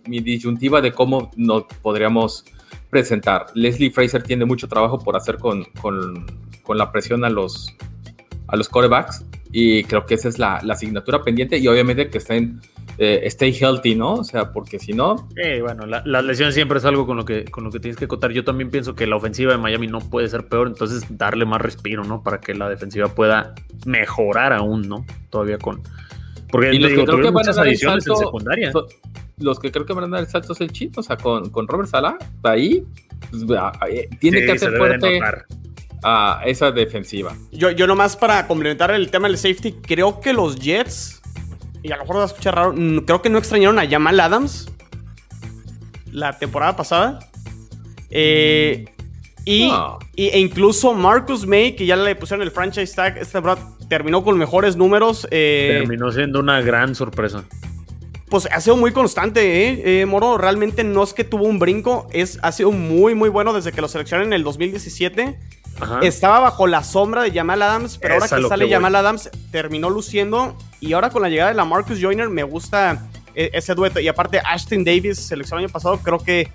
mi 0.07 0.21
disyuntiva 0.21 0.81
de 0.81 0.93
cómo 0.93 1.31
nos 1.37 1.65
podríamos 1.83 2.45
presentar. 2.91 3.47
Leslie 3.55 3.91
Fraser 3.91 4.23
tiene 4.23 4.45
mucho 4.45 4.69
trabajo 4.69 4.99
por 4.99 5.17
hacer 5.17 5.37
con, 5.37 5.65
con, 5.83 6.27
con 6.63 6.79
la 6.79 6.91
presión 6.91 7.25
a 7.25 7.31
los, 7.31 7.75
a 8.47 8.57
los 8.57 8.69
corebacks 8.69 9.25
Y 9.51 9.85
creo 9.85 10.05
que 10.05 10.15
esa 10.15 10.29
es 10.29 10.39
la, 10.39 10.61
la 10.63 10.75
asignatura 10.75 11.23
pendiente 11.23 11.59
y 11.59 11.67
obviamente 11.69 12.11
que 12.11 12.19
estén 12.19 12.61
eh, 12.99 13.21
stay 13.27 13.53
healthy, 13.53 13.95
¿no? 13.95 14.15
O 14.15 14.25
sea, 14.25 14.53
porque 14.53 14.79
si 14.79 14.93
no... 14.93 15.29
Eh, 15.37 15.61
bueno, 15.63 15.87
la, 15.87 16.03
las 16.05 16.25
lesiones 16.25 16.55
siempre 16.55 16.79
es 16.79 16.85
algo 16.85 17.07
con 17.07 17.17
lo, 17.17 17.25
que, 17.25 17.45
con 17.45 17.65
lo 17.65 17.71
que 17.71 17.81
tienes 17.81 17.97
que 17.97 18.09
contar. 18.09 18.33
Yo 18.33 18.45
también 18.45 18.71
pienso 18.71 18.95
que 18.95 19.07
la 19.07 19.17
ofensiva 19.17 19.53
de 19.53 19.59
Miami 19.59 19.87
no 19.87 20.01
puede 20.01 20.29
ser 20.29 20.49
peor, 20.49 20.67
entonces 20.67 21.05
darle 21.11 21.47
más 21.47 21.63
respiro, 21.63 22.05
¿no? 22.05 22.23
Para 22.23 22.41
que 22.41 22.55
la 22.55 22.69
defensiva 22.69 23.09
pueda 23.09 23.55
mejorar 23.87 24.53
aún, 24.53 24.89
¿no? 24.89 25.07
Todavía 25.31 25.59
con... 25.59 25.81
Porque 26.51 26.75
Y 26.75 26.79
los 26.79 26.91
digo, 26.91 27.05
que 27.05 27.13
creo 27.13 27.23
que 27.23 27.31
van 27.31 27.49
a 27.49 27.53
dar 27.53 27.67
el 27.67 27.71
adiciones 27.71 28.07
en 28.07 28.13
salto 28.15 28.27
secundaria. 28.27 28.73
los 29.39 29.61
que 29.61 29.71
creo 29.71 29.87
que 29.87 29.93
van 29.93 30.05
a 30.05 30.09
dar 30.09 30.21
el 30.21 30.27
salto 30.27 30.53
es 30.55 30.61
el 30.61 30.73
chino, 30.73 30.93
o 30.97 31.03
sea, 31.03 31.17
con, 31.17 31.51
con 31.51 31.69
Robert 31.69 31.89
Sala, 31.91 32.19
ahí 32.43 32.85
pues, 33.31 33.45
eh, 33.91 34.09
tiene 34.19 34.41
Sí, 34.41 34.47
que 34.47 34.53
hacer 34.53 34.77
fuerte 34.77 35.19
notar. 35.19 35.47
A 36.03 36.43
esa 36.47 36.71
defensiva. 36.71 37.35
Yo, 37.53 37.71
yo 37.71 37.87
nomás 37.87 38.17
para 38.17 38.47
complementar 38.47 38.91
el 38.93 39.11
tema 39.11 39.29
del 39.29 39.37
safety, 39.39 39.73
creo 39.73 40.21
que 40.21 40.33
los 40.33 40.57
Jets, 40.59 41.21
y 41.83 41.91
a 41.93 41.97
lo 41.97 42.03
mejor 42.03 42.17
va 42.19 42.23
a 42.23 42.27
escuchar 42.27 42.55
raro, 42.55 42.75
creo 43.07 43.23
que 43.23 43.31
no 43.31 43.39
extrañaron 43.39 43.79
a 43.79 43.89
Jamal 43.89 44.19
Adams 44.21 44.71
la 46.13 46.39
temporada 46.39 46.77
pasada. 46.77 47.19
Eh, 48.11 48.87
y, 49.45 49.69
No. 49.69 49.99
y- 50.15 50.29
e 50.29 50.39
incluso 50.39 50.93
Marcus 50.95 51.47
May, 51.47 51.75
que 51.77 51.87
ya 51.87 51.97
le 51.97 52.15
pusieron 52.17 52.43
el 52.43 52.51
franchise 52.51 52.95
tag 52.95 53.17
esta 53.19 53.35
temporada, 53.41 53.69
terminó 53.89 54.23
con 54.25 54.37
mejores 54.39 54.77
números. 54.77 55.27
eh, 55.31 55.79
Terminó 55.81 56.11
siendo 56.13 56.41
una 56.41 56.61
gran 56.61 56.95
sorpresa. 56.95 57.45
pues 58.31 58.47
ha 58.53 58.61
sido 58.61 58.77
muy 58.77 58.93
constante, 58.93 59.69
¿eh? 59.69 60.01
Eh, 60.03 60.07
Moro. 60.07 60.37
Realmente 60.37 60.85
no 60.85 61.03
es 61.03 61.15
que 61.15 61.25
tuvo 61.25 61.45
un 61.45 61.59
brinco, 61.59 62.09
es, 62.13 62.39
ha 62.43 62.53
sido 62.53 62.73
muy, 62.73 63.15
muy 63.15 63.31
bueno 63.31 63.55
desde 63.55 63.73
que 63.73 63.81
lo 63.81 63.89
seleccionaron 63.89 64.29
en 64.31 64.35
el 64.35 64.45
2017. 64.45 65.39
Ajá. 65.81 66.01
Estaba 66.03 66.41
bajo 66.41 66.67
la 66.67 66.83
sombra 66.85 67.23
de 67.23 67.31
Jamal 67.33 67.63
Adams, 67.63 67.99
pero 67.99 68.15
ahora 68.15 68.29
que 68.29 68.43
sale 68.49 68.67
que. 68.67 68.73
Jamal 68.73 68.95
Adams, 68.97 69.31
terminó 69.51 69.91
luciendo. 69.91 70.57
Y 70.81 70.93
ahora 70.93 71.11
con 71.11 71.23
la 71.23 71.29
llegada 71.29 71.51
de 71.51 71.57
la 71.57 71.65
Marcus 71.65 71.99
Joyner, 72.01 72.29
me 72.29 72.43
gusta 72.43 73.07
eh, 73.35 73.51
ese 73.53 73.75
dueto. 73.75 74.01
Y 74.01 74.09
aparte, 74.09 74.41
Ashton 74.45 74.85
Davis, 74.85 75.31
el 75.33 75.45
año 75.53 75.69
pasado, 75.69 75.99
creo 75.99 76.19
que 76.19 76.51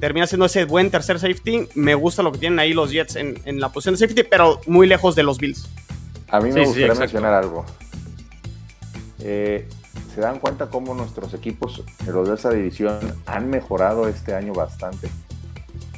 termina 0.00 0.26
siendo 0.26 0.46
ese 0.46 0.64
buen 0.64 0.90
tercer 0.90 1.18
safety. 1.20 1.68
Me 1.74 1.94
gusta 1.94 2.22
lo 2.22 2.32
que 2.32 2.38
tienen 2.38 2.58
ahí 2.58 2.72
los 2.72 2.90
Jets 2.90 3.16
en, 3.16 3.40
en 3.44 3.60
la 3.60 3.68
posición 3.70 3.94
de 3.94 3.98
safety, 3.98 4.22
pero 4.24 4.60
muy 4.66 4.86
lejos 4.86 5.14
de 5.14 5.22
los 5.22 5.38
Bills. 5.38 5.68
A 6.28 6.40
mí 6.40 6.50
me 6.50 6.60
Sí, 6.60 6.66
gustaría 6.66 6.94
mencionar 6.94 7.34
algo. 7.34 7.64
Eh, 9.20 9.68
¿Se 10.14 10.20
dan 10.20 10.38
cuenta 10.40 10.68
cómo 10.68 10.94
nuestros 10.94 11.32
equipos 11.34 11.82
de 12.04 12.12
los 12.12 12.28
de 12.28 12.34
esa 12.34 12.50
división 12.50 12.98
han 13.26 13.48
mejorado 13.48 14.08
este 14.08 14.34
año 14.34 14.52
bastante? 14.52 15.08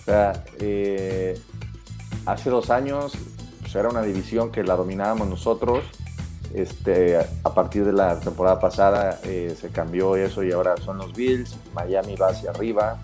O 0.01 0.05
sea, 0.05 0.45
eh, 0.61 1.41
hace 2.27 2.51
dos 2.51 2.71
años 2.71 3.13
pues, 3.61 3.75
era 3.75 3.89
una 3.89 4.03
división 4.03 4.51
que 4.51 4.63
la 4.63 4.77
dominábamos 4.77 5.29
nosotros. 5.29 5.85
Este, 6.55 7.19
a 7.19 7.53
partir 7.55 7.85
de 7.85 7.93
la 7.93 8.21
temporada 8.21 8.61
pasada 8.61 9.19
eh, 9.25 9.57
se 9.61 9.71
cambió 9.71 10.15
eso 10.15 10.45
y 10.45 10.53
ahora 10.53 10.77
son 10.77 10.99
los 10.99 11.13
Bills. 11.13 11.57
Miami 11.75 12.15
va 12.15 12.29
hacia 12.29 12.51
arriba. 12.51 13.01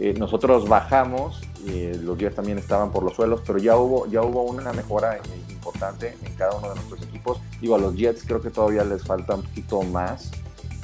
Eh, 0.00 0.14
nosotros 0.16 0.68
bajamos 0.68 1.42
y 1.66 1.92
los 1.94 2.16
Jets 2.16 2.36
también 2.36 2.56
estaban 2.56 2.90
por 2.92 3.02
los 3.02 3.14
suelos, 3.14 3.42
pero 3.46 3.58
ya 3.58 3.76
hubo, 3.76 4.06
ya 4.06 4.22
hubo 4.22 4.42
una 4.44 4.72
mejora 4.72 5.16
eh, 5.16 5.20
importante 5.50 6.16
en 6.24 6.34
cada 6.34 6.56
uno 6.56 6.68
de 6.70 6.76
nuestros 6.76 7.02
equipos. 7.02 7.40
Digo, 7.60 7.74
a 7.74 7.78
los 7.78 7.94
Jets 7.94 8.22
creo 8.24 8.40
que 8.40 8.50
todavía 8.50 8.84
les 8.84 9.02
falta 9.02 9.34
un 9.34 9.42
poquito 9.42 9.82
más. 9.82 10.30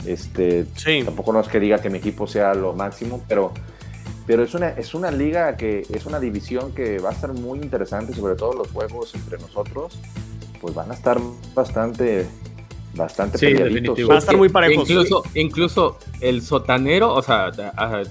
Este, 0.04 0.66
Sí. 0.76 1.02
tampoco 1.04 1.32
no 1.32 1.40
es 1.40 1.48
que 1.48 1.58
diga 1.60 1.78
que 1.80 1.88
mi 1.88 1.98
equipo 1.98 2.26
sea 2.26 2.52
lo 2.54 2.74
máximo, 2.74 3.22
pero, 3.28 3.52
pero 4.26 4.42
es, 4.42 4.54
una, 4.54 4.70
es 4.70 4.94
una 4.94 5.10
liga 5.10 5.56
que 5.56 5.86
es 5.92 6.06
una 6.06 6.18
división 6.18 6.72
que 6.72 6.98
va 6.98 7.10
a 7.10 7.12
estar 7.12 7.32
muy 7.32 7.58
interesante, 7.58 8.14
sobre 8.14 8.34
todo 8.34 8.54
los 8.54 8.70
juegos 8.70 9.14
entre 9.14 9.38
nosotros, 9.38 9.98
pues 10.60 10.74
van 10.74 10.90
a 10.90 10.94
estar 10.94 11.18
bastante, 11.54 12.26
bastante 12.94 13.36
Sí, 13.38 13.52
definitivo. 13.52 14.08
Va 14.08 14.14
a 14.14 14.18
estar 14.18 14.36
muy 14.36 14.48
parejos. 14.48 14.88
Incluso, 14.88 15.22
incluso 15.34 15.98
el 16.20 16.40
sotanero, 16.42 17.12
o 17.12 17.22
sea, 17.22 17.50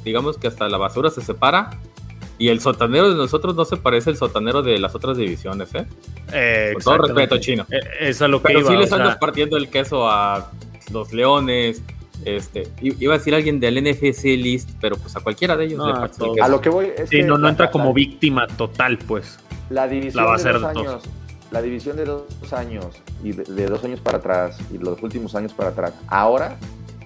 digamos 0.03 0.37
que 0.37 0.47
hasta 0.47 0.69
la 0.69 0.77
basura 0.77 1.09
se 1.09 1.21
separa. 1.21 1.79
Y 2.39 2.49
el 2.49 2.59
sotanero 2.59 3.09
de 3.11 3.15
nosotros 3.15 3.55
no 3.55 3.63
se 3.63 3.77
parece 3.77 4.09
al 4.09 4.17
sotanero 4.17 4.63
de 4.63 4.79
las 4.79 4.95
otras 4.95 5.17
divisiones, 5.17 5.73
¿eh? 5.75 5.85
Eh, 6.33 6.71
Con 6.73 6.83
todo 6.83 6.97
respeto, 6.97 7.37
chino. 7.37 7.65
Eh, 7.69 7.79
Es 8.01 8.21
a 8.23 8.27
lo 8.27 8.41
que 8.41 8.47
Pero 8.47 8.59
iba, 8.61 8.69
sí 8.69 8.75
o 8.75 8.79
les 8.79 8.89
sea, 8.89 9.19
partiendo 9.19 9.55
el 9.55 9.69
queso 9.69 10.09
a 10.09 10.51
los 10.91 11.13
leones. 11.13 11.83
Este, 12.25 12.67
iba 12.81 13.13
a 13.13 13.17
decir 13.17 13.33
alguien 13.35 13.59
del 13.59 13.77
NFC 13.83 14.23
list, 14.37 14.71
pero 14.81 14.95
pues 14.97 15.15
a 15.15 15.19
cualquiera 15.21 15.55
de 15.57 15.65
ellos 15.65 15.77
No, 15.79 15.87
le 16.03 16.07
queso. 16.09 16.33
A 16.41 16.47
lo 16.47 16.61
que 16.61 16.69
voy 16.69 16.87
es 16.97 17.09
Sí, 17.09 17.17
que 17.17 17.23
no, 17.23 17.37
no 17.37 17.49
entra 17.49 17.65
la- 17.67 17.71
como 17.71 17.93
víctima 17.93 18.47
total, 18.47 18.97
pues. 18.99 19.39
La 19.69 19.87
división 19.87 20.23
La 20.23 20.29
va 20.29 20.35
a 20.35 20.37
de 20.37 20.53
dos 20.53 20.61
dos. 20.61 20.75
años, 20.77 21.03
la 21.51 21.61
división 21.61 21.97
de 21.97 22.05
dos 22.05 22.53
años 22.53 22.85
y 23.23 23.31
de, 23.31 23.43
de 23.43 23.65
dos 23.67 23.83
años 23.83 23.99
para 23.99 24.17
atrás 24.17 24.57
y 24.73 24.77
los 24.77 25.01
últimos 25.01 25.35
años 25.35 25.53
para 25.53 25.69
atrás, 25.69 25.93
ahora 26.07 26.57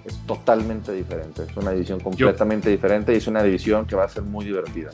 es 0.04 0.18
totalmente 0.26 0.92
diferente. 0.92 1.42
Es 1.42 1.56
una 1.56 1.70
división 1.72 2.00
completamente 2.00 2.70
diferente 2.70 3.12
y 3.12 3.16
es 3.16 3.26
una 3.26 3.42
división 3.42 3.86
que 3.86 3.94
va 3.96 4.04
a 4.04 4.08
ser 4.08 4.22
muy 4.22 4.44
divertida. 4.44 4.90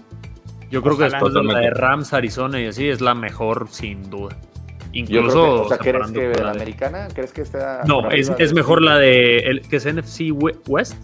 Yo 0.70 0.82
creo 0.82 0.96
que 0.98 1.04
después 1.04 1.32
de 1.32 1.42
la 1.44 1.58
de. 1.60 1.70
Rams, 1.70 2.12
Arizona 2.12 2.60
y 2.60 2.66
así 2.66 2.88
es 2.88 3.00
la 3.00 3.14
mejor, 3.14 3.68
sin 3.70 4.10
duda. 4.10 4.36
Yo 5.02 5.20
Incluso. 5.20 5.42
que, 5.42 5.48
o 5.60 5.68
sea, 5.68 5.78
¿crees 5.78 6.10
que 6.12 6.28
la 6.28 6.44
la 6.44 6.52
de- 6.52 6.56
americana, 6.62 7.08
crees 7.12 7.32
que 7.32 7.42
está 7.42 7.82
No, 7.86 8.10
es, 8.10 8.32
es 8.38 8.52
mejor 8.54 8.80
la 8.82 8.96
de. 8.98 9.38
El, 9.38 9.60
que 9.62 9.76
es 9.76 9.86
NFC 9.86 10.30
We- 10.32 10.56
West. 10.68 10.96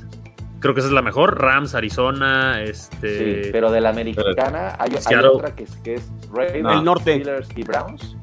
Creo 0.61 0.75
que 0.75 0.81
esa 0.81 0.89
es 0.89 0.93
la 0.95 1.03
mejor. 1.03 1.41
Rams, 1.41 1.75
Arizona, 1.75 2.63
este. 2.63 3.45
Sí, 3.45 3.49
pero 3.51 3.71
de 3.73 3.81
la 3.81 3.89
americana 3.91 4.77
hay, 4.79 4.91
hay 5.07 5.25
otra 5.25 5.55
que 5.55 5.65
es, 5.65 5.71
que 5.77 5.95
es 5.95 6.11
Ravens, 6.33 6.69
El 6.71 6.85
norte. 6.85 7.15
Steelers 7.21 7.49
y 7.57 7.63
Browns. 7.63 8.17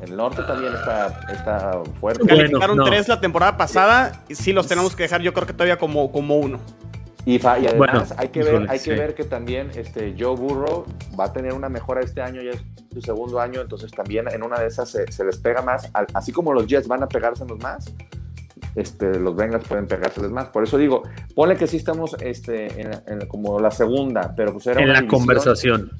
El 0.00 0.16
norte 0.16 0.42
también 0.44 0.72
está, 0.72 1.20
está 1.30 1.72
fuerte. 2.00 2.22
Bueno, 2.22 2.36
Calificaron 2.38 2.76
no. 2.78 2.84
tres 2.84 3.08
la 3.08 3.20
temporada 3.20 3.56
pasada. 3.56 4.22
y 4.28 4.34
Sí, 4.34 4.52
los 4.52 4.66
tenemos 4.66 4.94
que 4.96 5.02
dejar, 5.02 5.20
yo 5.20 5.34
creo 5.34 5.46
que 5.46 5.52
todavía 5.52 5.76
como, 5.78 6.10
como 6.12 6.36
uno. 6.36 6.58
Y, 7.26 7.38
además 7.46 7.74
Bueno, 7.76 8.04
hay 8.16 8.28
que 8.28 8.42
ver, 8.42 8.66
hay 8.70 8.78
que 8.78 8.92
ver 8.94 9.14
que 9.14 9.24
también 9.24 9.70
este 9.74 10.14
Joe 10.18 10.34
Burrow 10.36 10.86
va 11.18 11.24
a 11.26 11.32
tener 11.32 11.52
una 11.52 11.68
mejora 11.68 12.00
este 12.00 12.22
año, 12.22 12.40
ya 12.42 12.52
es 12.52 12.62
su 12.92 13.02
segundo 13.02 13.40
año, 13.40 13.60
entonces 13.60 13.90
también 13.92 14.26
en 14.32 14.42
una 14.42 14.58
de 14.58 14.66
esas 14.66 14.88
se, 14.90 15.10
se 15.12 15.24
les 15.24 15.36
pega 15.36 15.60
más, 15.62 15.90
Al- 15.92 16.06
así 16.14 16.32
como 16.32 16.52
los 16.54 16.66
Jets 16.66 16.88
van 16.88 17.02
a 17.02 17.08
pegárselos 17.08 17.58
más, 17.62 17.92
este, 18.74 19.18
los 19.18 19.36
Bengals 19.36 19.66
pueden 19.68 19.86
pegárselos 19.86 20.30
más. 20.30 20.48
Por 20.48 20.62
eso 20.64 20.78
digo, 20.78 21.02
ponle 21.34 21.56
que 21.56 21.66
sí 21.66 21.76
estamos 21.76 22.16
este, 22.20 22.80
en, 22.80 22.90
en 23.06 23.26
como 23.28 23.60
la 23.60 23.70
segunda, 23.70 24.32
pero 24.36 24.52
pues 24.54 24.66
era 24.68 24.80
en 24.80 24.84
una 24.86 24.92
la 24.94 25.00
división- 25.00 25.20
conversación. 25.20 25.90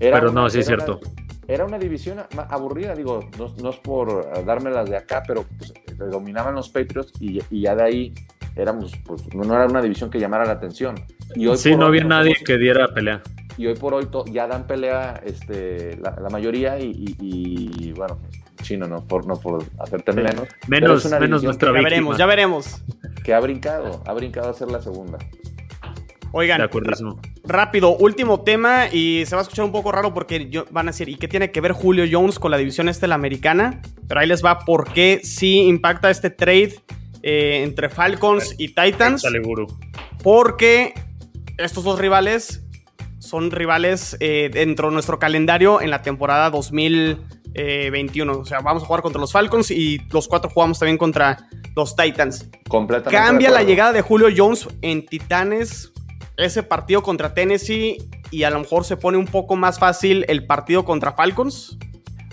era 0.00 0.18
pero 0.20 0.30
una- 0.32 0.42
no, 0.42 0.50
sí 0.50 0.60
es 0.60 0.66
cierto. 0.66 1.00
una- 1.02 1.10
era 1.48 1.64
una 1.66 1.78
división 1.78 2.18
aburrida, 2.48 2.94
digo, 2.94 3.20
no, 3.38 3.52
no 3.62 3.70
es 3.70 3.76
por 3.76 4.30
eh, 4.34 4.42
dármelas 4.44 4.88
de 4.88 4.96
acá, 4.96 5.22
pero 5.26 5.44
pues, 5.58 5.70
eh, 5.72 5.94
dominaban 6.10 6.54
los 6.54 6.70
Patriots 6.70 7.12
y, 7.20 7.40
y 7.50 7.62
ya 7.62 7.74
de 7.74 7.82
ahí 7.82 8.14
éramos, 8.56 8.92
pues 9.04 9.22
no 9.34 9.44
era 9.54 9.66
una 9.66 9.80
división 9.82 10.10
que 10.10 10.18
llamara 10.20 10.44
la 10.44 10.52
atención. 10.52 10.94
Y 11.34 11.46
hoy 11.46 11.56
Sí, 11.56 11.70
no 11.72 11.86
hoy 11.86 11.98
había 11.98 12.04
nadie 12.04 12.34
que 12.44 12.58
diera 12.58 12.88
pelea. 12.94 13.22
y 13.56 13.66
hoy 13.66 13.74
por 13.74 13.94
hoy 13.94 14.06
to- 14.06 14.24
ya 14.26 14.46
dan 14.46 14.66
pelea 14.66 15.20
este, 15.24 15.96
la, 15.98 16.16
la 16.20 16.28
mayoría 16.30 16.78
y, 16.78 16.90
y- 16.90 17.16
y, 17.88 17.92
bueno, 17.92 18.18
chino 18.62 18.86
no 18.86 19.04
por, 19.06 19.26
no 19.26 19.36
por 19.36 19.64
hacerte 19.78 20.12
menos, 20.12 20.46
Menos, 20.68 21.10
menos 21.20 21.42
nuestra 21.42 21.72
Ya 21.72 21.82
veremos, 21.82 22.16
ya 22.18 22.26
veremos. 22.26 22.82
que 23.24 23.34
ha 23.34 23.40
brincado, 23.40 24.02
ha 24.06 24.12
brincado 24.12 24.50
a 24.50 24.54
ser 24.54 24.68
la 24.68 24.80
segunda. 24.80 25.18
Oigan, 26.34 26.58
De 26.58 26.64
acuerdo. 26.64 27.18
rápido, 27.44 27.94
último 27.98 28.40
tema 28.40 28.86
y 28.90 29.24
se 29.26 29.34
va 29.36 29.40
a 29.40 29.42
escuchar 29.42 29.66
un 29.66 29.72
poco 29.72 29.92
raro 29.92 30.14
porque 30.14 30.48
yo- 30.48 30.64
van 30.70 30.88
a 30.88 30.92
decir, 30.92 31.08
¿y 31.10 31.16
qué 31.16 31.28
tiene 31.28 31.50
que 31.50 31.60
ver 31.60 31.72
Julio 31.72 32.04
Jones 32.10 32.38
con 32.38 32.50
la 32.50 32.56
división 32.56 32.88
este 32.88 33.06
la 33.06 33.16
americana? 33.16 33.82
Pero 34.08 34.20
ahí 34.20 34.26
les 34.26 34.42
va 34.42 34.60
por 34.60 34.90
qué 34.94 35.20
sí 35.22 35.58
impacta 35.66 36.08
este 36.10 36.30
trade 36.30 36.74
eh, 37.22 37.62
entre 37.62 37.88
Falcons 37.88 38.54
y 38.58 38.68
Titans. 38.74 39.24
Porque 40.22 40.94
estos 41.58 41.84
dos 41.84 41.98
rivales 41.98 42.64
son 43.18 43.50
rivales 43.50 44.16
eh, 44.20 44.50
dentro 44.52 44.88
de 44.88 44.94
nuestro 44.94 45.18
calendario 45.18 45.80
en 45.80 45.90
la 45.90 46.02
temporada 46.02 46.50
2021. 46.50 48.32
O 48.32 48.44
sea, 48.44 48.60
vamos 48.60 48.82
a 48.82 48.86
jugar 48.86 49.02
contra 49.02 49.20
los 49.20 49.32
Falcons 49.32 49.70
y 49.70 50.00
los 50.10 50.28
cuatro 50.28 50.50
jugamos 50.50 50.78
también 50.78 50.98
contra 50.98 51.48
los 51.76 51.96
Titans. 51.96 52.48
Completamente. 52.68 53.24
Cambia 53.24 53.50
la 53.50 53.62
llegada 53.62 53.92
de 53.92 54.02
Julio 54.02 54.28
Jones 54.34 54.68
en 54.82 55.06
Titanes, 55.06 55.92
ese 56.36 56.62
partido 56.62 57.02
contra 57.02 57.34
Tennessee 57.34 57.98
y 58.30 58.42
a 58.44 58.50
lo 58.50 58.60
mejor 58.60 58.84
se 58.84 58.96
pone 58.96 59.18
un 59.18 59.26
poco 59.26 59.56
más 59.56 59.78
fácil 59.78 60.24
el 60.28 60.46
partido 60.46 60.84
contra 60.84 61.12
Falcons. 61.12 61.78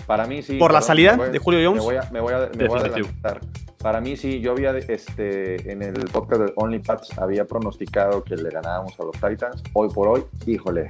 Para 0.07 0.25
mí 0.25 0.41
sí. 0.41 0.57
¿Por 0.57 0.73
la 0.73 0.81
salida 0.81 1.15
voy- 1.15 1.29
de 1.29 1.37
Julio 1.39 1.69
Jones? 1.69 1.83
Me 1.83 1.91
voy 1.91 1.95
a, 1.97 2.09
me 2.11 2.19
voy 2.19 2.33
a- 2.33 2.37
me 2.57 2.67
voy 2.67 2.79
a 2.79 2.83
Definitivo. 2.83 3.07
adelantar. 3.07 3.41
Para 3.81 4.01
mí 4.01 4.17
sí, 4.17 4.41
yo 4.41 4.51
había 4.51 4.77
este, 4.77 5.71
en 5.71 5.81
el 5.81 5.93
podcast 6.11 6.41
de 6.41 6.53
Only 6.57 6.79
Pats 6.79 7.17
había 7.17 7.45
pronosticado 7.45 8.23
que 8.23 8.35
le 8.35 8.49
ganábamos 8.49 8.99
a 8.99 9.03
los 9.03 9.13
Titans. 9.13 9.63
Hoy 9.73 9.89
por 9.93 10.07
hoy, 10.09 10.23
híjole. 10.45 10.89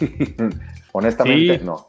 Honestamente, 0.92 1.58
Sí. 1.58 1.64
no. 1.64 1.86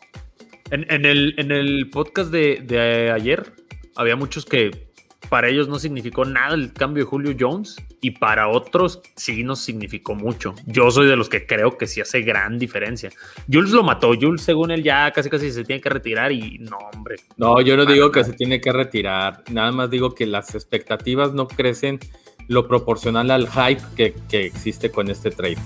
En, 0.71 0.85
en 0.91 1.05
el, 1.05 1.35
en 1.37 1.51
el 1.51 1.89
podcast 1.89 2.31
de, 2.31 2.61
de 2.65 3.11
ayer 3.11 3.53
había 3.95 4.15
muchos 4.15 4.45
que 4.45 4.90
para 5.31 5.47
ellos 5.47 5.69
no 5.69 5.79
significó 5.79 6.25
nada 6.25 6.55
el 6.55 6.73
cambio 6.73 7.05
de 7.05 7.09
Julio 7.09 7.33
Jones 7.39 7.77
y 8.01 8.11
para 8.11 8.49
otros 8.49 9.01
sí 9.15 9.45
nos 9.45 9.59
significó 9.59 10.13
mucho. 10.13 10.53
Yo 10.65 10.91
soy 10.91 11.07
de 11.07 11.15
los 11.15 11.29
que 11.29 11.45
creo 11.45 11.77
que 11.77 11.87
sí 11.87 12.01
hace 12.01 12.21
gran 12.21 12.59
diferencia. 12.59 13.11
Jules 13.49 13.71
lo 13.71 13.81
mató, 13.81 14.11
Jules 14.19 14.41
según 14.41 14.71
él 14.71 14.83
ya 14.83 15.09
casi 15.11 15.29
casi 15.29 15.49
se 15.53 15.63
tiene 15.63 15.81
que 15.81 15.89
retirar 15.89 16.33
y 16.33 16.59
no, 16.59 16.77
hombre. 16.93 17.15
No, 17.37 17.61
yo 17.61 17.77
no 17.77 17.85
digo 17.85 18.11
que 18.11 18.25
se 18.25 18.33
tiene 18.33 18.59
que 18.59 18.73
retirar, 18.73 19.41
nada 19.49 19.71
más 19.71 19.89
digo 19.89 20.13
que 20.13 20.25
las 20.25 20.53
expectativas 20.53 21.31
no 21.31 21.47
crecen 21.47 22.01
lo 22.49 22.67
proporcional 22.67 23.31
al 23.31 23.47
hype 23.47 23.81
que, 23.95 24.13
que 24.27 24.45
existe 24.47 24.91
con 24.91 25.09
este 25.09 25.31
trade. 25.31 25.59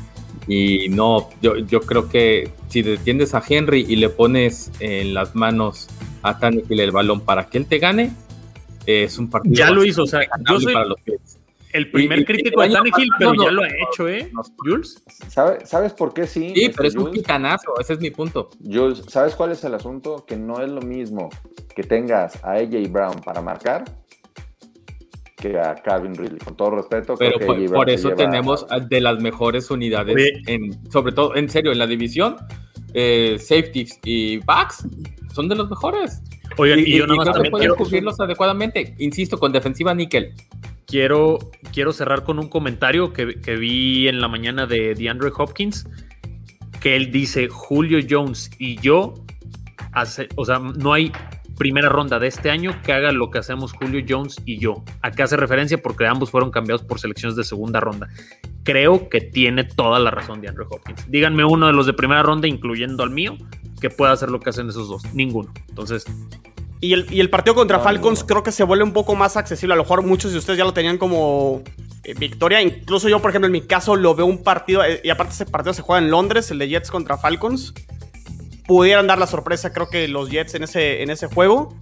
Y 0.47 0.89
no, 0.89 1.31
yo, 1.41 1.57
yo 1.57 1.81
creo 1.81 2.07
que 2.07 2.51
si 2.67 2.83
detiendes 2.83 3.33
a 3.33 3.41
Henry 3.49 3.83
y 3.89 3.95
le 3.95 4.09
pones 4.09 4.71
en 4.79 5.15
las 5.15 5.33
manos 5.33 5.87
a 6.21 6.37
Tannehill 6.37 6.81
el 6.81 6.91
balón 6.91 7.21
para 7.21 7.47
que 7.49 7.57
él 7.57 7.65
te 7.65 7.79
gane, 7.79 8.11
es 8.85 9.17
un 9.17 9.29
partido. 9.29 9.55
Ya 9.55 9.71
lo 9.71 9.83
hizo, 9.83 10.03
o 10.03 10.07
sea, 10.07 10.21
yo 10.49 10.59
soy 10.59 10.73
el 11.73 11.91
primer 11.91 12.23
crítico 12.23 12.61
de 12.61 12.69
Tannehill, 12.69 13.09
pero 13.19 13.33
ya 13.33 13.51
lo 13.51 13.63
ha 13.63 13.67
hecho, 13.67 14.07
¿eh? 14.07 14.31
Jules. 14.57 15.03
¿Sabes 15.27 15.93
por 15.93 16.13
qué 16.13 16.25
sí? 16.25 16.53
Sí, 16.55 16.71
pero 16.75 16.87
es 16.87 16.95
un 16.95 17.11
picanazo, 17.11 17.73
ese 17.79 17.93
es 17.93 17.99
mi 17.99 18.11
punto. 18.11 18.49
Jules, 18.63 19.03
¿sabes 19.09 19.35
cuál 19.35 19.51
es 19.51 19.63
el 19.65 19.73
asunto? 19.73 20.25
Que 20.25 20.37
no 20.37 20.61
es 20.61 20.69
lo 20.69 20.81
mismo 20.81 21.29
que 21.75 21.83
tengas 21.83 22.41
a 22.43 22.53
AJ 22.53 22.89
Brown 22.89 23.21
para 23.21 23.41
marcar 23.41 23.83
que 25.35 25.59
a 25.59 25.75
Calvin 25.75 26.15
Ridley, 26.15 26.39
con 26.39 26.55
todo 26.55 26.71
respeto. 26.71 27.15
Pero 27.17 27.37
por, 27.73 27.89
eso 27.89 28.11
tenemos 28.11 28.65
de 28.89 29.01
las 29.01 29.19
mejores 29.19 29.69
unidades, 29.69 30.15
en, 30.47 30.91
sobre 30.91 31.11
todo, 31.11 31.35
en 31.35 31.49
serio, 31.49 31.73
en 31.73 31.79
la 31.79 31.87
división, 31.87 32.37
eh, 32.93 33.37
safeties 33.37 33.99
y 34.05 34.37
backs 34.37 34.87
son 35.33 35.49
de 35.49 35.55
los 35.55 35.69
mejores. 35.69 36.21
Oigan, 36.57 36.79
y, 36.79 36.97
yo 36.97 37.07
nada 37.07 37.17
más 37.17 37.31
también 37.31 37.53
quiero 37.53 37.75
cubrirlos 37.75 38.19
adecuadamente. 38.19 38.95
Insisto, 38.99 39.37
con 39.37 39.51
defensiva 39.51 39.93
níquel. 39.93 40.33
Quiero, 40.85 41.39
quiero 41.73 41.91
cerrar 41.91 42.23
con 42.23 42.39
un 42.39 42.47
comentario 42.47 43.11
que, 43.11 43.25
vi 43.55 44.07
en 44.07 44.21
la 44.21 44.27
mañana 44.27 44.65
de 44.65 44.93
DeAndre 44.95 45.31
Hopkins, 45.35 45.87
que 46.79 46.95
él 46.95 47.11
dice, 47.11 47.47
Julio 47.49 47.99
Jones 48.07 48.51
y 48.59 48.79
yo, 48.79 49.15
hace, 49.93 50.29
o 50.35 50.45
sea, 50.45 50.59
no 50.59 50.93
hay 50.93 51.11
primera 51.57 51.89
ronda 51.89 52.19
de 52.19 52.27
este 52.27 52.51
año 52.51 52.75
que 52.83 52.93
haga 52.93 53.11
lo 53.11 53.31
que 53.31 53.39
hacemos 53.39 53.73
Julio 53.73 54.05
Jones 54.07 54.41
y 54.45 54.59
yo. 54.59 54.83
Acá 55.01 55.23
hace 55.23 55.37
referencia 55.37 55.77
porque 55.77 56.05
ambos 56.05 56.29
fueron 56.29 56.51
cambiados 56.51 56.83
por 56.83 56.99
selecciones 56.99 57.35
de 57.35 57.43
segunda 57.43 57.79
ronda. 57.79 58.07
Creo 58.63 59.09
que 59.09 59.21
tiene 59.21 59.63
toda 59.63 59.99
la 59.99 60.11
razón 60.11 60.41
de 60.41 60.49
Andrew 60.49 60.67
Hopkins. 60.69 61.09
Díganme 61.09 61.45
uno 61.45 61.67
de 61.67 61.73
los 61.73 61.85
de 61.85 61.93
primera 61.93 62.23
ronda, 62.23 62.47
incluyendo 62.47 63.03
al 63.03 63.11
mío, 63.11 63.37
que 63.79 63.89
pueda 63.89 64.11
hacer 64.11 64.29
lo 64.29 64.39
que 64.39 64.49
hacen 64.49 64.69
esos 64.69 64.87
dos. 64.87 65.03
Ninguno. 65.13 65.51
Entonces. 65.69 66.05
Y 66.81 66.93
el, 66.93 67.29
partido 67.29 67.55
contra 67.55 67.79
Falcons 67.79 68.23
creo 68.23 68.43
que 68.43 68.51
se 68.51 68.63
vuelve 68.63 68.83
un 68.83 68.93
poco 68.93 69.15
más 69.15 69.37
accesible. 69.37 69.73
A 69.73 69.77
lo 69.77 69.83
mejor 69.83 70.03
muchos 70.03 70.31
de 70.33 70.37
ustedes 70.37 70.59
ya 70.59 70.65
lo 70.65 70.73
tenían 70.73 70.97
como 70.97 71.63
eh, 72.03 72.13
victoria. 72.13 72.61
Incluso 72.61 73.09
yo, 73.09 73.19
por 73.21 73.31
ejemplo, 73.31 73.47
en 73.47 73.53
mi 73.53 73.61
caso 73.61 73.95
lo 73.95 74.13
veo 74.13 74.25
un 74.25 74.43
partido. 74.43 74.83
Eh, 74.83 75.01
y 75.03 75.09
aparte, 75.09 75.33
ese 75.33 75.45
partido 75.45 75.73
se 75.73 75.81
juega 75.81 76.03
en 76.03 76.11
Londres, 76.11 76.51
el 76.51 76.59
de 76.59 76.67
Jets 76.67 76.91
contra 76.91 77.17
Falcons 77.17 77.73
pudieran 78.67 79.07
dar 79.07 79.17
la 79.17 79.27
sorpresa, 79.27 79.71
creo 79.71 79.89
que 79.89 80.07
los 80.07 80.29
Jets 80.29 80.55
en 80.55 80.63
ese, 80.63 81.03
en 81.03 81.09
ese 81.09 81.27
juego. 81.27 81.75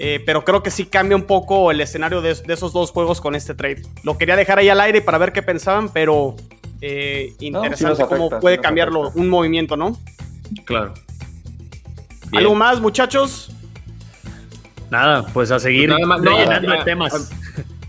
Eh, 0.00 0.20
pero 0.26 0.44
creo 0.44 0.62
que 0.62 0.72
sí 0.72 0.86
cambia 0.86 1.16
un 1.16 1.22
poco 1.22 1.70
el 1.70 1.80
escenario 1.80 2.20
de, 2.20 2.32
esos 2.32 2.72
dos 2.72 2.90
juegos 2.90 3.20
con 3.20 3.36
este 3.36 3.54
trade. 3.54 3.82
Lo 4.02 4.18
quería 4.18 4.34
dejar 4.34 4.58
ahí 4.58 4.68
al 4.68 4.80
aire 4.80 5.00
para 5.00 5.18
ver 5.18 5.32
qué 5.32 5.40
pensaban, 5.40 5.88
pero 5.88 6.34
eh, 6.80 7.32
interesante 7.38 8.04
cómo 8.06 8.28
puede 8.40 8.58
cambiarlo 8.58 9.12
un 9.14 9.28
movimiento, 9.28 9.76
¿no? 9.76 9.96
Claro. 10.64 10.94
¿Algo 12.32 12.54
más, 12.54 12.80
muchachos? 12.80 13.50
Nada, 14.90 15.26
pues 15.32 15.50
a 15.50 15.58
seguir 15.58 15.90
rellenando 15.90 16.84
temas 16.84 17.30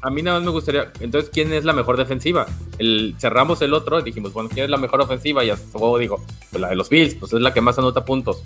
a 0.06 0.12
mí 0.12 0.22
nada 0.22 0.38
más 0.38 0.46
me 0.46 0.52
gustaría, 0.52 0.92
entonces, 1.00 1.32
¿quién 1.34 1.52
es 1.52 1.66
la 1.66 1.74
mejor 1.74 1.98
defensiva? 1.98 2.46
El, 2.78 3.16
cerramos 3.18 3.60
el 3.64 3.74
otro 3.74 4.00
y 4.00 4.04
dijimos, 4.04 4.34
bueno, 4.34 4.52
¿quién 4.54 4.66
es 4.66 4.70
la 4.70 4.78
mejor 4.78 5.02
ofensiva? 5.02 5.44
Y 5.44 5.50
hasta 5.50 5.80
luego 5.80 5.98
digo, 5.98 6.24
pues 6.52 6.62
la 6.62 6.70
de 6.70 6.76
los 6.76 6.90
Bills, 6.90 7.16
pues 7.16 7.34
es 7.34 7.42
la 7.42 7.56
que 7.56 7.60
más 7.60 7.80
anota 7.80 8.06
puntos. 8.06 8.44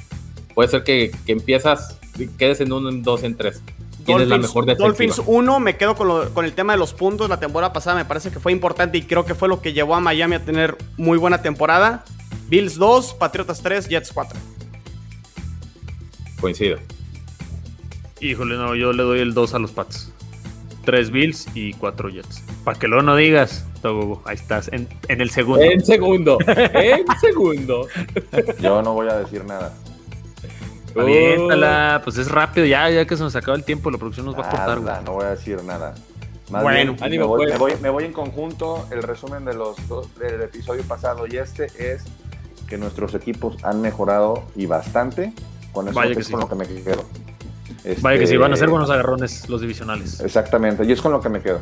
Puede 0.55 0.69
ser 0.69 0.85
que, 0.85 1.11
que 1.25 1.33
empiezas, 1.33 1.99
quedes 2.37 2.61
en 2.61 2.71
uno, 2.71 2.87
en 2.87 3.03
dos, 3.03 3.23
en 3.23 3.35
tres. 3.35 3.61
¿Quién 4.05 4.21
es 4.21 4.29
la 4.29 4.37
mejor 4.37 4.65
defensiva? 4.65 4.87
Dolphins 4.87 5.21
1, 5.25 5.59
me 5.59 5.75
quedo 5.75 5.97
con, 5.97 6.29
con 6.29 6.45
el 6.45 6.53
tema 6.53 6.71
de 6.71 6.79
los 6.79 6.93
puntos. 6.93 7.27
La 7.27 7.41
temporada 7.41 7.73
pasada 7.73 7.97
me 7.97 8.05
parece 8.05 8.31
que 8.31 8.39
fue 8.39 8.53
importante 8.53 8.97
y 8.97 9.01
creo 9.01 9.25
que 9.25 9.35
fue 9.35 9.49
lo 9.49 9.61
que 9.61 9.73
llevó 9.73 9.95
a 9.95 9.99
Miami 9.99 10.35
a 10.35 10.45
tener 10.45 10.77
muy 10.95 11.17
buena 11.17 11.41
temporada. 11.41 12.05
Bills 12.47 12.77
2, 12.77 13.15
Patriotas 13.15 13.61
3, 13.61 13.89
Jets 13.89 14.13
4. 14.13 14.39
Coincido. 16.39 16.77
Híjole, 18.21 18.55
no, 18.55 18.75
yo 18.75 18.93
le 18.93 19.03
doy 19.03 19.19
el 19.19 19.33
2 19.33 19.53
a 19.53 19.59
los 19.59 19.71
Pats 19.71 20.11
tres 20.89 21.11
Bills 21.11 21.47
y 21.53 21.73
cuatro 21.73 22.09
Jets. 22.09 22.43
Para 22.63 22.79
que 22.79 22.87
luego 22.87 23.03
no 23.03 23.15
digas, 23.15 23.63
ahí 24.25 24.35
estás, 24.35 24.69
en, 24.69 24.87
el 25.07 25.29
segundo. 25.29 25.61
En 25.61 25.85
segundo, 25.85 26.37
en 26.47 27.05
segundo. 27.21 27.87
Yo 28.59 28.81
no 28.81 28.93
voy 28.93 29.07
a 29.07 29.17
decir 29.17 29.45
nada. 29.45 29.71
Aviéntala, 30.99 32.01
pues 32.03 32.17
es 32.17 32.29
rápido, 32.29 32.65
ya, 32.65 32.89
ya 32.89 33.05
que 33.05 33.15
se 33.15 33.21
nos 33.21 33.35
acaba 33.35 33.55
el 33.55 33.63
tiempo, 33.63 33.91
la 33.91 33.99
producción 33.99 34.25
nos 34.25 34.35
va 34.35 34.47
a 34.47 34.49
cortar. 34.49 35.03
no 35.03 35.13
voy 35.13 35.25
a 35.25 35.29
decir 35.29 35.63
nada. 35.63 35.93
bueno, 36.49 36.95
me, 36.99 37.19
voy, 37.21 37.45
me, 37.45 37.57
voy, 37.57 37.73
me, 37.79 37.89
voy, 37.91 38.05
en 38.05 38.13
conjunto. 38.13 38.87
El 38.89 39.03
resumen 39.03 39.45
de 39.45 39.53
los 39.53 39.87
dos, 39.87 40.13
del 40.17 40.41
episodio 40.41 40.81
pasado 40.83 41.27
y 41.27 41.37
este 41.37 41.67
es 41.77 42.03
que 42.67 42.79
nuestros 42.79 43.13
equipos 43.13 43.63
han 43.63 43.79
mejorado 43.81 44.43
y 44.55 44.65
bastante. 44.65 45.33
Con 45.71 45.87
eso 45.87 46.01
es 46.01 46.29
con 46.29 46.39
lo 46.39 46.49
que 46.49 46.55
me 46.55 46.65
quedo. 46.65 47.05
Vaya 48.01 48.19
que 48.19 48.27
sí, 48.27 48.37
van 48.37 48.51
a 48.51 48.55
ser 48.55 48.65
este, 48.65 48.71
buenos 48.71 48.89
agarrones 48.89 49.49
los 49.49 49.61
divisionales. 49.61 50.19
Exactamente, 50.19 50.83
y 50.85 50.91
es 50.91 51.01
con 51.01 51.11
lo 51.11 51.21
que 51.21 51.29
me 51.29 51.41
quedo. 51.41 51.61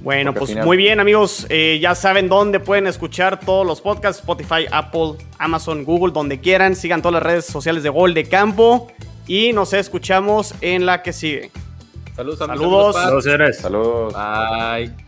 Bueno, 0.00 0.32
pues 0.32 0.54
muy 0.64 0.76
bien 0.76 1.00
amigos, 1.00 1.46
eh, 1.48 1.78
ya 1.80 1.96
saben 1.96 2.28
dónde 2.28 2.60
pueden 2.60 2.86
escuchar 2.86 3.40
todos 3.40 3.66
los 3.66 3.80
podcasts, 3.80 4.20
Spotify, 4.20 4.66
Apple, 4.70 5.14
Amazon, 5.38 5.84
Google, 5.84 6.12
donde 6.12 6.38
quieran. 6.38 6.76
Sigan 6.76 7.02
todas 7.02 7.14
las 7.14 7.22
redes 7.22 7.46
sociales 7.46 7.82
de 7.82 7.88
Gol 7.88 8.14
de 8.14 8.24
Campo 8.28 8.86
y 9.26 9.52
nos 9.52 9.72
escuchamos 9.72 10.54
en 10.60 10.86
la 10.86 11.02
que 11.02 11.12
sigue. 11.12 11.50
Saludos, 12.14 12.38
Saludos. 12.38 12.94
Saludos, 12.94 13.24
señores. 13.24 13.58
Saludos. 13.58 14.14
Bye. 14.14 15.05